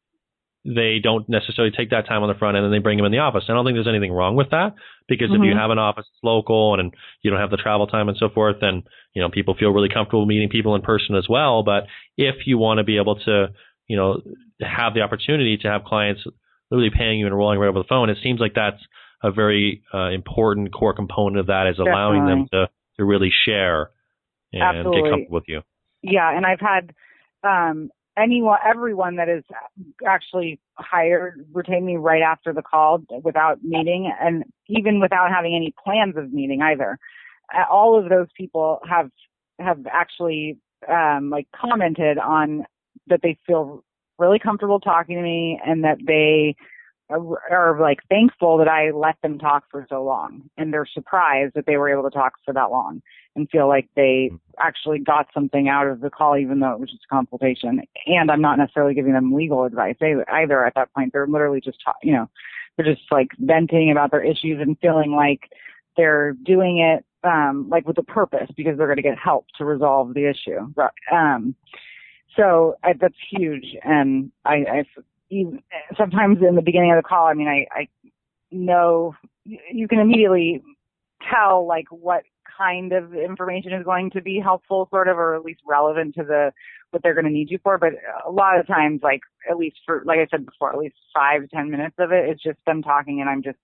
they 0.66 0.99
don't 1.01 1.28
necessarily 1.28 1.72
take 1.74 1.91
that 1.91 2.07
time 2.09 2.22
on 2.22 2.28
the 2.28 2.34
front 2.34 2.57
end 2.57 2.64
and 2.64 2.74
they 2.74 2.78
bring 2.78 2.97
them 2.97 3.07
in 3.07 3.12
the 3.12 3.18
office. 3.18 3.45
I 3.49 3.53
don't 3.53 3.64
think 3.64 3.76
there's 3.76 3.87
anything 3.87 4.12
wrong 4.12 4.34
with 4.34 4.51
that 4.51 4.74
because 5.09 5.28
mm-hmm. 5.28 5.43
if 5.43 5.47
you 5.47 5.53
mm-hmm. 5.53 5.61
have 5.61 5.70
an 5.70 5.78
office 5.78 6.07
that's 6.09 6.24
local 6.24 6.78
and 6.78 6.93
you 7.22 7.30
don't 7.30 7.41
have 7.41 7.51
the 7.51 7.57
travel 7.57 7.87
time 7.87 8.09
and 8.09 8.18
so 8.18 8.28
forth, 8.28 8.57
then 8.61 8.82
you 9.14 9.22
know 9.22 9.30
people 9.30 9.55
feel 9.55 9.70
really 9.70 9.89
comfortable 9.89 10.26
meeting 10.26 10.49
people 10.49 10.74
in 10.74 10.82
person 10.82 11.14
as 11.14 11.28
well. 11.28 11.62
But 11.62 11.87
if 12.16 12.47
you 12.47 12.59
want 12.59 12.78
to 12.78 12.84
be 12.84 12.97
able 12.97 13.16
to, 13.20 13.49
you 13.87 13.97
know, 13.97 14.20
have 14.61 14.95
the 14.95 15.03
opportunity 15.03 15.57
to 15.59 15.68
have 15.68 15.84
clients 15.84 16.22
literally 16.70 16.91
paying 16.91 17.20
you 17.20 17.26
and 17.26 17.37
rolling 17.37 17.61
right 17.61 17.68
over 17.68 17.78
the 17.78 17.89
phone, 17.89 18.11
it 18.11 18.18
seems 18.22 18.41
like 18.41 18.55
that's 18.55 18.82
a 19.22 19.30
very 19.30 19.82
uh, 19.92 20.10
important 20.10 20.72
core 20.72 20.94
component 20.94 21.38
of 21.38 21.46
that 21.46 21.66
is 21.68 21.78
allowing 21.78 22.26
Definitely. 22.26 22.48
them 22.52 22.66
to 22.66 22.70
to 22.98 23.04
really 23.04 23.30
share 23.44 23.90
and 24.52 24.62
Absolutely. 24.62 25.02
get 25.02 25.10
comfortable 25.10 25.34
with 25.34 25.44
you. 25.48 25.60
Yeah, 26.02 26.34
and 26.34 26.46
I've 26.46 26.60
had 26.60 26.94
um, 27.42 27.90
anyone, 28.16 28.58
everyone 28.64 29.16
that 29.16 29.28
has 29.28 29.42
actually 30.06 30.60
hired, 30.74 31.46
retained 31.52 31.86
me 31.86 31.96
right 31.96 32.22
after 32.22 32.52
the 32.52 32.62
call 32.62 33.02
without 33.22 33.62
meeting 33.62 34.12
and 34.20 34.44
even 34.68 35.00
without 35.00 35.30
having 35.30 35.54
any 35.54 35.74
plans 35.82 36.16
of 36.16 36.32
meeting 36.32 36.62
either. 36.62 36.98
All 37.70 37.98
of 37.98 38.08
those 38.08 38.26
people 38.36 38.80
have, 38.88 39.10
have 39.58 39.86
actually, 39.90 40.58
um, 40.90 41.30
like 41.30 41.46
commented 41.54 42.18
on 42.18 42.64
that 43.08 43.20
they 43.22 43.38
feel 43.46 43.84
really 44.18 44.38
comfortable 44.38 44.80
talking 44.80 45.16
to 45.16 45.22
me 45.22 45.60
and 45.64 45.84
that 45.84 45.98
they 46.06 46.56
are, 47.09 47.78
like 47.80 48.00
thankful 48.09 48.59
that 48.59 48.68
I 48.68 48.90
let 48.90 49.20
them 49.22 49.38
talk 49.38 49.64
for 49.70 49.86
so 49.88 50.02
long 50.02 50.50
and 50.57 50.72
they're 50.72 50.86
surprised 50.92 51.54
that 51.54 51.66
they 51.66 51.76
were 51.76 51.90
able 51.90 52.09
to 52.09 52.14
talk 52.14 52.34
for 52.44 52.52
that 52.54 52.70
long 52.70 53.02
and 53.34 53.48
feel 53.50 53.68
like 53.68 53.88
they 53.94 54.30
actually 54.59 54.98
got 54.98 55.28
something 55.32 55.68
out 55.68 55.86
of 55.86 56.00
the 56.00 56.11
call, 56.11 56.36
even 56.36 56.61
though 56.61 56.72
it 56.72 56.80
was 56.80 56.90
just 56.90 57.04
a 57.04 57.14
consultation. 57.14 57.82
And 58.07 58.30
I'm 58.30 58.40
not 58.40 58.59
necessarily 58.59 58.94
giving 58.94 59.12
them 59.12 59.32
legal 59.32 59.64
advice 59.64 59.96
either 60.00 60.64
at 60.64 60.74
that 60.74 60.92
point. 60.94 61.12
They're 61.12 61.26
literally 61.26 61.61
just, 61.61 61.78
you 62.02 62.12
know, 62.12 62.28
they're 62.76 62.94
just 62.94 63.07
like 63.11 63.28
venting 63.38 63.90
about 63.90 64.11
their 64.11 64.24
issues 64.24 64.61
and 64.61 64.78
feeling 64.80 65.12
like 65.12 65.50
they're 65.96 66.32
doing 66.44 66.78
it, 66.78 67.04
um, 67.24 67.68
like 67.68 67.86
with 67.86 67.98
a 67.98 68.02
purpose 68.02 68.48
because 68.57 68.76
they're 68.76 68.86
going 68.86 68.96
to 68.96 69.02
get 69.02 69.18
help 69.18 69.46
to 69.59 69.64
resolve 69.64 70.14
the 70.14 70.28
issue. 70.28 70.72
Um, 71.12 71.54
so 72.36 72.76
I, 72.82 72.94
that's 72.94 73.14
huge. 73.30 73.76
And 73.82 74.30
I, 74.44 74.54
I 74.54 74.84
even, 75.30 75.62
sometimes 75.96 76.38
in 76.46 76.54
the 76.54 76.62
beginning 76.62 76.92
of 76.92 76.96
the 76.96 77.08
call, 77.08 77.26
I 77.26 77.34
mean, 77.34 77.48
I, 77.48 77.66
I 77.72 77.88
know 78.50 79.14
you 79.44 79.88
can 79.88 79.98
immediately 79.98 80.62
tell 81.30 81.66
like 81.66 81.86
what 81.90 82.22
kind 82.56 82.92
of 82.92 83.14
information 83.14 83.72
is 83.72 83.84
going 83.84 84.10
to 84.10 84.22
be 84.22 84.40
helpful, 84.42 84.88
sort 84.90 85.08
of, 85.08 85.18
or 85.18 85.34
at 85.34 85.44
least 85.44 85.60
relevant 85.66 86.14
to 86.14 86.22
the 86.22 86.52
what 86.90 87.02
they're 87.02 87.14
going 87.14 87.26
to 87.26 87.30
need 87.30 87.50
you 87.50 87.58
for. 87.62 87.78
But 87.78 87.90
a 88.26 88.30
lot 88.30 88.58
of 88.58 88.66
times, 88.66 89.00
like 89.02 89.20
at 89.50 89.56
least 89.56 89.76
for, 89.84 90.02
like 90.06 90.18
I 90.18 90.26
said 90.30 90.46
before, 90.46 90.72
at 90.72 90.78
least 90.78 90.96
five 91.14 91.42
ten 91.52 91.70
minutes 91.70 91.96
of 91.98 92.12
it, 92.12 92.28
it's 92.28 92.42
just 92.42 92.58
them 92.66 92.82
talking, 92.82 93.20
and 93.20 93.28
I'm 93.28 93.42
just 93.42 93.58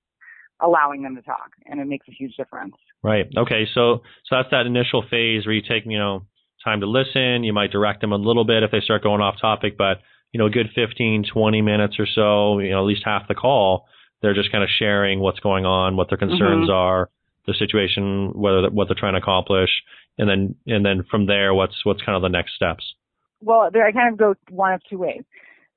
allowing 0.60 1.02
them 1.02 1.16
to 1.16 1.22
talk, 1.22 1.50
and 1.66 1.80
it 1.80 1.86
makes 1.86 2.06
a 2.08 2.12
huge 2.12 2.36
difference. 2.36 2.74
Right. 3.02 3.26
Okay. 3.36 3.66
So 3.74 4.02
so 4.26 4.36
that's 4.36 4.50
that 4.50 4.66
initial 4.66 5.02
phase 5.10 5.46
where 5.46 5.54
you 5.54 5.62
take 5.62 5.84
you 5.86 5.98
know 5.98 6.26
time 6.64 6.80
to 6.80 6.86
listen. 6.86 7.44
You 7.44 7.52
might 7.52 7.72
direct 7.72 8.00
them 8.00 8.12
a 8.12 8.16
little 8.16 8.44
bit 8.44 8.62
if 8.62 8.70
they 8.70 8.80
start 8.80 9.02
going 9.02 9.20
off 9.20 9.36
topic, 9.40 9.76
but 9.76 9.98
you 10.33 10.39
know, 10.39 10.47
a 10.47 10.51
good 10.51 10.70
15, 10.74 11.24
20 11.33 11.62
minutes 11.62 11.97
or 11.99 12.07
so, 12.07 12.59
you 12.59 12.70
know, 12.70 12.80
at 12.80 12.87
least 12.87 13.03
half 13.05 13.28
the 13.28 13.35
call, 13.35 13.87
they're 14.22 14.35
just 14.35 14.51
kind 14.51 14.64
of 14.64 14.70
sharing 14.70 15.20
what's 15.20 15.41
going 15.41 15.66
on, 15.66 15.97
what 15.97 16.09
their 16.09 16.18
concerns 16.18 16.68
mm-hmm. 16.68 16.72
are, 16.72 17.11
the 17.47 17.55
situation, 17.59 18.33
whether 18.35 18.70
what 18.70 18.89
they're 18.89 18.97
trying 18.99 19.14
to 19.14 19.18
accomplish, 19.18 19.70
and 20.18 20.28
then 20.28 20.55
and 20.66 20.85
then 20.85 21.05
from 21.11 21.26
there, 21.26 21.53
what's 21.55 21.85
what's 21.85 22.03
kind 22.03 22.16
of 22.16 22.22
the 22.22 22.28
next 22.28 22.55
steps. 22.55 22.95
Well, 23.41 23.70
there, 23.72 23.85
I 23.85 23.93
kind 23.93 24.12
of 24.12 24.18
go 24.18 24.35
one 24.49 24.72
of 24.72 24.80
two 24.89 24.99
ways. 24.99 25.22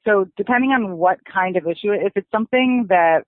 So 0.06 0.26
depending 0.38 0.70
on 0.70 0.98
what 0.98 1.18
kind 1.32 1.58
of 1.58 1.66
issue, 1.66 1.92
if 1.92 2.14
it's 2.16 2.30
something 2.32 2.86
that 2.90 3.24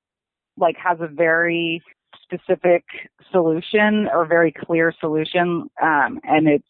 like 0.57 0.75
has 0.77 0.99
a 1.01 1.07
very 1.07 1.81
specific 2.21 2.83
solution 3.31 4.07
or 4.13 4.27
very 4.27 4.53
clear 4.53 4.93
solution, 4.99 5.69
um, 5.81 6.19
and 6.23 6.47
it's 6.47 6.67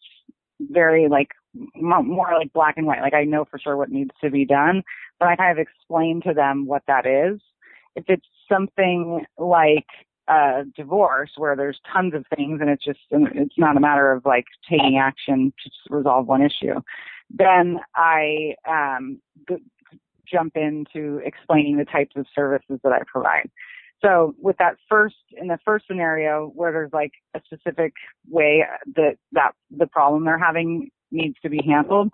very 0.60 1.08
like 1.08 1.28
more 1.74 2.34
like 2.38 2.52
black 2.52 2.74
and 2.76 2.86
white. 2.86 3.00
Like 3.00 3.14
I 3.14 3.24
know 3.24 3.44
for 3.44 3.58
sure 3.58 3.76
what 3.76 3.90
needs 3.90 4.10
to 4.22 4.30
be 4.30 4.44
done, 4.44 4.82
but 5.18 5.28
I 5.28 5.36
kind 5.36 5.52
of 5.52 5.58
explain 5.58 6.20
to 6.22 6.34
them 6.34 6.66
what 6.66 6.82
that 6.86 7.06
is. 7.06 7.40
If 7.96 8.04
it's 8.08 8.26
something 8.48 9.24
like 9.36 9.86
a 10.28 10.64
divorce 10.76 11.30
where 11.36 11.56
there's 11.56 11.80
tons 11.92 12.14
of 12.14 12.24
things 12.36 12.60
and 12.60 12.70
it's 12.70 12.84
just 12.84 13.00
it's 13.10 13.58
not 13.58 13.76
a 13.76 13.80
matter 13.80 14.12
of 14.12 14.24
like 14.24 14.44
taking 14.68 14.98
action 14.98 15.52
to 15.64 15.70
resolve 15.94 16.26
one 16.26 16.42
issue, 16.42 16.80
then 17.30 17.78
I 17.94 18.54
um, 18.68 19.20
g- 19.48 19.56
jump 20.30 20.56
into 20.56 21.20
explaining 21.24 21.78
the 21.78 21.84
types 21.84 22.14
of 22.16 22.26
services 22.34 22.78
that 22.84 22.92
I 22.92 23.00
provide. 23.10 23.50
So 24.04 24.34
with 24.38 24.56
that 24.58 24.76
first, 24.88 25.16
in 25.36 25.48
the 25.48 25.58
first 25.64 25.86
scenario 25.88 26.52
where 26.54 26.70
there's 26.72 26.92
like 26.92 27.12
a 27.34 27.40
specific 27.44 27.94
way 28.28 28.64
that, 28.94 29.16
that 29.32 29.52
the 29.76 29.86
problem 29.86 30.24
they're 30.24 30.38
having 30.38 30.90
needs 31.10 31.36
to 31.42 31.48
be 31.48 31.60
handled, 31.66 32.10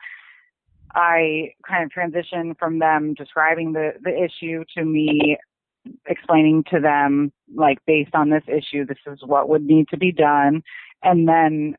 I 0.95 1.55
kind 1.68 1.84
of 1.84 1.90
transition 1.90 2.55
from 2.59 2.78
them 2.78 3.14
describing 3.14 3.72
the, 3.72 3.92
the 4.03 4.11
issue 4.11 4.64
to 4.76 4.84
me 4.84 5.36
explaining 6.07 6.64
to 6.72 6.80
them, 6.80 7.32
like, 7.55 7.78
based 7.86 8.14
on 8.14 8.30
this 8.30 8.45
issue, 8.47 8.86
this 8.86 8.99
is 9.07 9.18
what 9.24 9.49
would 9.49 9.64
need 9.64 9.88
to 9.88 9.99
be 9.99 10.12
done. 10.12 10.62
And 11.03 11.28
then, 11.28 11.76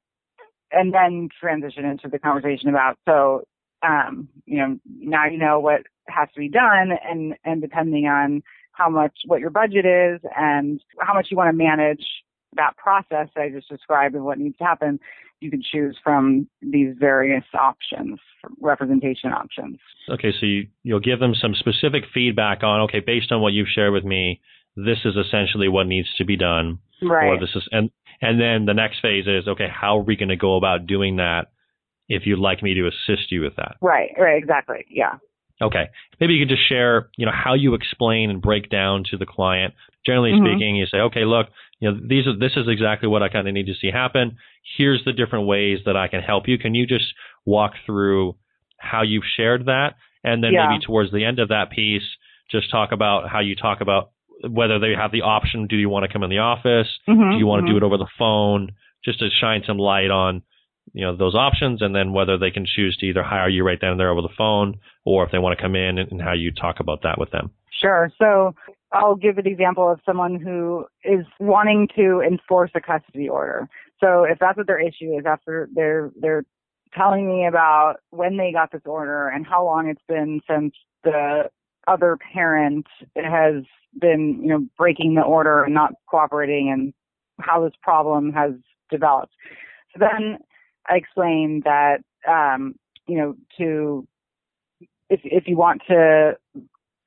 and 0.72 0.94
then 0.94 1.30
transition 1.40 1.86
into 1.86 2.10
the 2.10 2.20
conversation 2.20 2.70
about, 2.70 2.98
so, 3.08 3.44
um, 3.82 4.28
you 4.46 4.58
know, 4.58 4.80
now 5.00 5.26
you 5.26 5.38
know 5.38 5.60
what 5.60 5.82
has 6.08 6.28
to 6.34 6.40
be 6.40 6.50
done 6.50 6.92
and, 7.04 7.36
and 7.44 7.62
depending 7.62 8.06
on 8.06 8.44
how 8.74 8.90
much, 8.90 9.14
what 9.26 9.40
your 9.40 9.50
budget 9.50 9.86
is 9.86 10.20
and 10.38 10.82
how 11.00 11.14
much 11.14 11.28
you 11.32 11.38
want 11.38 11.50
to 11.50 11.58
manage 11.58 12.06
that 12.56 12.78
process 12.78 13.30
I 13.36 13.50
just 13.50 13.70
described 13.70 14.16
and 14.16 14.26
what 14.26 14.38
needs 14.38 14.58
to 14.58 14.64
happen, 14.64 15.00
you 15.42 15.52
can 15.52 15.62
choose 15.62 15.98
from 16.04 16.48
these 16.62 16.96
various 17.00 17.44
options, 17.54 18.20
representation 18.62 19.32
options. 19.32 19.80
Okay, 20.10 20.32
so 20.40 20.46
you, 20.46 20.68
you'll 20.84 21.00
give 21.00 21.20
them 21.20 21.34
some 21.40 21.54
specific 21.56 22.04
feedback 22.14 22.64
on, 22.64 22.82
okay, 22.82 23.00
based 23.00 23.32
on 23.32 23.42
what 23.42 23.54
you've 23.54 23.68
shared 23.74 23.94
with 23.94 24.06
me, 24.06 24.42
this 24.76 25.00
is 25.06 25.16
essentially 25.16 25.68
what 25.68 25.88
needs 25.88 26.08
to 26.18 26.26
be 26.26 26.38
done. 26.38 26.80
Right. 27.02 27.28
Or 27.28 27.40
this 27.40 27.50
is, 27.56 27.68
and, 27.72 27.90
and 28.22 28.40
then 28.40 28.66
the 28.66 28.74
next 28.74 29.02
phase 29.02 29.26
is, 29.28 29.48
okay, 29.48 29.68
how 29.70 29.98
are 29.98 30.04
we 30.04 30.16
going 30.16 30.30
to 30.30 30.36
go 30.36 30.56
about 30.56 30.88
doing 30.88 31.18
that 31.18 31.48
if 32.08 32.26
you'd 32.26 32.40
like 32.40 32.64
me 32.64 32.74
to 32.76 32.88
assist 32.88 33.32
you 33.32 33.42
with 33.42 33.56
that? 33.58 33.76
Right, 33.82 34.12
right, 34.18 34.38
exactly. 34.38 34.86
Yeah. 34.90 35.18
Okay. 35.62 35.86
Maybe 36.20 36.34
you 36.34 36.46
could 36.46 36.54
just 36.54 36.68
share, 36.68 37.10
you 37.18 37.26
know, 37.26 37.32
how 37.34 37.54
you 37.54 37.74
explain 37.74 38.30
and 38.30 38.42
break 38.42 38.70
down 38.70 39.04
to 39.12 39.18
the 39.18 39.26
client. 39.26 39.74
Generally 40.06 40.34
mm-hmm. 40.34 40.46
speaking, 40.46 40.76
you 40.76 40.86
say, 40.86 40.98
okay, 40.98 41.26
look, 41.26 41.48
you 41.86 41.92
know, 41.92 42.00
these 42.04 42.26
are, 42.26 42.36
this 42.38 42.54
is 42.56 42.66
exactly 42.68 43.08
what 43.08 43.22
I 43.22 43.30
kind 43.30 43.48
of 43.48 43.54
need 43.54 43.68
to 43.68 43.76
see 43.80 43.92
happen. 43.92 44.38
Here's 44.76 45.04
the 45.06 45.14
different 45.14 45.46
ways 45.46 45.80
that 45.86 45.96
I 45.96 46.08
can 46.08 46.22
help 46.22 46.48
you. 46.48 46.58
Can 46.58 46.74
you 46.74 46.88
just 46.88 47.06
walk 47.46 47.74
through 47.86 48.36
how 48.80 49.04
you've 49.04 49.24
shared 49.38 49.66
that, 49.68 49.94
and 50.24 50.44
then 50.44 50.54
Yeah. 50.54 50.68
maybe 50.68 50.84
towards 50.84 51.12
the 51.12 51.24
end 51.24 51.38
of 51.40 51.50
that 51.50 51.70
piece, 51.70 52.04
just 52.50 52.72
talk 52.72 52.92
about 52.92 53.30
how 53.30 53.40
you 53.40 53.56
talk 53.56 53.82
about 53.82 54.10
whether 54.50 54.80
they 54.80 54.96
have 54.96 55.12
the 55.12 55.22
option. 55.22 55.68
Do 55.68 55.76
you 55.78 55.90
want 55.90 56.06
to 56.06 56.12
come 56.12 56.24
in 56.24 56.30
the 56.32 56.40
office? 56.40 56.88
Mhm, 57.08 57.34
Do 57.34 57.38
you 57.38 57.46
want 57.48 57.62
to 57.62 57.66
mhm. 57.66 57.74
do 57.74 57.78
it 57.78 57.84
over 57.84 57.98
the 57.98 58.08
phone? 58.18 58.72
Just 59.04 59.20
to 59.20 59.30
shine 59.30 59.64
some 59.64 59.78
light 59.78 60.10
on 60.10 60.42
you 60.94 61.04
know 61.06 61.16
those 61.16 61.36
options, 61.36 61.82
and 61.84 61.96
then 61.96 62.14
whether 62.14 62.38
they 62.38 62.52
can 62.52 62.66
choose 62.66 62.96
to 62.98 63.06
either 63.06 63.22
hire 63.24 63.50
you 63.50 63.64
right 63.64 63.80
then 63.80 63.92
and 63.92 64.00
there 64.00 64.10
over 64.10 64.22
the 64.22 64.36
phone, 64.38 64.76
or 65.04 65.24
if 65.24 65.32
they 65.32 65.40
want 65.40 65.56
to 65.58 65.62
come 65.62 65.76
in 65.76 65.98
and, 66.00 66.12
and 66.12 66.22
how 66.22 66.34
you 66.34 66.52
talk 66.52 66.80
about 66.80 67.02
that 67.04 67.18
with 67.20 67.30
them. 67.32 67.52
Sure. 67.82 68.12
So 68.18 68.56
I'll 68.96 69.16
give 69.16 69.38
an 69.38 69.46
example 69.46 69.92
of 69.92 70.00
someone 70.06 70.40
who 70.40 70.86
is 71.04 71.26
wanting 71.40 71.90
to 71.98 72.22
enforce 72.22 72.72
a 72.76 72.82
custody 72.82 73.28
order. 73.28 73.68
So 74.00 74.24
if 74.24 74.40
that's 74.40 74.58
what 74.58 74.68
their 74.68 74.80
issue 74.80 75.18
is, 75.18 75.26
after 75.26 75.68
they're 75.74 76.12
they're 76.20 76.46
telling 76.94 77.28
me 77.28 77.46
about 77.46 77.96
when 78.12 78.38
they 78.38 78.54
got 78.54 78.72
this 78.72 78.82
order 78.86 79.28
and 79.28 79.46
how 79.46 79.66
long 79.66 79.90
it's 79.90 80.02
been 80.08 80.40
since 80.50 80.74
the 81.04 81.50
other 81.88 82.18
parent 82.34 82.88
has 83.16 83.64
been, 84.00 84.40
you 84.42 84.48
know, 84.48 84.66
breaking 84.78 85.16
the 85.16 85.22
order 85.22 85.64
and 85.64 85.74
not 85.74 85.94
cooperating 86.10 86.70
and 86.72 86.94
how 87.40 87.64
this 87.64 87.74
problem 87.82 88.32
has 88.32 88.54
developed. 88.90 89.34
So 89.94 90.00
then 90.00 90.38
I 90.88 90.96
explained 90.96 91.64
that 91.66 91.98
um, 92.28 92.76
you 93.08 93.18
know, 93.18 93.36
to 93.58 94.08
if 95.10 95.20
if 95.24 95.48
you 95.48 95.58
want 95.58 95.82
to 95.90 96.38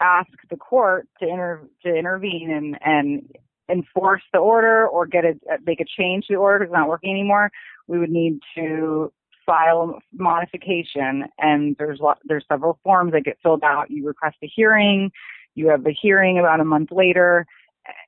ask 0.01 0.31
the 0.51 0.57
court 0.57 1.09
to 1.21 1.29
inter 1.29 1.63
to 1.85 1.95
intervene 1.95 2.51
and 2.51 2.79
and 2.85 3.29
enforce 3.71 4.23
the 4.33 4.39
order 4.39 4.87
or 4.87 5.07
get 5.07 5.25
a 5.25 5.35
make 5.67 5.81
a 5.81 5.85
change 5.85 6.27
to 6.27 6.35
the 6.35 6.39
order 6.39 6.65
it's 6.65 6.73
not 6.73 6.89
working 6.89 7.11
anymore, 7.11 7.51
we 7.87 7.99
would 7.99 8.11
need 8.11 8.39
to 8.55 9.13
file 9.45 9.99
modification 10.13 11.25
and 11.39 11.75
there's 11.79 12.01
lot, 12.01 12.19
there's 12.27 12.45
several 12.49 12.79
forms 12.85 13.13
that 13.13 13.25
get 13.25 13.39
filled 13.43 13.63
out. 13.65 13.91
You 13.91 14.07
request 14.07 14.37
a 14.43 14.51
hearing, 14.55 15.11
you 15.55 15.69
have 15.71 15.87
a 15.87 15.91
hearing 15.91 16.39
about 16.39 16.61
a 16.61 16.65
month 16.65 16.91
later, 16.93 17.47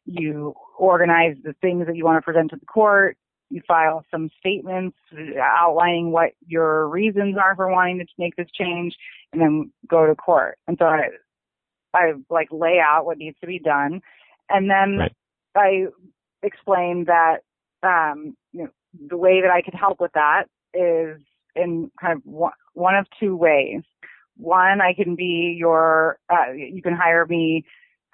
you 0.05 0.55
organize 0.79 1.37
the 1.43 1.55
things 1.63 1.87
that 1.87 1.97
you 1.97 2.05
want 2.05 2.19
to 2.19 2.23
present 2.23 2.51
to 2.51 2.57
the 2.57 2.67
court, 2.67 3.17
you 3.49 3.63
file 3.67 4.05
some 4.11 4.31
statements 4.39 4.97
outlining 5.41 6.13
what 6.13 6.33
your 6.47 6.89
reasons 6.89 7.37
are 7.43 7.57
for 7.57 7.69
wanting 7.69 7.99
to 7.99 8.07
make 8.19 8.37
this 8.37 8.49
change, 8.53 8.95
and 9.33 9.41
then 9.41 9.73
go 9.89 10.07
to 10.07 10.15
court. 10.15 10.59
And 10.69 10.77
so 10.79 10.85
I, 10.85 11.09
I 11.95 12.13
like 12.29 12.49
lay 12.51 12.79
out 12.79 13.07
what 13.07 13.19
needs 13.19 13.39
to 13.41 13.47
be 13.47 13.59
done, 13.59 14.01
and 14.49 14.71
then 14.71 14.99
Right. 14.99 15.13
I 15.57 15.87
explain 16.43 17.07
that 17.07 17.39
um, 17.83 18.37
you 18.53 18.65
know 18.65 18.71
the 19.09 19.17
way 19.17 19.41
that 19.41 19.51
I 19.51 19.63
could 19.63 19.75
help 19.75 20.01
with 20.01 20.13
that 20.15 20.45
is 20.75 21.21
in 21.55 21.91
kind 22.01 22.13
of 22.17 22.25
one, 22.25 22.53
one 22.75 22.95
of 22.95 23.07
two 23.19 23.37
ways. 23.37 23.83
One, 24.37 24.81
I 24.81 24.95
can 24.95 25.17
be 25.17 25.55
your, 25.59 26.19
uh, 26.31 26.53
you 26.53 26.83
can 26.83 26.95
hire 26.95 27.27
me 27.27 27.65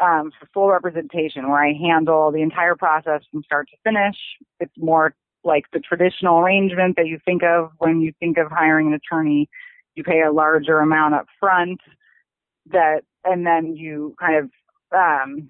um, 0.03 0.33
for 0.39 0.49
full 0.53 0.69
representation 0.69 1.49
where 1.49 1.65
I 1.65 1.73
handle 1.73 2.33
the 2.33 2.43
entire 2.43 2.75
process 2.75 3.23
from 3.31 3.43
start 3.45 3.69
to 3.71 3.77
finish. 3.85 4.17
It's 4.61 4.73
more 4.77 5.15
like 5.45 5.65
the 5.73 5.79
traditional 5.79 6.41
arrangement 6.41 6.97
that 6.97 7.07
you 7.07 7.19
think 7.25 7.43
of 7.43 7.71
when 7.79 8.01
you 8.01 8.13
think 8.19 8.39
of 8.39 8.51
hiring 8.51 8.89
an 8.89 8.95
attorney. 8.95 9.49
You 9.95 10.03
pay 10.05 10.23
a 10.23 10.33
larger 10.33 10.81
amount 10.81 11.15
up 11.15 11.27
front 11.39 11.81
that, 12.73 13.03
and 13.27 13.47
then 13.47 13.77
you 13.77 14.15
kind 14.19 14.37
of 14.37 14.51
um, 14.97 15.49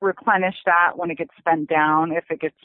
replenish 0.00 0.56
that 0.66 0.92
when 0.96 1.10
it 1.10 1.18
gets 1.18 1.32
spent 1.38 1.68
down, 1.68 2.12
if 2.12 2.24
it 2.30 2.40
gets 2.40 2.56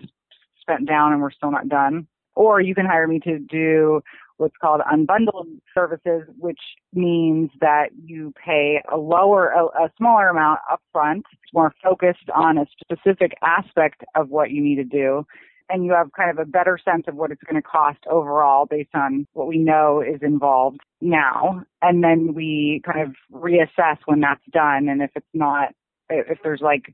spent 0.60 0.88
down 0.88 1.14
and 1.14 1.22
we're 1.22 1.32
still 1.32 1.52
not 1.52 1.70
done. 1.70 2.08
Or 2.36 2.60
you 2.60 2.76
can 2.76 2.86
hire 2.86 3.08
me 3.08 3.20
to 3.22 3.40
do 3.40 4.02
what's 4.38 4.56
called 4.62 4.82
unbundled 4.82 5.48
services, 5.74 6.24
which 6.38 6.60
means 6.94 7.50
that 7.62 7.90
you 8.04 8.34
pay 8.44 8.82
a 8.92 8.98
lower, 8.98 9.50
a, 9.50 9.66
a 9.66 9.92
smaller 9.98 10.28
amount 10.28 10.60
upfront, 10.70 11.20
it's 11.20 11.54
more 11.54 11.74
focused 11.82 12.30
on 12.34 12.58
a 12.58 12.66
specific 12.82 13.34
aspect 13.42 14.04
of 14.16 14.30
what 14.30 14.52
you 14.52 14.62
need 14.62 14.76
to 14.76 14.84
do. 14.84 15.26
And 15.70 15.84
you 15.84 15.94
have 15.94 16.12
kind 16.14 16.30
of 16.30 16.38
a 16.38 16.50
better 16.50 16.78
sense 16.78 17.06
of 17.08 17.16
what 17.16 17.32
it's 17.32 17.42
going 17.44 17.62
to 17.62 17.68
cost 17.68 18.00
overall 18.10 18.66
based 18.66 18.94
on 18.94 19.26
what 19.34 19.48
we 19.48 19.58
know 19.58 20.02
is 20.02 20.22
involved 20.22 20.80
now. 21.02 21.64
And 21.82 22.04
then 22.04 22.34
we 22.36 22.82
kind 22.86 23.02
of 23.02 23.16
reassess 23.34 23.98
when 24.06 24.20
that's 24.20 24.46
done. 24.52 24.88
And 24.90 25.02
if 25.02 25.10
it's 25.16 25.26
not, 25.34 25.74
if 26.10 26.38
there's 26.44 26.62
like 26.62 26.94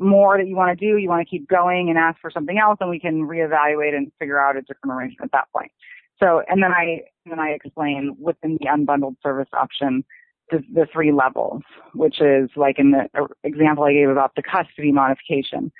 more 0.00 0.38
that 0.38 0.48
you 0.48 0.56
want 0.56 0.76
to 0.76 0.86
do, 0.86 0.96
you 0.98 1.08
want 1.08 1.26
to 1.26 1.30
keep 1.30 1.48
going 1.48 1.88
and 1.88 1.98
ask 1.98 2.20
for 2.20 2.30
something 2.30 2.58
else, 2.58 2.78
and 2.80 2.90
we 2.90 2.98
can 2.98 3.28
reevaluate 3.28 3.94
and 3.94 4.10
figure 4.18 4.40
out 4.40 4.56
a 4.56 4.62
different 4.62 4.96
arrangement 4.96 5.30
at 5.32 5.32
that 5.32 5.48
point. 5.54 5.70
So, 6.18 6.42
and 6.48 6.62
then 6.62 6.72
I 6.72 7.02
then 7.26 7.38
I 7.38 7.50
explain 7.50 8.16
within 8.18 8.58
the 8.60 8.66
unbundled 8.66 9.16
service 9.22 9.48
option 9.52 10.04
the, 10.50 10.62
the 10.72 10.86
three 10.92 11.12
levels, 11.12 11.62
which 11.94 12.20
is 12.20 12.50
like 12.56 12.78
in 12.78 12.90
the 12.90 13.08
uh, 13.18 13.26
example 13.44 13.84
I 13.84 13.92
gave 13.92 14.08
about 14.08 14.34
the 14.36 14.42
custody 14.42 14.92
modification. 14.92 15.72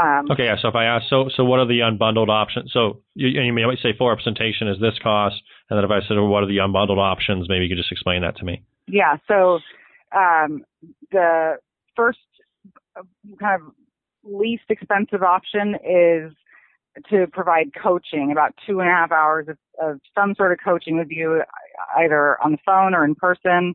Um, 0.00 0.30
Okay, 0.30 0.44
yeah. 0.44 0.56
So 0.60 0.68
if 0.68 0.74
I 0.74 0.84
ask, 0.86 1.06
so 1.08 1.28
so 1.34 1.44
what 1.44 1.60
are 1.60 1.66
the 1.66 1.80
unbundled 1.80 2.28
options? 2.28 2.72
So 2.72 3.02
you, 3.14 3.28
you 3.28 3.52
might 3.52 3.78
say 3.82 3.96
full 3.96 4.08
representation 4.08 4.68
is 4.68 4.80
this 4.80 4.94
cost, 5.02 5.36
and 5.70 5.76
then 5.76 5.84
if 5.84 5.90
I 5.90 6.00
said, 6.06 6.16
well, 6.16 6.26
what 6.26 6.42
are 6.42 6.46
the 6.46 6.58
unbundled 6.58 6.98
options? 6.98 7.48
Maybe 7.48 7.64
you 7.64 7.70
could 7.70 7.80
just 7.80 7.92
explain 7.92 8.22
that 8.22 8.36
to 8.38 8.44
me. 8.44 8.62
Yeah. 8.86 9.16
So 9.28 9.60
um, 10.14 10.64
the 11.12 11.58
first 11.96 12.18
uh, 12.96 13.02
kind 13.38 13.62
of 13.62 13.72
least 14.24 14.64
expensive 14.68 15.22
option 15.22 15.74
is 15.74 16.32
to 17.10 17.26
provide 17.32 17.70
coaching, 17.80 18.30
about 18.32 18.54
two 18.66 18.80
and 18.80 18.88
a 18.88 18.92
half 18.92 19.10
hours 19.10 19.46
of, 19.48 19.58
of 19.82 20.00
some 20.14 20.34
sort 20.36 20.52
of 20.52 20.58
coaching 20.64 20.96
with 20.96 21.08
you, 21.10 21.42
either 21.98 22.40
on 22.42 22.52
the 22.52 22.58
phone 22.64 22.94
or 22.94 23.04
in 23.04 23.14
person, 23.14 23.74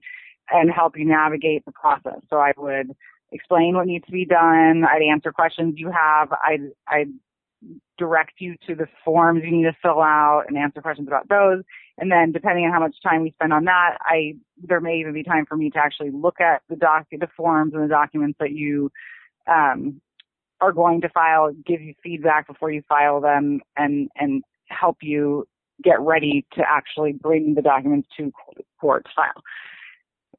and 0.52 0.72
help 0.72 0.98
you 0.98 1.06
navigate 1.06 1.66
the 1.66 1.72
process. 1.72 2.22
So 2.30 2.38
I 2.38 2.54
would 2.58 2.96
explain 3.32 3.76
what 3.76 3.88
needs 3.88 4.06
to 4.06 4.12
be 4.12 4.26
done. 4.26 4.84
I'd 4.84 5.02
answer 5.02 5.32
questions 5.32 5.76
you 5.78 5.92
have. 5.92 6.32
I'd, 6.32 6.72
I'd 6.88 7.12
direct 7.98 8.34
you 8.40 8.56
to 8.68 8.76
the 8.76 8.88
forms 9.04 9.42
you 9.44 9.52
need 9.52 9.64
to 9.64 9.76
fill 9.82 10.02
out 10.02 10.46
and 10.48 10.58
answer 10.58 10.82
questions 10.82 11.08
about 11.08 11.28
those. 11.30 11.64
And 11.98 12.12
then 12.12 12.32
depending 12.32 12.66
on 12.66 12.72
how 12.72 12.80
much 12.80 12.96
time 13.04 13.24
we 13.24 13.32
spend 13.32 13.52
on 13.52 13.66
that, 13.66 13.98
I 14.02 14.36
there 14.58 14.80
may 14.80 14.98
even 15.00 15.14
be 15.14 15.24
time 15.24 15.46
for 15.46 15.58
me 15.58 15.70
to 15.72 15.78
actually 15.78 16.12
look 16.12 16.40
at 16.40 16.62
the 16.70 16.76
doc 16.76 17.08
the 17.12 17.28
forms 17.36 17.74
and 17.74 17.84
the 17.84 17.88
documents 17.88 18.38
that 18.40 18.52
you 18.52 18.92
um, 19.48 20.00
are 20.62 20.72
going 20.72 21.02
to 21.02 21.10
file, 21.10 21.52
give 21.66 21.82
you 21.82 21.94
feedback 22.02 22.48
before 22.48 22.72
you 22.72 22.82
file 22.88 23.20
them, 23.20 23.62
and 23.76 24.10
and 24.16 24.44
help 24.68 24.98
you 25.02 25.48
get 25.84 26.00
ready 26.00 26.46
to 26.54 26.62
actually 26.68 27.14
bring 27.14 27.56
the 27.56 27.62
documents 27.62 28.08
to 28.18 28.32
court 28.80 29.06
to 29.06 29.12
file. 29.16 29.44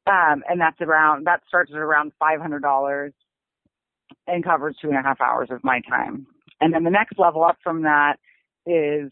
Um, 0.07 0.43
and 0.49 0.59
that's 0.59 0.81
around 0.81 1.27
that 1.27 1.41
starts 1.47 1.71
at 1.71 1.77
around 1.77 2.11
five 2.19 2.41
hundred 2.41 2.61
dollars 2.61 3.13
and 4.27 4.43
covers 4.43 4.75
two 4.81 4.89
and 4.89 4.97
a 4.97 5.01
half 5.01 5.21
hours 5.21 5.49
of 5.51 5.63
my 5.63 5.81
time. 5.87 6.25
And 6.59 6.73
then 6.73 6.83
the 6.83 6.89
next 6.89 7.17
level 7.17 7.43
up 7.43 7.57
from 7.63 7.83
that 7.83 8.17
is 8.65 9.11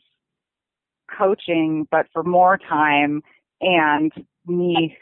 coaching, 1.15 1.87
but 1.89 2.07
for 2.13 2.23
more 2.23 2.57
time 2.57 3.23
and 3.61 4.11
me 4.45 4.97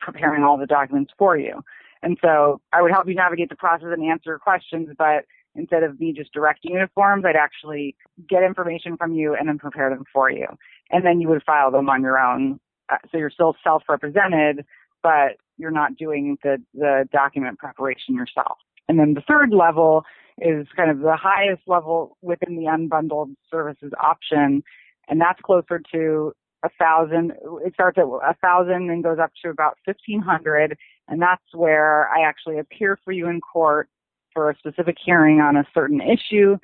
preparing 0.00 0.42
all 0.42 0.58
the 0.58 0.66
documents 0.66 1.12
for 1.18 1.36
you. 1.36 1.62
And 2.02 2.16
so 2.22 2.60
I 2.72 2.82
would 2.82 2.92
help 2.92 3.08
you 3.08 3.14
navigate 3.14 3.48
the 3.48 3.56
process 3.56 3.88
and 3.90 4.04
answer 4.04 4.38
questions, 4.38 4.88
but 4.96 5.24
instead 5.54 5.82
of 5.82 5.98
me 5.98 6.12
just 6.12 6.32
directing 6.32 6.78
forms, 6.94 7.24
I'd 7.26 7.36
actually 7.36 7.96
get 8.28 8.42
information 8.42 8.96
from 8.96 9.12
you 9.12 9.34
and 9.34 9.48
then 9.48 9.58
prepare 9.58 9.90
them 9.90 10.04
for 10.12 10.30
you. 10.30 10.46
And 10.90 11.04
then 11.04 11.20
you 11.20 11.28
would 11.28 11.42
file 11.42 11.70
them 11.70 11.88
on 11.88 12.02
your 12.02 12.18
own. 12.18 12.60
Uh, 12.90 12.96
So 13.10 13.18
you're 13.18 13.30
still 13.30 13.56
self-represented, 13.64 14.64
but 15.02 15.36
you're 15.56 15.70
not 15.70 15.96
doing 15.96 16.38
the, 16.42 16.58
the 16.74 17.08
document 17.12 17.58
preparation 17.58 18.14
yourself. 18.14 18.58
And 18.88 18.98
then 18.98 19.14
the 19.14 19.22
third 19.26 19.52
level 19.52 20.04
is 20.40 20.66
kind 20.76 20.90
of 20.90 21.00
the 21.00 21.16
highest 21.16 21.62
level 21.66 22.16
within 22.22 22.56
the 22.56 22.64
unbundled 22.64 23.34
services 23.50 23.92
option. 24.00 24.62
And 25.08 25.20
that's 25.20 25.40
closer 25.40 25.80
to 25.92 26.32
a 26.62 26.68
thousand. 26.78 27.32
It 27.64 27.74
starts 27.74 27.98
at 27.98 28.04
a 28.04 28.34
thousand 28.40 28.90
and 28.90 29.02
goes 29.02 29.18
up 29.20 29.32
to 29.42 29.50
about 29.50 29.78
fifteen 29.84 30.20
hundred. 30.20 30.76
And 31.08 31.20
that's 31.20 31.42
where 31.52 32.08
I 32.10 32.22
actually 32.26 32.58
appear 32.58 32.98
for 33.04 33.12
you 33.12 33.28
in 33.28 33.40
court 33.40 33.88
for 34.32 34.50
a 34.50 34.56
specific 34.58 34.96
hearing 35.04 35.40
on 35.40 35.56
a 35.56 35.64
certain 35.72 36.00
issue, 36.00 36.56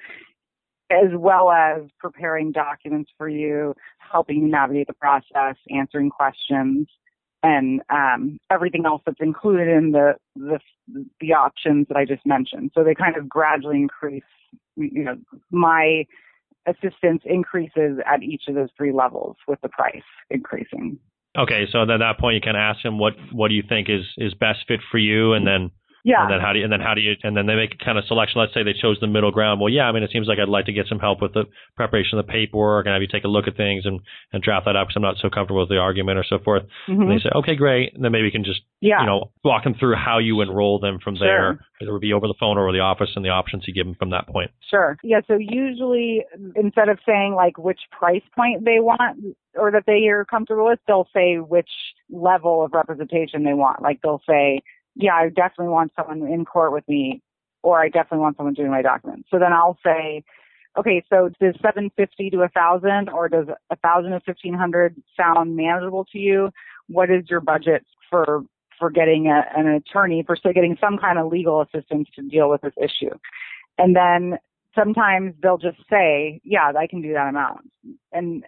as 0.91 1.11
well 1.17 1.51
as 1.51 1.83
preparing 1.99 2.53
documents 2.53 3.11
for 3.17 3.29
you, 3.29 3.75
helping 3.99 4.43
you 4.43 4.49
navigate 4.49 4.87
the 4.87 4.93
process, 4.95 5.57
answering 5.71 6.11
questions, 6.11 6.87
and 7.45 7.83
um, 7.91 8.41
everything 8.51 8.87
else 8.87 9.03
that's 9.05 9.21
included 9.21 9.69
in 9.69 9.93
the, 9.93 10.15
the 10.35 10.59
the 11.21 11.33
options 11.35 11.87
that 11.89 11.97
I 11.97 12.05
just 12.05 12.27
mentioned. 12.27 12.73
So 12.75 12.83
they 12.83 12.95
kind 12.95 13.17
of 13.17 13.29
gradually 13.29 13.77
increase. 13.77 14.25
You 14.77 15.05
know, 15.05 15.17
my 15.51 16.07
assistance 16.67 17.23
increases 17.25 17.99
at 18.07 18.23
each 18.23 18.45
of 18.49 18.55
those 18.55 18.71
three 18.77 18.93
levels 18.93 19.37
with 19.47 19.61
the 19.61 19.69
price 19.69 20.03
increasing. 20.31 20.99
Okay, 21.37 21.67
so 21.71 21.83
at 21.83 21.87
that 21.87 22.19
point 22.19 22.37
you 22.37 22.41
can 22.41 22.57
ask 22.57 22.83
them 22.83 22.99
what 22.99 23.13
what 23.31 23.49
do 23.49 23.55
you 23.55 23.63
think 23.69 23.89
is 23.89 24.07
is 24.17 24.33
best 24.35 24.61
fit 24.67 24.81
for 24.91 24.99
you, 24.99 25.35
and 25.35 25.47
then 25.47 25.71
Yeah. 26.05 26.23
And 26.23 26.31
then 26.33 26.41
how 26.41 26.53
do 26.53 26.59
you, 26.59 26.65
and 26.65 26.73
then 26.73 26.81
how 26.81 26.93
do 26.93 27.01
you, 27.01 27.15
and 27.23 27.35
then 27.35 27.47
they 27.47 27.57
make 27.57 27.75
a 27.81 27.83
kind 27.83 27.97
of 27.97 28.05
selection. 28.05 28.39
Let's 28.39 28.53
say 28.53 28.63
they 28.63 28.75
chose 28.75 28.99
the 29.01 29.07
middle 29.07 29.31
ground. 29.33 29.59
Well, 29.59 29.73
yeah, 29.73 29.85
I 29.85 29.93
mean, 29.93 30.03
it 30.03 30.11
seems 30.13 30.29
like 30.29 30.39
I'd 30.39 30.51
like 30.51 30.67
to 30.67 30.73
get 30.73 30.87
some 30.87 30.99
help 30.99 31.23
with 31.23 31.33
the 31.33 31.45
preparation 31.77 32.19
of 32.19 32.27
the 32.27 32.31
paperwork 32.31 32.85
and 32.85 32.93
have 32.93 33.01
you 33.01 33.09
take 33.09 33.25
a 33.25 33.29
look 33.29 33.49
at 33.49 33.57
things 33.57 33.87
and, 33.87 34.01
and 34.33 34.43
draft 34.43 34.67
that 34.67 34.77
up 34.77 34.89
because 34.89 34.97
I'm 34.97 35.03
not 35.03 35.17
so 35.17 35.31
comfortable 35.31 35.61
with 35.61 35.71
the 35.71 35.79
argument 35.79 36.19
or 36.19 36.25
so 36.29 36.39
forth. 36.45 36.65
Mhm. 36.89 37.01
And 37.01 37.11
they 37.11 37.23
say, 37.23 37.31
okay, 37.35 37.57
great. 37.57 37.95
And 37.95 38.05
then 38.05 38.13
maybe 38.13 38.27
you 38.27 38.33
can 38.33 38.45
just, 38.45 38.61
yeah. 38.83 39.01
you 39.01 39.07
know, 39.07 39.31
walk 39.43 39.65
them 39.65 39.75
through 39.81 39.97
how 39.97 40.19
you 40.19 40.43
enroll 40.43 40.79
them 40.79 40.99
from 41.03 41.17
Sure. 41.17 41.27
there. 41.27 41.51
It 41.81 41.91
would 41.91 42.03
be 42.03 42.13
over 42.13 42.29
the 42.29 42.35
phone 42.39 42.59
or 42.59 42.69
over 42.69 42.73
the 42.73 42.81
office 42.85 43.11
and 43.17 43.25
the 43.25 43.31
options 43.31 43.65
you 43.67 43.73
give 43.73 43.87
them 43.87 43.97
from 43.99 44.11
that 44.11 44.29
point. 44.29 44.51
Sure. 44.71 44.99
Yeah. 45.03 45.21
So 45.27 45.37
usually, 45.39 46.23
instead 46.55 46.91
of 46.91 46.99
saying 47.07 47.35
like 47.35 47.57
which 47.57 47.81
price 47.91 48.23
point 48.37 48.65
they 48.65 48.79
want 48.81 49.25
or 49.55 49.71
that 49.71 49.85
they 49.87 50.07
are 50.09 50.27
comfortable 50.27 50.67
with, 50.67 50.81
they'll 50.87 51.09
say 51.15 51.37
which 51.37 51.71
level 52.11 52.63
of 52.63 52.73
representation 52.75 53.45
they 53.45 53.55
want. 53.55 53.81
Like 53.81 54.01
they'll 54.03 54.23
say, 54.29 54.61
yeah, 54.95 55.15
I 55.15 55.29
definitely 55.29 55.69
want 55.69 55.93
someone 55.97 56.27
in 56.31 56.45
court 56.45 56.73
with 56.73 56.89
me, 56.89 57.23
or 57.63 57.81
I 57.81 57.89
definitely 57.89 58.19
want 58.19 58.37
someone 58.37 58.55
doing 58.55 58.71
my 58.71 58.83
documents. 58.83 59.29
So 59.31 59.39
then 59.39 59.53
I'll 59.53 59.79
say, 59.85 60.25
okay, 60.79 61.05
so 61.09 61.31
does 61.41 61.55
750 61.57 62.31
to 62.31 62.43
a 62.43 62.49
thousand, 62.49 63.09
or 63.09 63.29
does 63.29 63.47
a 63.71 63.77
thousand 63.77 64.11
to 64.11 64.21
1500 64.25 64.95
sound 65.17 65.57
manageable 65.57 66.05
to 66.13 66.19
you? 66.19 66.51
What 66.89 67.11
is 67.11 67.25
your 67.29 67.41
budget 67.41 67.85
for 68.11 68.45
for 68.79 68.91
getting 68.91 69.29
a, 69.29 69.45
an 69.57 69.69
attorney 69.69 70.25
for 70.27 70.37
so 70.37 70.53
getting 70.53 70.77
some 70.81 70.99
kind 70.99 71.19
of 71.19 71.31
legal 71.31 71.63
assistance 71.63 72.09
to 72.17 72.23
deal 72.23 72.51
with 72.51 72.61
this 72.61 72.75
issue? 72.77 73.15
And 73.79 73.97
then 73.97 74.39
sometimes 74.75 75.35
they'll 75.43 75.59
just 75.59 75.79
say, 75.91 76.41
yeah, 76.45 76.73
I 76.77 76.87
can 76.87 77.03
do 77.03 77.13
that 77.13 77.29
amount. 77.29 77.71
And 78.13 78.45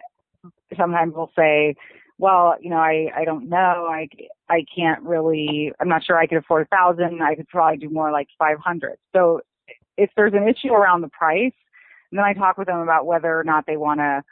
sometimes 0.77 1.13
they'll 1.13 1.31
say, 1.37 1.75
well, 2.17 2.55
you 2.59 2.69
know, 2.69 2.77
I, 2.77 3.11
I 3.15 3.25
don't 3.25 3.49
know. 3.49 3.87
I, 3.89 4.07
I 4.49 4.65
can't 4.75 5.03
really, 5.03 5.71
I'm 5.79 5.89
not 5.89 6.03
sure 6.03 6.17
I 6.17 6.27
could 6.27 6.39
afford 6.39 6.63
a 6.63 6.75
thousand. 6.75 7.21
I 7.21 7.35
could 7.35 7.47
probably 7.47 7.77
do 7.77 7.89
more 7.89 8.11
like 8.11 8.27
500. 8.39 8.97
So 9.15 9.41
if 9.97 10.09
there's 10.15 10.33
an 10.33 10.47
issue 10.47 10.73
around 10.73 11.01
the 11.01 11.09
price, 11.09 11.53
then 12.11 12.23
I 12.23 12.33
talk 12.33 12.57
with 12.57 12.67
them 12.67 12.79
about 12.79 13.05
whether 13.05 13.39
or 13.39 13.43
not 13.43 13.65
they 13.67 13.77
want 13.77 13.99
to, 13.99 14.23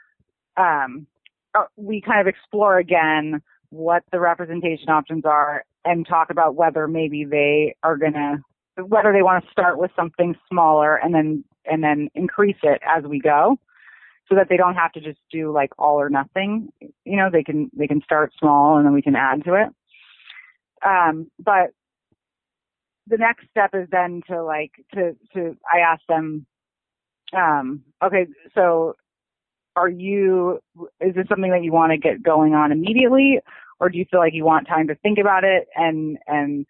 um, 0.61 1.07
uh, 1.53 1.65
we 1.75 2.01
kind 2.01 2.21
of 2.21 2.27
explore 2.27 2.77
again 2.77 3.41
what 3.69 4.03
the 4.11 4.19
representation 4.19 4.89
options 4.89 5.25
are 5.25 5.63
and 5.83 6.07
talk 6.07 6.29
about 6.29 6.55
whether 6.55 6.87
maybe 6.87 7.25
they 7.25 7.75
are 7.83 7.97
going 7.97 8.13
to 8.13 8.37
whether 8.83 9.13
they 9.13 9.21
want 9.21 9.43
to 9.43 9.51
start 9.51 9.77
with 9.77 9.91
something 9.95 10.35
smaller 10.49 10.97
and 10.97 11.13
then 11.13 11.43
and 11.65 11.83
then 11.83 12.09
increase 12.13 12.57
it 12.63 12.81
as 12.85 13.03
we 13.05 13.19
go 13.19 13.57
so 14.27 14.35
that 14.35 14.47
they 14.49 14.57
don't 14.57 14.75
have 14.75 14.91
to 14.93 15.01
just 15.01 15.19
do 15.31 15.51
like 15.51 15.71
all 15.77 15.99
or 15.99 16.09
nothing. 16.09 16.69
You 16.79 17.17
know 17.17 17.29
they 17.31 17.43
can 17.43 17.69
they 17.77 17.87
can 17.87 18.01
start 18.01 18.33
small 18.39 18.77
and 18.77 18.85
then 18.85 18.93
we 18.93 19.01
can 19.01 19.15
add 19.15 19.43
to 19.45 19.53
it. 19.55 19.69
Um 20.85 21.31
but 21.39 21.71
the 23.07 23.17
next 23.17 23.45
step 23.49 23.71
is 23.73 23.87
then 23.91 24.21
to 24.27 24.43
like 24.43 24.71
to 24.93 25.15
to 25.33 25.55
i 25.71 25.79
ask 25.79 26.01
them 26.07 26.45
um 27.35 27.83
okay 28.03 28.25
so 28.53 28.95
are 29.75 29.89
you 29.89 30.59
is 31.01 31.13
this 31.15 31.27
something 31.27 31.51
that 31.51 31.63
you 31.63 31.71
want 31.71 31.91
to 31.91 31.97
get 31.97 32.23
going 32.23 32.53
on 32.53 32.71
immediately 32.71 33.39
or 33.79 33.89
do 33.89 33.97
you 33.97 34.05
feel 34.09 34.19
like 34.19 34.33
you 34.33 34.45
want 34.45 34.67
time 34.67 34.87
to 34.87 34.95
think 34.95 35.17
about 35.19 35.43
it 35.43 35.67
and 35.75 36.17
and 36.27 36.65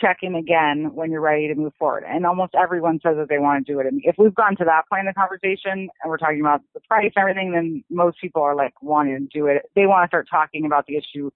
check 0.00 0.18
in 0.22 0.34
again 0.34 0.90
when 0.94 1.10
you're 1.10 1.20
ready 1.20 1.48
to 1.48 1.54
move 1.54 1.72
forward. 1.78 2.04
And 2.06 2.24
almost 2.26 2.54
everyone 2.54 3.00
says 3.02 3.16
that 3.16 3.28
they 3.28 3.38
want 3.38 3.66
to 3.66 3.72
do 3.72 3.78
it. 3.80 3.86
And 3.86 4.00
if 4.04 4.16
we've 4.18 4.34
gone 4.34 4.56
to 4.56 4.64
that 4.64 4.88
point 4.88 5.00
in 5.00 5.06
the 5.06 5.14
conversation 5.14 5.72
and 5.72 6.06
we're 6.06 6.18
talking 6.18 6.40
about 6.40 6.62
the 6.74 6.80
price 6.80 7.12
and 7.14 7.22
everything, 7.22 7.52
then 7.52 7.84
most 7.90 8.20
people 8.20 8.42
are 8.42 8.54
like 8.54 8.74
wanting 8.82 9.28
to 9.28 9.38
do 9.38 9.46
it. 9.46 9.62
They 9.74 9.86
want 9.86 10.04
to 10.04 10.08
start 10.08 10.28
talking 10.30 10.64
about 10.64 10.86
the 10.86 10.96
issue 10.96 11.30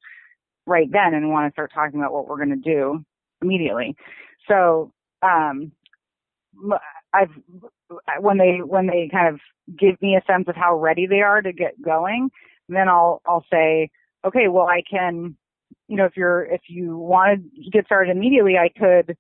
right 0.67 0.91
then 0.91 1.15
and 1.15 1.31
want 1.31 1.49
to 1.49 1.53
start 1.55 1.73
talking 1.73 2.01
about 2.01 2.13
what 2.13 2.29
we're 2.29 2.37
going 2.37 2.51
to 2.51 2.57
do 2.57 3.05
immediately. 3.43 3.97
So, 4.49 4.93
um, 5.23 5.73
I've, 7.13 7.31
when 8.21 8.39
they, 8.39 8.59
when 8.65 8.87
they 8.87 9.09
kind 9.13 9.29
of 9.35 9.41
give 9.79 10.01
me 10.01 10.17
a 10.17 10.25
sense 10.31 10.49
of 10.49 10.57
how 10.57 10.79
ready 10.79 11.07
they 11.07 11.21
are 11.21 11.43
to 11.43 11.53
get 11.53 11.81
going, 11.83 12.31
then 12.69 12.89
I'll, 12.89 13.21
I'll 13.27 13.45
say, 13.53 13.91
okay, 14.25 14.49
well, 14.49 14.67
I 14.67 14.83
can, 14.89 15.37
you 15.89 15.97
know, 15.97 16.05
if 16.05 16.17
you're 16.17 16.45
if 16.45 16.63
you 16.69 16.97
want 16.97 17.43
to 17.55 17.71
get 17.71 17.87
started 17.87 18.17
immediately, 18.17 18.57
I 18.59 18.69
could. 18.69 19.17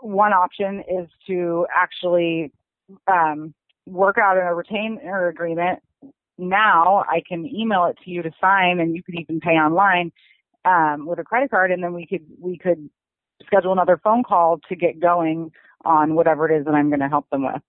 One 0.00 0.32
option 0.32 0.80
is 0.80 1.08
to 1.26 1.66
actually 1.74 2.52
um, 3.06 3.54
work 3.86 4.18
out 4.18 4.36
a 4.36 4.54
retainer 4.54 5.28
agreement. 5.28 5.80
Now 6.36 7.04
I 7.08 7.22
can 7.26 7.46
email 7.46 7.86
it 7.86 7.96
to 8.04 8.10
you 8.10 8.22
to 8.22 8.30
sign, 8.40 8.80
and 8.80 8.94
you 8.94 9.02
could 9.02 9.14
even 9.18 9.40
pay 9.40 9.52
online 9.52 10.12
um, 10.64 11.06
with 11.06 11.18
a 11.18 11.24
credit 11.24 11.50
card, 11.50 11.70
and 11.70 11.82
then 11.82 11.94
we 11.94 12.06
could 12.06 12.26
we 12.38 12.58
could 12.58 12.90
schedule 13.46 13.72
another 13.72 13.98
phone 14.02 14.22
call 14.22 14.58
to 14.68 14.76
get 14.76 15.00
going 15.00 15.50
on 15.84 16.14
whatever 16.14 16.50
it 16.50 16.58
is 16.58 16.66
that 16.66 16.74
I'm 16.74 16.90
going 16.90 17.00
to 17.00 17.08
help 17.08 17.28
them 17.30 17.44
with. 17.44 17.62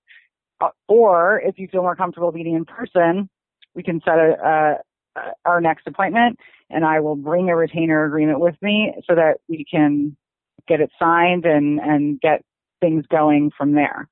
Uh, 0.60 0.70
or 0.88 1.42
if 1.42 1.58
you 1.58 1.68
feel 1.68 1.82
more 1.82 1.96
comfortable 1.96 2.32
meeting 2.32 2.56
in 2.56 2.66
person, 2.66 3.30
we 3.74 3.84
can 3.84 4.02
set 4.04 4.20
a, 4.20 4.36
a 4.44 4.78
uh, 5.16 5.32
our 5.46 5.62
next 5.62 5.88
appointment 5.88 6.38
and 6.70 6.86
I 6.86 7.00
will 7.00 7.16
bring 7.16 7.50
a 7.50 7.56
retainer 7.56 8.06
agreement 8.06 8.40
with 8.40 8.56
me 8.62 8.94
so 9.08 9.16
that 9.16 9.38
we 9.48 9.66
can 9.70 10.16
get 10.68 10.80
it 10.80 10.90
signed 10.98 11.46
and, 11.46 11.80
and 11.80 12.20
get 12.22 12.44
things 12.80 13.06
going 13.12 13.52
from 13.58 13.74
there. 13.74 14.08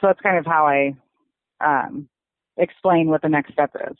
So 0.00 0.06
that's 0.06 0.20
kind 0.20 0.38
of 0.38 0.46
how 0.46 0.66
I 0.66 0.94
um, 1.60 2.08
explain 2.56 3.08
what 3.08 3.22
the 3.22 3.28
next 3.28 3.52
step 3.52 3.70
is. 3.90 3.96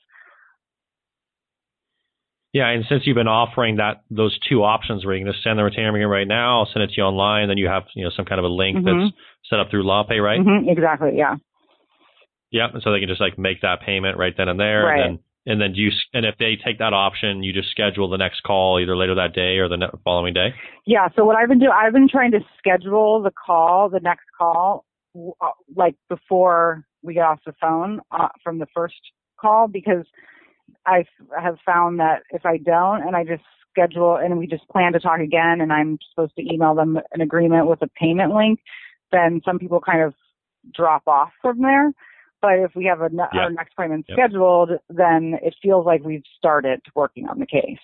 Yeah, 2.53 2.69
and 2.69 2.85
since 2.89 3.03
you've 3.07 3.15
been 3.15 3.29
offering 3.29 3.77
that 3.77 4.03
those 4.11 4.37
two 4.49 4.65
options 4.65 5.05
where 5.05 5.15
you 5.15 5.25
can 5.25 5.33
just 5.33 5.45
send 5.45 5.57
the 5.59 5.63
retainer 5.63 5.91
agreement 5.91 6.11
right 6.11 6.27
now, 6.27 6.61
I'll 6.61 6.71
send 6.73 6.83
it 6.83 6.89
to 6.89 6.95
you 6.97 7.05
online, 7.05 7.47
then 7.49 7.59
you 7.59 7.69
have 7.69 7.85
you 7.95 8.03
know 8.03 8.11
some 8.17 8.25
kind 8.25 8.41
of 8.41 8.45
a 8.45 8.49
link 8.49 8.79
Mhm. 8.79 8.85
that's 8.85 9.17
set 9.49 9.61
up 9.61 9.71
through 9.71 9.85
LawPay, 9.85 10.21
right? 10.21 10.41
hmm 10.41 10.69
exactly. 10.69 11.17
Yeah. 11.17 11.37
Yeah, 12.51 12.67
and 12.73 12.83
so 12.83 12.91
they 12.91 12.99
can 12.99 13.09
just 13.09 13.21
like 13.21 13.39
make 13.39 13.61
that 13.61 13.83
payment 13.83 14.19
right 14.19 14.37
then 14.37 14.49
and 14.49 14.59
there, 14.59 14.87
Right. 14.87 15.01
and 15.01 15.19
then 15.19 15.25
and 15.47 15.61
then 15.61 15.73
do 15.73 15.81
you 15.81 15.91
and 16.13 16.27
if 16.27 16.37
they 16.39 16.59
take 16.63 16.79
that 16.79 16.93
option, 16.93 17.43
you 17.43 17.53
just 17.53 17.71
schedule 17.71 18.09
the 18.09 18.19
next 18.19 18.43
call 18.43 18.79
either 18.81 18.97
later 18.97 19.15
that 19.15 19.35
day 19.35 19.59
or 19.59 19.69
the 19.69 19.89
following 20.05 20.35
day. 20.35 20.55
Yeah. 20.87 21.09
So 21.17 21.25
what 21.25 21.37
I've 21.37 21.49
been 21.49 21.59
doing, 21.59 21.73
I've 21.75 21.93
been 21.93 22.09
trying 22.09 22.33
to 22.33 22.41
schedule 22.59 23.23
the 23.23 23.31
call, 23.31 23.89
the 23.89 24.01
next 24.01 24.27
call, 24.37 24.85
uh, 25.17 25.49
like 25.75 25.97
before 26.09 26.85
we 27.03 27.15
get 27.15 27.25
off 27.25 27.41
the 27.47 27.55
phone 27.61 28.01
uh, 28.11 28.29
from 28.45 28.59
the 28.59 28.67
first 28.75 29.01
call 29.41 29.67
because 29.67 30.05
I 30.87 31.05
have 31.41 31.57
found 31.65 31.99
that 32.01 32.23
if 32.31 32.45
I 32.45 32.59
don't 32.59 33.03
and 33.07 33.17
I 33.17 33.25
just 33.25 33.43
schedule 33.71 34.17
and 34.17 34.39
we 34.39 34.47
just 34.47 34.69
plan 34.69 34.93
to 34.93 35.01
talk 35.01 35.21
again 35.21 35.61
and 35.61 35.73
I'm 35.73 35.99
supposed 36.11 36.35
to 36.37 36.53
email 36.53 36.75
them 36.75 36.99
an 37.13 37.21
agreement 37.21 37.67
with 37.67 37.81
a 37.83 37.89
payment 37.89 38.35
link, 38.35 38.61
then 39.13 39.41
some 39.45 39.59
people 39.59 39.81
kind 39.81 40.03
of 40.03 40.15
drop 40.75 41.03
off 41.07 41.31
from 41.41 41.63
there. 41.63 41.93
But 42.43 42.59
if 42.59 42.75
we 42.75 42.87
have 42.87 43.01
a, 43.01 43.11
Yep. 43.13 43.29
our 43.35 43.51
next 43.51 43.73
appointment 43.73 44.07
Yep. 44.09 44.19
scheduled, 44.19 44.71
then 44.89 45.39
it 45.43 45.55
feels 45.63 45.85
like 45.87 46.03
we've 46.03 46.25
started 46.37 46.81
working 46.95 47.29
on 47.29 47.39
the 47.39 47.47
case. 47.47 47.79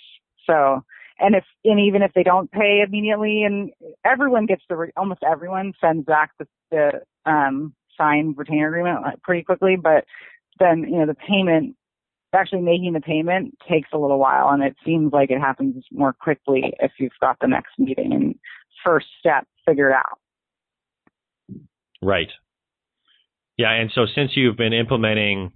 So, 0.47 0.85
and 1.19 1.35
if, 1.35 1.45
and 1.65 1.81
even 1.81 2.03
if 2.03 2.13
they 2.15 2.23
don't 2.23 2.51
pay 2.51 2.83
immediately 2.87 3.43
and 3.43 3.71
everyone 4.05 4.47
gets 4.47 4.63
the, 4.69 4.77
re- 4.77 4.93
almost 4.97 5.23
everyone 5.23 5.73
sends 5.81 6.05
back 6.07 6.33
the, 6.39 6.47
the, 6.71 7.31
um, 7.31 7.75
signed 7.97 8.37
retainer 8.37 8.69
agreement 8.69 9.23
pretty 9.23 9.43
quickly, 9.43 9.77
but 9.77 10.05
then, 10.59 10.85
you 10.85 10.99
know, 10.99 11.07
the 11.07 11.15
payment, 11.15 11.77
actually 12.35 12.61
making 12.61 12.93
the 12.93 13.01
payment 13.01 13.57
takes 13.67 13.89
a 13.95 13.99
little 13.99 14.19
while 14.19 14.51
and 14.51 14.63
it 14.63 14.77
seems 14.85 15.11
like 15.11 15.31
it 15.31 15.41
happens 15.41 15.83
more 15.91 16.13
quickly 16.13 16.75
if 16.81 16.93
you've 16.99 17.13
got 17.19 17.39
the 17.41 17.47
next 17.47 17.79
meeting 17.79 18.13
and 18.13 18.35
first 18.85 19.07
step 19.19 19.47
figured 19.67 19.93
out. 19.93 20.19
Right. 22.03 22.31
Yeah, 23.57 23.73
and 23.73 23.91
so 23.95 24.07
since 24.15 24.33
you've 24.35 24.57
been 24.57 24.73
implementing 24.73 25.53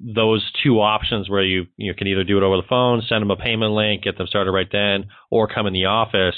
those 0.00 0.48
two 0.62 0.80
options 0.80 1.28
where 1.28 1.42
you 1.42 1.66
you 1.76 1.94
can 1.94 2.06
either 2.06 2.24
do 2.24 2.38
it 2.38 2.44
over 2.44 2.56
the 2.56 2.68
phone, 2.68 3.02
send 3.08 3.22
them 3.22 3.30
a 3.30 3.36
payment 3.36 3.72
link, 3.72 4.02
get 4.02 4.16
them 4.16 4.26
started 4.26 4.52
right 4.52 4.68
then, 4.70 5.06
or 5.30 5.48
come 5.48 5.66
in 5.66 5.72
the 5.72 5.86
office. 5.86 6.36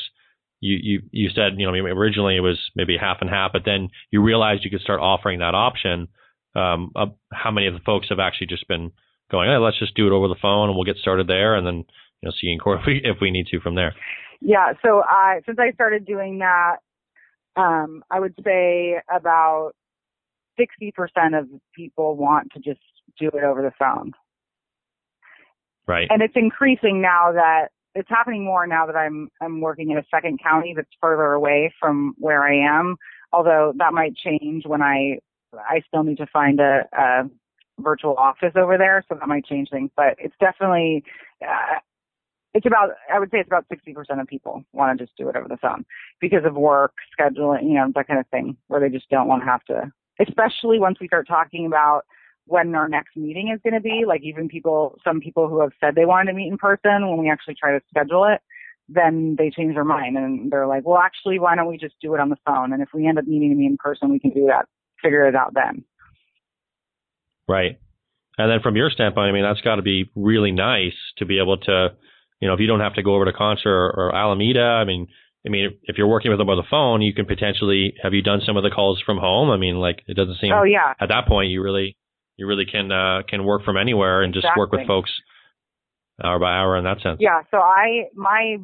You 0.60 0.78
you 0.80 1.02
you 1.10 1.30
said 1.34 1.54
you 1.58 1.66
know 1.66 1.72
originally 1.72 2.36
it 2.36 2.40
was 2.40 2.58
maybe 2.74 2.96
half 2.98 3.18
and 3.20 3.28
half, 3.28 3.52
but 3.52 3.62
then 3.64 3.88
you 4.10 4.22
realized 4.22 4.64
you 4.64 4.70
could 4.70 4.80
start 4.80 5.00
offering 5.00 5.40
that 5.40 5.54
option. 5.54 6.08
Um, 6.56 6.92
uh, 6.96 7.06
how 7.32 7.50
many 7.50 7.66
of 7.66 7.74
the 7.74 7.80
folks 7.80 8.08
have 8.08 8.18
actually 8.18 8.48
just 8.48 8.66
been 8.66 8.92
going? 9.30 9.48
Hey, 9.48 9.56
let's 9.56 9.78
just 9.78 9.94
do 9.94 10.06
it 10.06 10.12
over 10.12 10.28
the 10.28 10.40
phone 10.40 10.68
and 10.68 10.76
we'll 10.76 10.84
get 10.84 10.96
started 10.96 11.26
there, 11.26 11.54
and 11.54 11.66
then 11.66 11.84
you 12.22 12.24
know 12.24 12.32
see 12.40 12.50
in 12.50 12.58
court 12.58 12.80
if 12.80 12.86
we, 12.86 13.00
if 13.04 13.16
we 13.20 13.30
need 13.30 13.46
to 13.48 13.60
from 13.60 13.74
there. 13.74 13.94
Yeah, 14.40 14.72
so 14.82 15.02
I 15.06 15.40
since 15.44 15.58
I 15.58 15.72
started 15.72 16.06
doing 16.06 16.38
that, 16.38 16.76
um, 17.56 18.02
I 18.10 18.20
would 18.20 18.34
say 18.42 18.96
about 19.14 19.72
sixty 20.60 20.92
percent 20.92 21.34
of 21.34 21.48
people 21.74 22.16
want 22.16 22.52
to 22.52 22.60
just 22.60 22.80
do 23.18 23.28
it 23.28 23.42
over 23.42 23.62
the 23.62 23.72
phone, 23.78 24.12
Right. 25.86 26.08
and 26.10 26.22
it's 26.22 26.36
increasing 26.36 27.00
now 27.00 27.32
that 27.32 27.68
it's 27.94 28.08
happening 28.08 28.44
more 28.44 28.66
now 28.66 28.86
that 28.86 28.96
I'm 28.96 29.28
I'm 29.40 29.60
working 29.60 29.90
in 29.90 29.98
a 29.98 30.04
second 30.10 30.40
county 30.42 30.74
that's 30.76 30.88
further 31.00 31.32
away 31.32 31.72
from 31.80 32.14
where 32.18 32.44
I 32.44 32.78
am. 32.78 32.96
Although 33.32 33.72
that 33.78 33.92
might 33.92 34.14
change 34.16 34.66
when 34.66 34.82
I 34.82 35.18
I 35.54 35.82
still 35.88 36.04
need 36.04 36.18
to 36.18 36.26
find 36.26 36.60
a, 36.60 36.82
a 36.92 37.22
virtual 37.80 38.14
office 38.14 38.52
over 38.56 38.78
there, 38.78 39.04
so 39.08 39.14
that 39.16 39.26
might 39.26 39.44
change 39.44 39.70
things. 39.70 39.90
But 39.96 40.14
it's 40.18 40.34
definitely 40.40 41.02
uh, 41.42 41.80
it's 42.54 42.66
about 42.66 42.90
I 43.12 43.18
would 43.18 43.30
say 43.30 43.38
it's 43.38 43.48
about 43.48 43.66
sixty 43.68 43.92
percent 43.92 44.20
of 44.20 44.26
people 44.26 44.64
want 44.72 44.96
to 44.96 45.04
just 45.04 45.16
do 45.16 45.28
it 45.28 45.36
over 45.36 45.48
the 45.48 45.56
phone 45.56 45.84
because 46.20 46.44
of 46.44 46.54
work, 46.54 46.92
scheduling, 47.18 47.64
you 47.64 47.74
know, 47.74 47.90
that 47.94 48.06
kind 48.06 48.20
of 48.20 48.26
thing, 48.28 48.56
where 48.68 48.80
they 48.80 48.88
just 48.88 49.08
don't 49.08 49.28
want 49.28 49.42
to 49.42 49.46
have 49.46 49.64
to. 49.64 49.92
Especially 50.20 50.78
once 50.78 50.98
we 51.00 51.06
start 51.06 51.26
talking 51.26 51.66
about 51.66 52.02
when 52.46 52.74
our 52.74 52.88
next 52.88 53.16
meeting 53.16 53.52
is 53.54 53.60
going 53.62 53.74
to 53.74 53.80
be, 53.80 54.04
like 54.06 54.22
even 54.22 54.48
people, 54.48 54.98
some 55.04 55.20
people 55.20 55.48
who 55.48 55.60
have 55.60 55.70
said 55.80 55.94
they 55.94 56.04
wanted 56.04 56.32
to 56.32 56.36
meet 56.36 56.48
in 56.48 56.58
person, 56.58 57.08
when 57.08 57.18
we 57.18 57.30
actually 57.30 57.54
try 57.54 57.72
to 57.72 57.80
schedule 57.88 58.24
it, 58.24 58.40
then 58.88 59.36
they 59.38 59.50
change 59.50 59.74
their 59.74 59.84
mind 59.84 60.16
and 60.16 60.50
they're 60.50 60.66
like, 60.66 60.84
well, 60.84 60.98
actually, 60.98 61.38
why 61.38 61.54
don't 61.54 61.68
we 61.68 61.78
just 61.78 61.94
do 62.02 62.12
it 62.14 62.20
on 62.20 62.28
the 62.28 62.36
phone? 62.44 62.72
And 62.72 62.82
if 62.82 62.88
we 62.92 63.06
end 63.06 63.18
up 63.18 63.24
needing 63.26 63.50
to 63.50 63.54
meet 63.54 63.66
in 63.66 63.76
person, 63.76 64.10
we 64.10 64.18
can 64.18 64.30
do 64.30 64.46
that, 64.48 64.66
figure 65.00 65.28
it 65.28 65.36
out 65.36 65.54
then. 65.54 65.84
Right. 67.48 67.78
And 68.36 68.50
then 68.50 68.60
from 68.62 68.74
your 68.74 68.90
standpoint, 68.90 69.28
I 69.28 69.32
mean, 69.32 69.42
that's 69.42 69.60
got 69.60 69.76
to 69.76 69.82
be 69.82 70.10
really 70.16 70.50
nice 70.50 70.94
to 71.18 71.26
be 71.26 71.38
able 71.38 71.58
to, 71.58 71.88
you 72.40 72.48
know, 72.48 72.54
if 72.54 72.60
you 72.60 72.66
don't 72.66 72.80
have 72.80 72.94
to 72.94 73.02
go 73.02 73.14
over 73.14 73.26
to 73.26 73.32
Contra 73.32 73.70
or, 73.70 73.90
or 73.90 74.14
Alameda, 74.14 74.60
I 74.60 74.84
mean, 74.84 75.06
I 75.46 75.48
mean, 75.48 75.78
if 75.84 75.96
you're 75.96 76.06
working 76.06 76.30
with 76.30 76.38
them 76.38 76.50
on 76.50 76.56
the 76.58 76.68
phone, 76.70 77.00
you 77.00 77.14
can 77.14 77.24
potentially 77.24 77.94
have 78.02 78.12
you 78.12 78.22
done 78.22 78.40
some 78.44 78.56
of 78.56 78.62
the 78.62 78.70
calls 78.70 79.02
from 79.04 79.16
home? 79.16 79.50
I 79.50 79.56
mean, 79.56 79.76
like 79.76 80.02
it 80.06 80.14
doesn't 80.14 80.38
seem. 80.40 80.52
Oh 80.52 80.64
yeah. 80.64 80.92
At 81.00 81.08
that 81.08 81.26
point, 81.26 81.50
you 81.50 81.62
really, 81.62 81.96
you 82.36 82.46
really 82.46 82.66
can 82.66 82.92
uh, 82.92 83.22
can 83.28 83.44
work 83.44 83.64
from 83.64 83.76
anywhere 83.76 84.22
and 84.22 84.34
just 84.34 84.44
exactly. 84.44 84.60
work 84.60 84.72
with 84.72 84.86
folks 84.86 85.10
hour 86.22 86.38
by 86.38 86.52
hour 86.52 86.76
in 86.76 86.84
that 86.84 87.00
sense. 87.02 87.18
Yeah. 87.20 87.40
So 87.50 87.56
I 87.56 88.04
my 88.14 88.56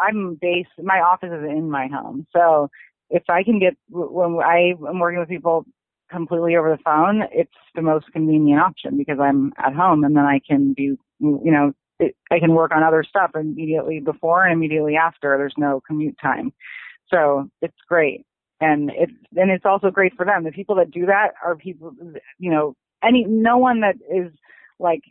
I'm 0.00 0.38
based. 0.40 0.70
My 0.82 1.00
office 1.00 1.30
is 1.30 1.48
in 1.48 1.70
my 1.70 1.86
home. 1.86 2.26
So 2.34 2.68
if 3.10 3.22
I 3.28 3.42
can 3.42 3.60
get 3.60 3.76
when 3.88 4.38
I 4.44 4.72
am 4.88 4.98
working 4.98 5.20
with 5.20 5.28
people 5.28 5.64
completely 6.10 6.56
over 6.56 6.70
the 6.70 6.82
phone, 6.82 7.22
it's 7.32 7.50
the 7.74 7.82
most 7.82 8.06
convenient 8.12 8.60
option 8.60 8.96
because 8.96 9.18
I'm 9.20 9.52
at 9.58 9.74
home 9.74 10.04
and 10.04 10.16
then 10.16 10.24
I 10.24 10.40
can 10.46 10.72
do, 10.72 10.98
you 11.20 11.52
know, 11.52 11.72
it, 11.98 12.16
I 12.30 12.38
can 12.38 12.52
work 12.54 12.72
on 12.74 12.82
other 12.82 13.04
stuff 13.08 13.30
immediately 13.34 14.00
before 14.00 14.44
and 14.44 14.52
immediately 14.52 14.96
after. 14.96 15.36
There's 15.38 15.54
no 15.56 15.80
commute 15.86 16.16
time. 16.20 16.52
So 17.12 17.48
it's 17.62 17.76
great. 17.88 18.24
And 18.60 18.90
it's, 18.94 19.12
and 19.36 19.50
it's 19.50 19.66
also 19.66 19.90
great 19.90 20.14
for 20.16 20.24
them. 20.24 20.44
The 20.44 20.50
people 20.50 20.76
that 20.76 20.90
do 20.90 21.06
that 21.06 21.32
are 21.44 21.56
people, 21.56 21.92
you 22.38 22.50
know, 22.50 22.74
any, 23.04 23.24
no 23.24 23.58
one 23.58 23.80
that 23.80 23.96
is 24.10 24.32
like 24.78 25.02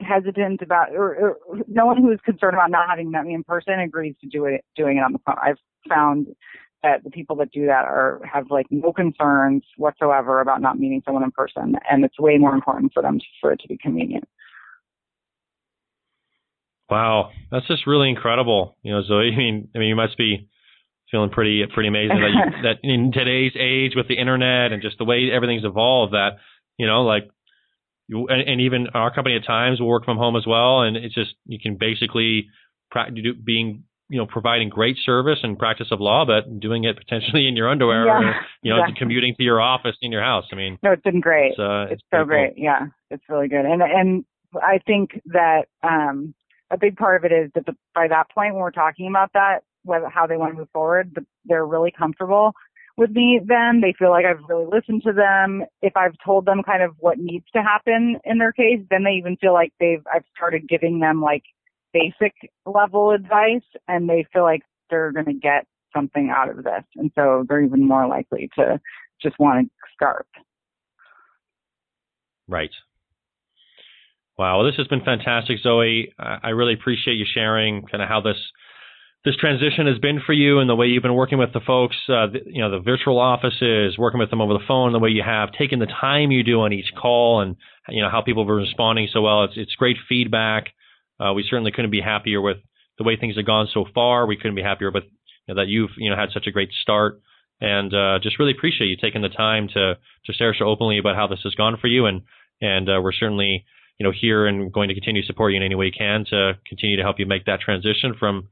hesitant 0.00 0.62
about, 0.62 0.94
or, 0.94 1.14
or 1.14 1.36
no 1.68 1.86
one 1.86 1.98
who 1.98 2.10
is 2.10 2.20
concerned 2.24 2.54
about 2.54 2.70
not 2.70 2.88
having 2.88 3.10
met 3.10 3.24
me 3.24 3.34
in 3.34 3.44
person 3.44 3.78
agrees 3.78 4.14
to 4.22 4.26
do 4.26 4.46
it, 4.46 4.64
doing 4.74 4.96
it 4.96 5.00
on 5.00 5.12
the 5.12 5.20
phone. 5.26 5.36
I've 5.42 5.58
found 5.88 6.28
that 6.82 7.02
the 7.02 7.10
people 7.10 7.36
that 7.36 7.50
do 7.50 7.66
that 7.66 7.84
are 7.84 8.20
have 8.30 8.50
like 8.50 8.66
no 8.70 8.92
concerns 8.92 9.64
whatsoever 9.76 10.40
about 10.40 10.60
not 10.60 10.78
meeting 10.78 11.02
someone 11.04 11.24
in 11.24 11.30
person, 11.30 11.76
and 11.90 12.04
it's 12.04 12.18
way 12.20 12.36
more 12.36 12.54
important 12.54 12.92
for 12.92 13.02
them 13.02 13.18
for 13.40 13.52
it 13.52 13.60
to 13.60 13.68
be 13.68 13.78
convenient. 13.78 14.28
Wow, 16.90 17.30
that's 17.50 17.66
just 17.66 17.86
really 17.86 18.10
incredible. 18.10 18.76
You 18.82 18.92
know, 18.92 19.02
Zoe. 19.02 19.30
I 19.34 19.36
mean, 19.36 19.68
I 19.74 19.78
mean, 19.78 19.88
you 19.88 19.96
must 19.96 20.16
be 20.16 20.48
feeling 21.10 21.30
pretty 21.30 21.64
pretty 21.72 21.88
amazing 21.88 22.20
that 22.20 22.30
you, 22.30 22.62
that 22.62 22.76
in 22.82 23.12
today's 23.12 23.52
age 23.58 23.92
with 23.94 24.08
the 24.08 24.18
internet 24.18 24.72
and 24.72 24.82
just 24.82 24.98
the 24.98 25.04
way 25.04 25.30
everything's 25.32 25.64
evolved, 25.64 26.12
that 26.12 26.38
you 26.76 26.86
know, 26.86 27.02
like 27.02 27.30
you 28.08 28.26
and, 28.28 28.48
and 28.48 28.60
even 28.60 28.88
our 28.94 29.14
company 29.14 29.36
at 29.36 29.46
times 29.46 29.80
will 29.80 29.88
work 29.88 30.04
from 30.04 30.18
home 30.18 30.36
as 30.36 30.46
well, 30.46 30.82
and 30.82 30.96
it's 30.96 31.14
just 31.14 31.34
you 31.46 31.58
can 31.62 31.76
basically 31.76 32.48
practice 32.90 33.24
being 33.44 33.84
you 34.08 34.18
know 34.18 34.26
providing 34.26 34.68
great 34.68 34.96
service 35.04 35.38
and 35.42 35.58
practice 35.58 35.88
of 35.90 36.00
law, 36.00 36.24
but 36.26 36.60
doing 36.60 36.84
it 36.84 36.96
potentially 36.96 37.48
in 37.48 37.56
your 37.56 37.70
underwear, 37.70 38.06
yeah, 38.06 38.12
or, 38.12 38.34
you 38.62 38.70
know, 38.70 38.80
exactly. 38.80 38.98
commuting 38.98 39.34
to 39.36 39.42
your 39.42 39.60
office 39.60 39.96
in 40.02 40.12
your 40.12 40.22
house. 40.22 40.44
I 40.52 40.56
mean, 40.56 40.78
no, 40.82 40.92
it's 40.92 41.02
been 41.02 41.20
great. 41.20 41.52
It's, 41.52 41.58
uh, 41.58 41.84
it's, 41.84 41.92
it's 41.92 42.02
so 42.10 42.18
cool. 42.18 42.26
great. 42.26 42.52
Yeah, 42.56 42.86
it's 43.10 43.24
really 43.28 43.48
good. 43.48 43.64
And 43.64 43.82
and 43.82 44.24
I 44.54 44.78
think 44.86 45.20
that 45.26 45.66
um, 45.82 46.34
a 46.70 46.78
big 46.78 46.96
part 46.96 47.16
of 47.16 47.30
it 47.30 47.34
is 47.34 47.50
that 47.54 47.66
the, 47.66 47.76
by 47.94 48.08
that 48.08 48.30
point 48.30 48.54
when 48.54 48.62
we're 48.62 48.70
talking 48.70 49.08
about 49.08 49.32
that, 49.34 49.60
whether 49.84 50.08
how 50.08 50.26
they 50.26 50.36
want 50.36 50.52
to 50.52 50.58
move 50.58 50.70
forward, 50.72 51.12
the, 51.14 51.24
they're 51.44 51.66
really 51.66 51.92
comfortable 51.96 52.52
with 52.96 53.10
me. 53.10 53.40
Then 53.44 53.80
they 53.80 53.94
feel 53.98 54.10
like 54.10 54.24
I've 54.24 54.48
really 54.48 54.66
listened 54.66 55.02
to 55.04 55.12
them. 55.12 55.64
If 55.82 55.96
I've 55.96 56.16
told 56.24 56.46
them 56.46 56.62
kind 56.62 56.82
of 56.82 56.94
what 56.98 57.18
needs 57.18 57.46
to 57.54 57.62
happen 57.62 58.18
in 58.24 58.38
their 58.38 58.52
case, 58.52 58.80
then 58.90 59.04
they 59.04 59.12
even 59.12 59.36
feel 59.36 59.52
like 59.52 59.72
they've 59.78 60.04
I've 60.12 60.24
started 60.36 60.68
giving 60.68 61.00
them 61.00 61.20
like 61.20 61.44
basic 61.92 62.34
level 62.66 63.10
advice, 63.10 63.62
and 63.86 64.08
they 64.08 64.26
feel 64.32 64.42
like 64.42 64.62
they're 64.90 65.12
going 65.12 65.26
to 65.26 65.32
get 65.34 65.66
something 65.94 66.32
out 66.34 66.48
of 66.48 66.64
this, 66.64 66.84
and 66.96 67.10
so 67.14 67.44
they're 67.48 67.62
even 67.62 67.86
more 67.86 68.06
likely 68.06 68.50
to 68.58 68.80
just 69.22 69.38
want 69.38 69.66
to 69.66 69.70
start. 69.94 70.26
Right. 72.48 72.72
Wow, 74.36 74.58
well, 74.58 74.66
this 74.66 74.76
has 74.78 74.88
been 74.88 75.04
fantastic, 75.04 75.58
Zoe. 75.62 76.12
I 76.18 76.50
really 76.50 76.74
appreciate 76.74 77.14
you 77.14 77.24
sharing 77.32 77.82
kind 77.82 78.02
of 78.02 78.08
how 78.08 78.20
this 78.20 78.36
this 79.24 79.36
transition 79.36 79.86
has 79.86 79.98
been 79.98 80.20
for 80.24 80.34
you 80.34 80.58
and 80.58 80.68
the 80.68 80.74
way 80.74 80.86
you've 80.86 81.02
been 81.02 81.14
working 81.14 81.38
with 81.38 81.52
the 81.54 81.60
folks, 81.60 81.96
uh, 82.10 82.26
the, 82.26 82.40
you 82.44 82.60
know, 82.60 82.70
the 82.70 82.78
virtual 82.78 83.18
offices, 83.18 83.96
working 83.96 84.20
with 84.20 84.28
them 84.28 84.42
over 84.42 84.52
the 84.52 84.64
phone, 84.68 84.92
the 84.92 84.98
way 84.98 85.08
you 85.08 85.22
have 85.24 85.50
taken 85.52 85.78
the 85.78 85.86
time 85.86 86.30
you 86.30 86.42
do 86.42 86.60
on 86.60 86.74
each 86.74 86.92
call, 87.00 87.40
and 87.40 87.56
you 87.88 88.02
know 88.02 88.10
how 88.10 88.20
people 88.20 88.44
been 88.44 88.56
responding 88.56 89.08
so 89.12 89.22
well. 89.22 89.44
It's 89.44 89.54
it's 89.56 89.74
great 89.76 89.96
feedback. 90.08 90.74
Uh, 91.18 91.32
we 91.32 91.46
certainly 91.48 91.70
couldn't 91.70 91.90
be 91.92 92.00
happier 92.00 92.40
with 92.40 92.58
the 92.98 93.04
way 93.04 93.16
things 93.16 93.36
have 93.36 93.46
gone 93.46 93.68
so 93.72 93.84
far. 93.94 94.26
We 94.26 94.36
couldn't 94.36 94.56
be 94.56 94.62
happier 94.62 94.90
with 94.90 95.04
you 95.46 95.54
know, 95.54 95.62
that 95.62 95.68
you've 95.68 95.90
you 95.96 96.10
know 96.10 96.16
had 96.16 96.30
such 96.34 96.46
a 96.46 96.50
great 96.50 96.70
start, 96.82 97.20
and 97.60 97.94
uh, 97.94 98.18
just 98.22 98.38
really 98.38 98.52
appreciate 98.52 98.88
you 98.88 98.96
taking 98.96 99.22
the 99.22 99.28
time 99.28 99.68
to 99.68 99.94
to 100.26 100.32
share 100.32 100.54
so 100.58 100.66
openly 100.66 100.98
about 100.98 101.16
how 101.16 101.28
this 101.28 101.40
has 101.44 101.54
gone 101.54 101.78
for 101.80 101.86
you. 101.86 102.06
And 102.06 102.22
and 102.60 102.88
uh, 102.88 103.00
we're 103.02 103.12
certainly 103.12 103.64
you 103.98 104.04
know 104.04 104.12
here 104.12 104.46
and 104.46 104.72
going 104.72 104.88
to 104.88 104.94
continue 104.94 105.22
to 105.22 105.26
support 105.26 105.52
you 105.52 105.56
in 105.56 105.62
any 105.62 105.74
way 105.74 105.86
we 105.86 105.92
can 105.92 106.24
to 106.30 106.52
continue 106.68 106.96
to 106.96 107.02
help 107.02 107.18
you 107.18 107.26
make 107.26 107.44
that 107.46 107.60
transition 107.60 108.14
from 108.18 108.48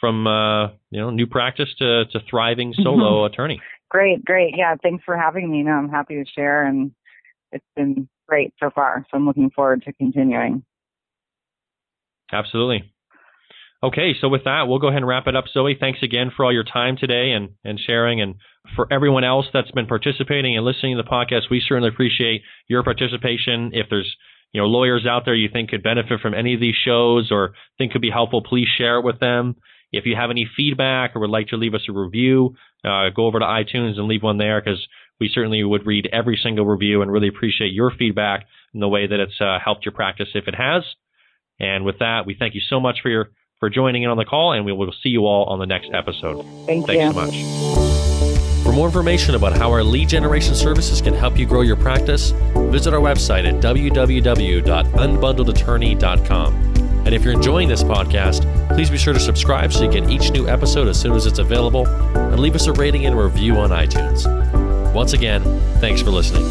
from 0.00 0.26
uh, 0.26 0.68
you 0.90 1.00
know 1.00 1.10
new 1.10 1.26
practice 1.26 1.68
to 1.78 2.04
to 2.06 2.20
thriving 2.28 2.72
solo 2.82 3.24
attorney. 3.24 3.60
Great, 3.90 4.24
great. 4.24 4.54
Yeah, 4.56 4.76
thanks 4.82 5.04
for 5.04 5.16
having 5.16 5.50
me. 5.50 5.62
No, 5.62 5.72
I'm 5.72 5.88
happy 5.88 6.14
to 6.14 6.24
share, 6.30 6.64
and 6.64 6.92
it's 7.52 7.64
been 7.76 8.08
great 8.28 8.54
so 8.60 8.70
far. 8.70 9.04
So 9.10 9.16
I'm 9.16 9.26
looking 9.26 9.50
forward 9.50 9.82
to 9.82 9.92
continuing. 9.92 10.62
Absolutely. 12.32 12.92
Okay, 13.82 14.12
so 14.20 14.28
with 14.28 14.44
that, 14.44 14.64
we'll 14.68 14.78
go 14.78 14.88
ahead 14.88 14.98
and 14.98 15.08
wrap 15.08 15.26
it 15.26 15.34
up. 15.34 15.44
Zoe, 15.52 15.76
thanks 15.78 16.00
again 16.02 16.30
for 16.36 16.44
all 16.44 16.52
your 16.52 16.64
time 16.64 16.98
today 16.98 17.32
and, 17.32 17.50
and 17.64 17.80
sharing. 17.80 18.20
And 18.20 18.34
for 18.76 18.86
everyone 18.92 19.24
else 19.24 19.46
that's 19.54 19.70
been 19.70 19.86
participating 19.86 20.54
and 20.54 20.66
listening 20.66 20.96
to 20.96 21.02
the 21.02 21.08
podcast, 21.08 21.50
we 21.50 21.62
certainly 21.66 21.88
appreciate 21.88 22.42
your 22.68 22.82
participation. 22.82 23.70
If 23.72 23.86
there's 23.88 24.14
you 24.52 24.60
know 24.60 24.66
lawyers 24.66 25.06
out 25.06 25.24
there 25.24 25.34
you 25.34 25.48
think 25.52 25.70
could 25.70 25.82
benefit 25.82 26.20
from 26.20 26.34
any 26.34 26.54
of 26.54 26.60
these 26.60 26.74
shows 26.84 27.30
or 27.30 27.52
think 27.78 27.92
could 27.92 28.02
be 28.02 28.10
helpful, 28.10 28.42
please 28.42 28.68
share 28.76 28.98
it 28.98 29.04
with 29.04 29.20
them. 29.20 29.56
If 29.92 30.06
you 30.06 30.14
have 30.16 30.30
any 30.30 30.48
feedback 30.56 31.16
or 31.16 31.20
would 31.20 31.30
like 31.30 31.48
to 31.48 31.56
leave 31.56 31.74
us 31.74 31.82
a 31.88 31.92
review, 31.92 32.54
uh, 32.84 33.10
go 33.14 33.26
over 33.26 33.40
to 33.40 33.44
iTunes 33.44 33.98
and 33.98 34.06
leave 34.06 34.22
one 34.22 34.38
there 34.38 34.60
because 34.60 34.86
we 35.18 35.30
certainly 35.32 35.62
would 35.62 35.86
read 35.86 36.08
every 36.12 36.38
single 36.42 36.64
review 36.64 37.02
and 37.02 37.12
really 37.12 37.28
appreciate 37.28 37.72
your 37.72 37.90
feedback 37.90 38.46
in 38.72 38.80
the 38.80 38.88
way 38.88 39.06
that 39.06 39.20
it's 39.20 39.40
uh, 39.40 39.58
helped 39.62 39.84
your 39.84 39.92
practice 39.92 40.28
if 40.34 40.46
it 40.46 40.54
has. 40.54 40.84
And 41.58 41.84
with 41.84 41.98
that, 41.98 42.24
we 42.24 42.34
thank 42.38 42.54
you 42.54 42.62
so 42.68 42.80
much 42.80 43.00
for 43.02 43.10
your 43.10 43.30
for 43.58 43.68
joining 43.68 44.04
in 44.04 44.10
on 44.10 44.16
the 44.16 44.24
call, 44.24 44.54
and 44.54 44.64
we 44.64 44.72
will 44.72 44.90
see 45.02 45.10
you 45.10 45.26
all 45.26 45.44
on 45.44 45.58
the 45.58 45.66
next 45.66 45.90
episode. 45.92 46.42
Thank 46.66 46.86
Thanks 46.86 47.02
you. 47.04 47.10
so 47.10 47.12
much. 47.12 47.99
For 48.70 48.76
more 48.76 48.86
information 48.86 49.34
about 49.34 49.58
how 49.58 49.72
our 49.72 49.82
lead 49.82 50.08
generation 50.08 50.54
services 50.54 51.02
can 51.02 51.12
help 51.12 51.36
you 51.36 51.44
grow 51.44 51.62
your 51.62 51.74
practice, 51.74 52.30
visit 52.70 52.94
our 52.94 53.00
website 53.00 53.44
at 53.44 53.60
www.unbundledattorney.com. 53.60 56.54
And 57.04 57.12
if 57.12 57.24
you're 57.24 57.34
enjoying 57.34 57.68
this 57.68 57.82
podcast, 57.82 58.68
please 58.72 58.88
be 58.88 58.96
sure 58.96 59.12
to 59.12 59.18
subscribe 59.18 59.72
so 59.72 59.82
you 59.82 59.90
get 59.90 60.08
each 60.08 60.30
new 60.30 60.48
episode 60.48 60.86
as 60.86 61.00
soon 61.00 61.14
as 61.14 61.26
it's 61.26 61.40
available, 61.40 61.88
and 61.88 62.38
leave 62.38 62.54
us 62.54 62.68
a 62.68 62.72
rating 62.72 63.06
and 63.06 63.18
review 63.18 63.56
on 63.56 63.70
iTunes. 63.70 64.24
Once 64.94 65.14
again, 65.14 65.42
thanks 65.80 66.00
for 66.00 66.12
listening. 66.12 66.48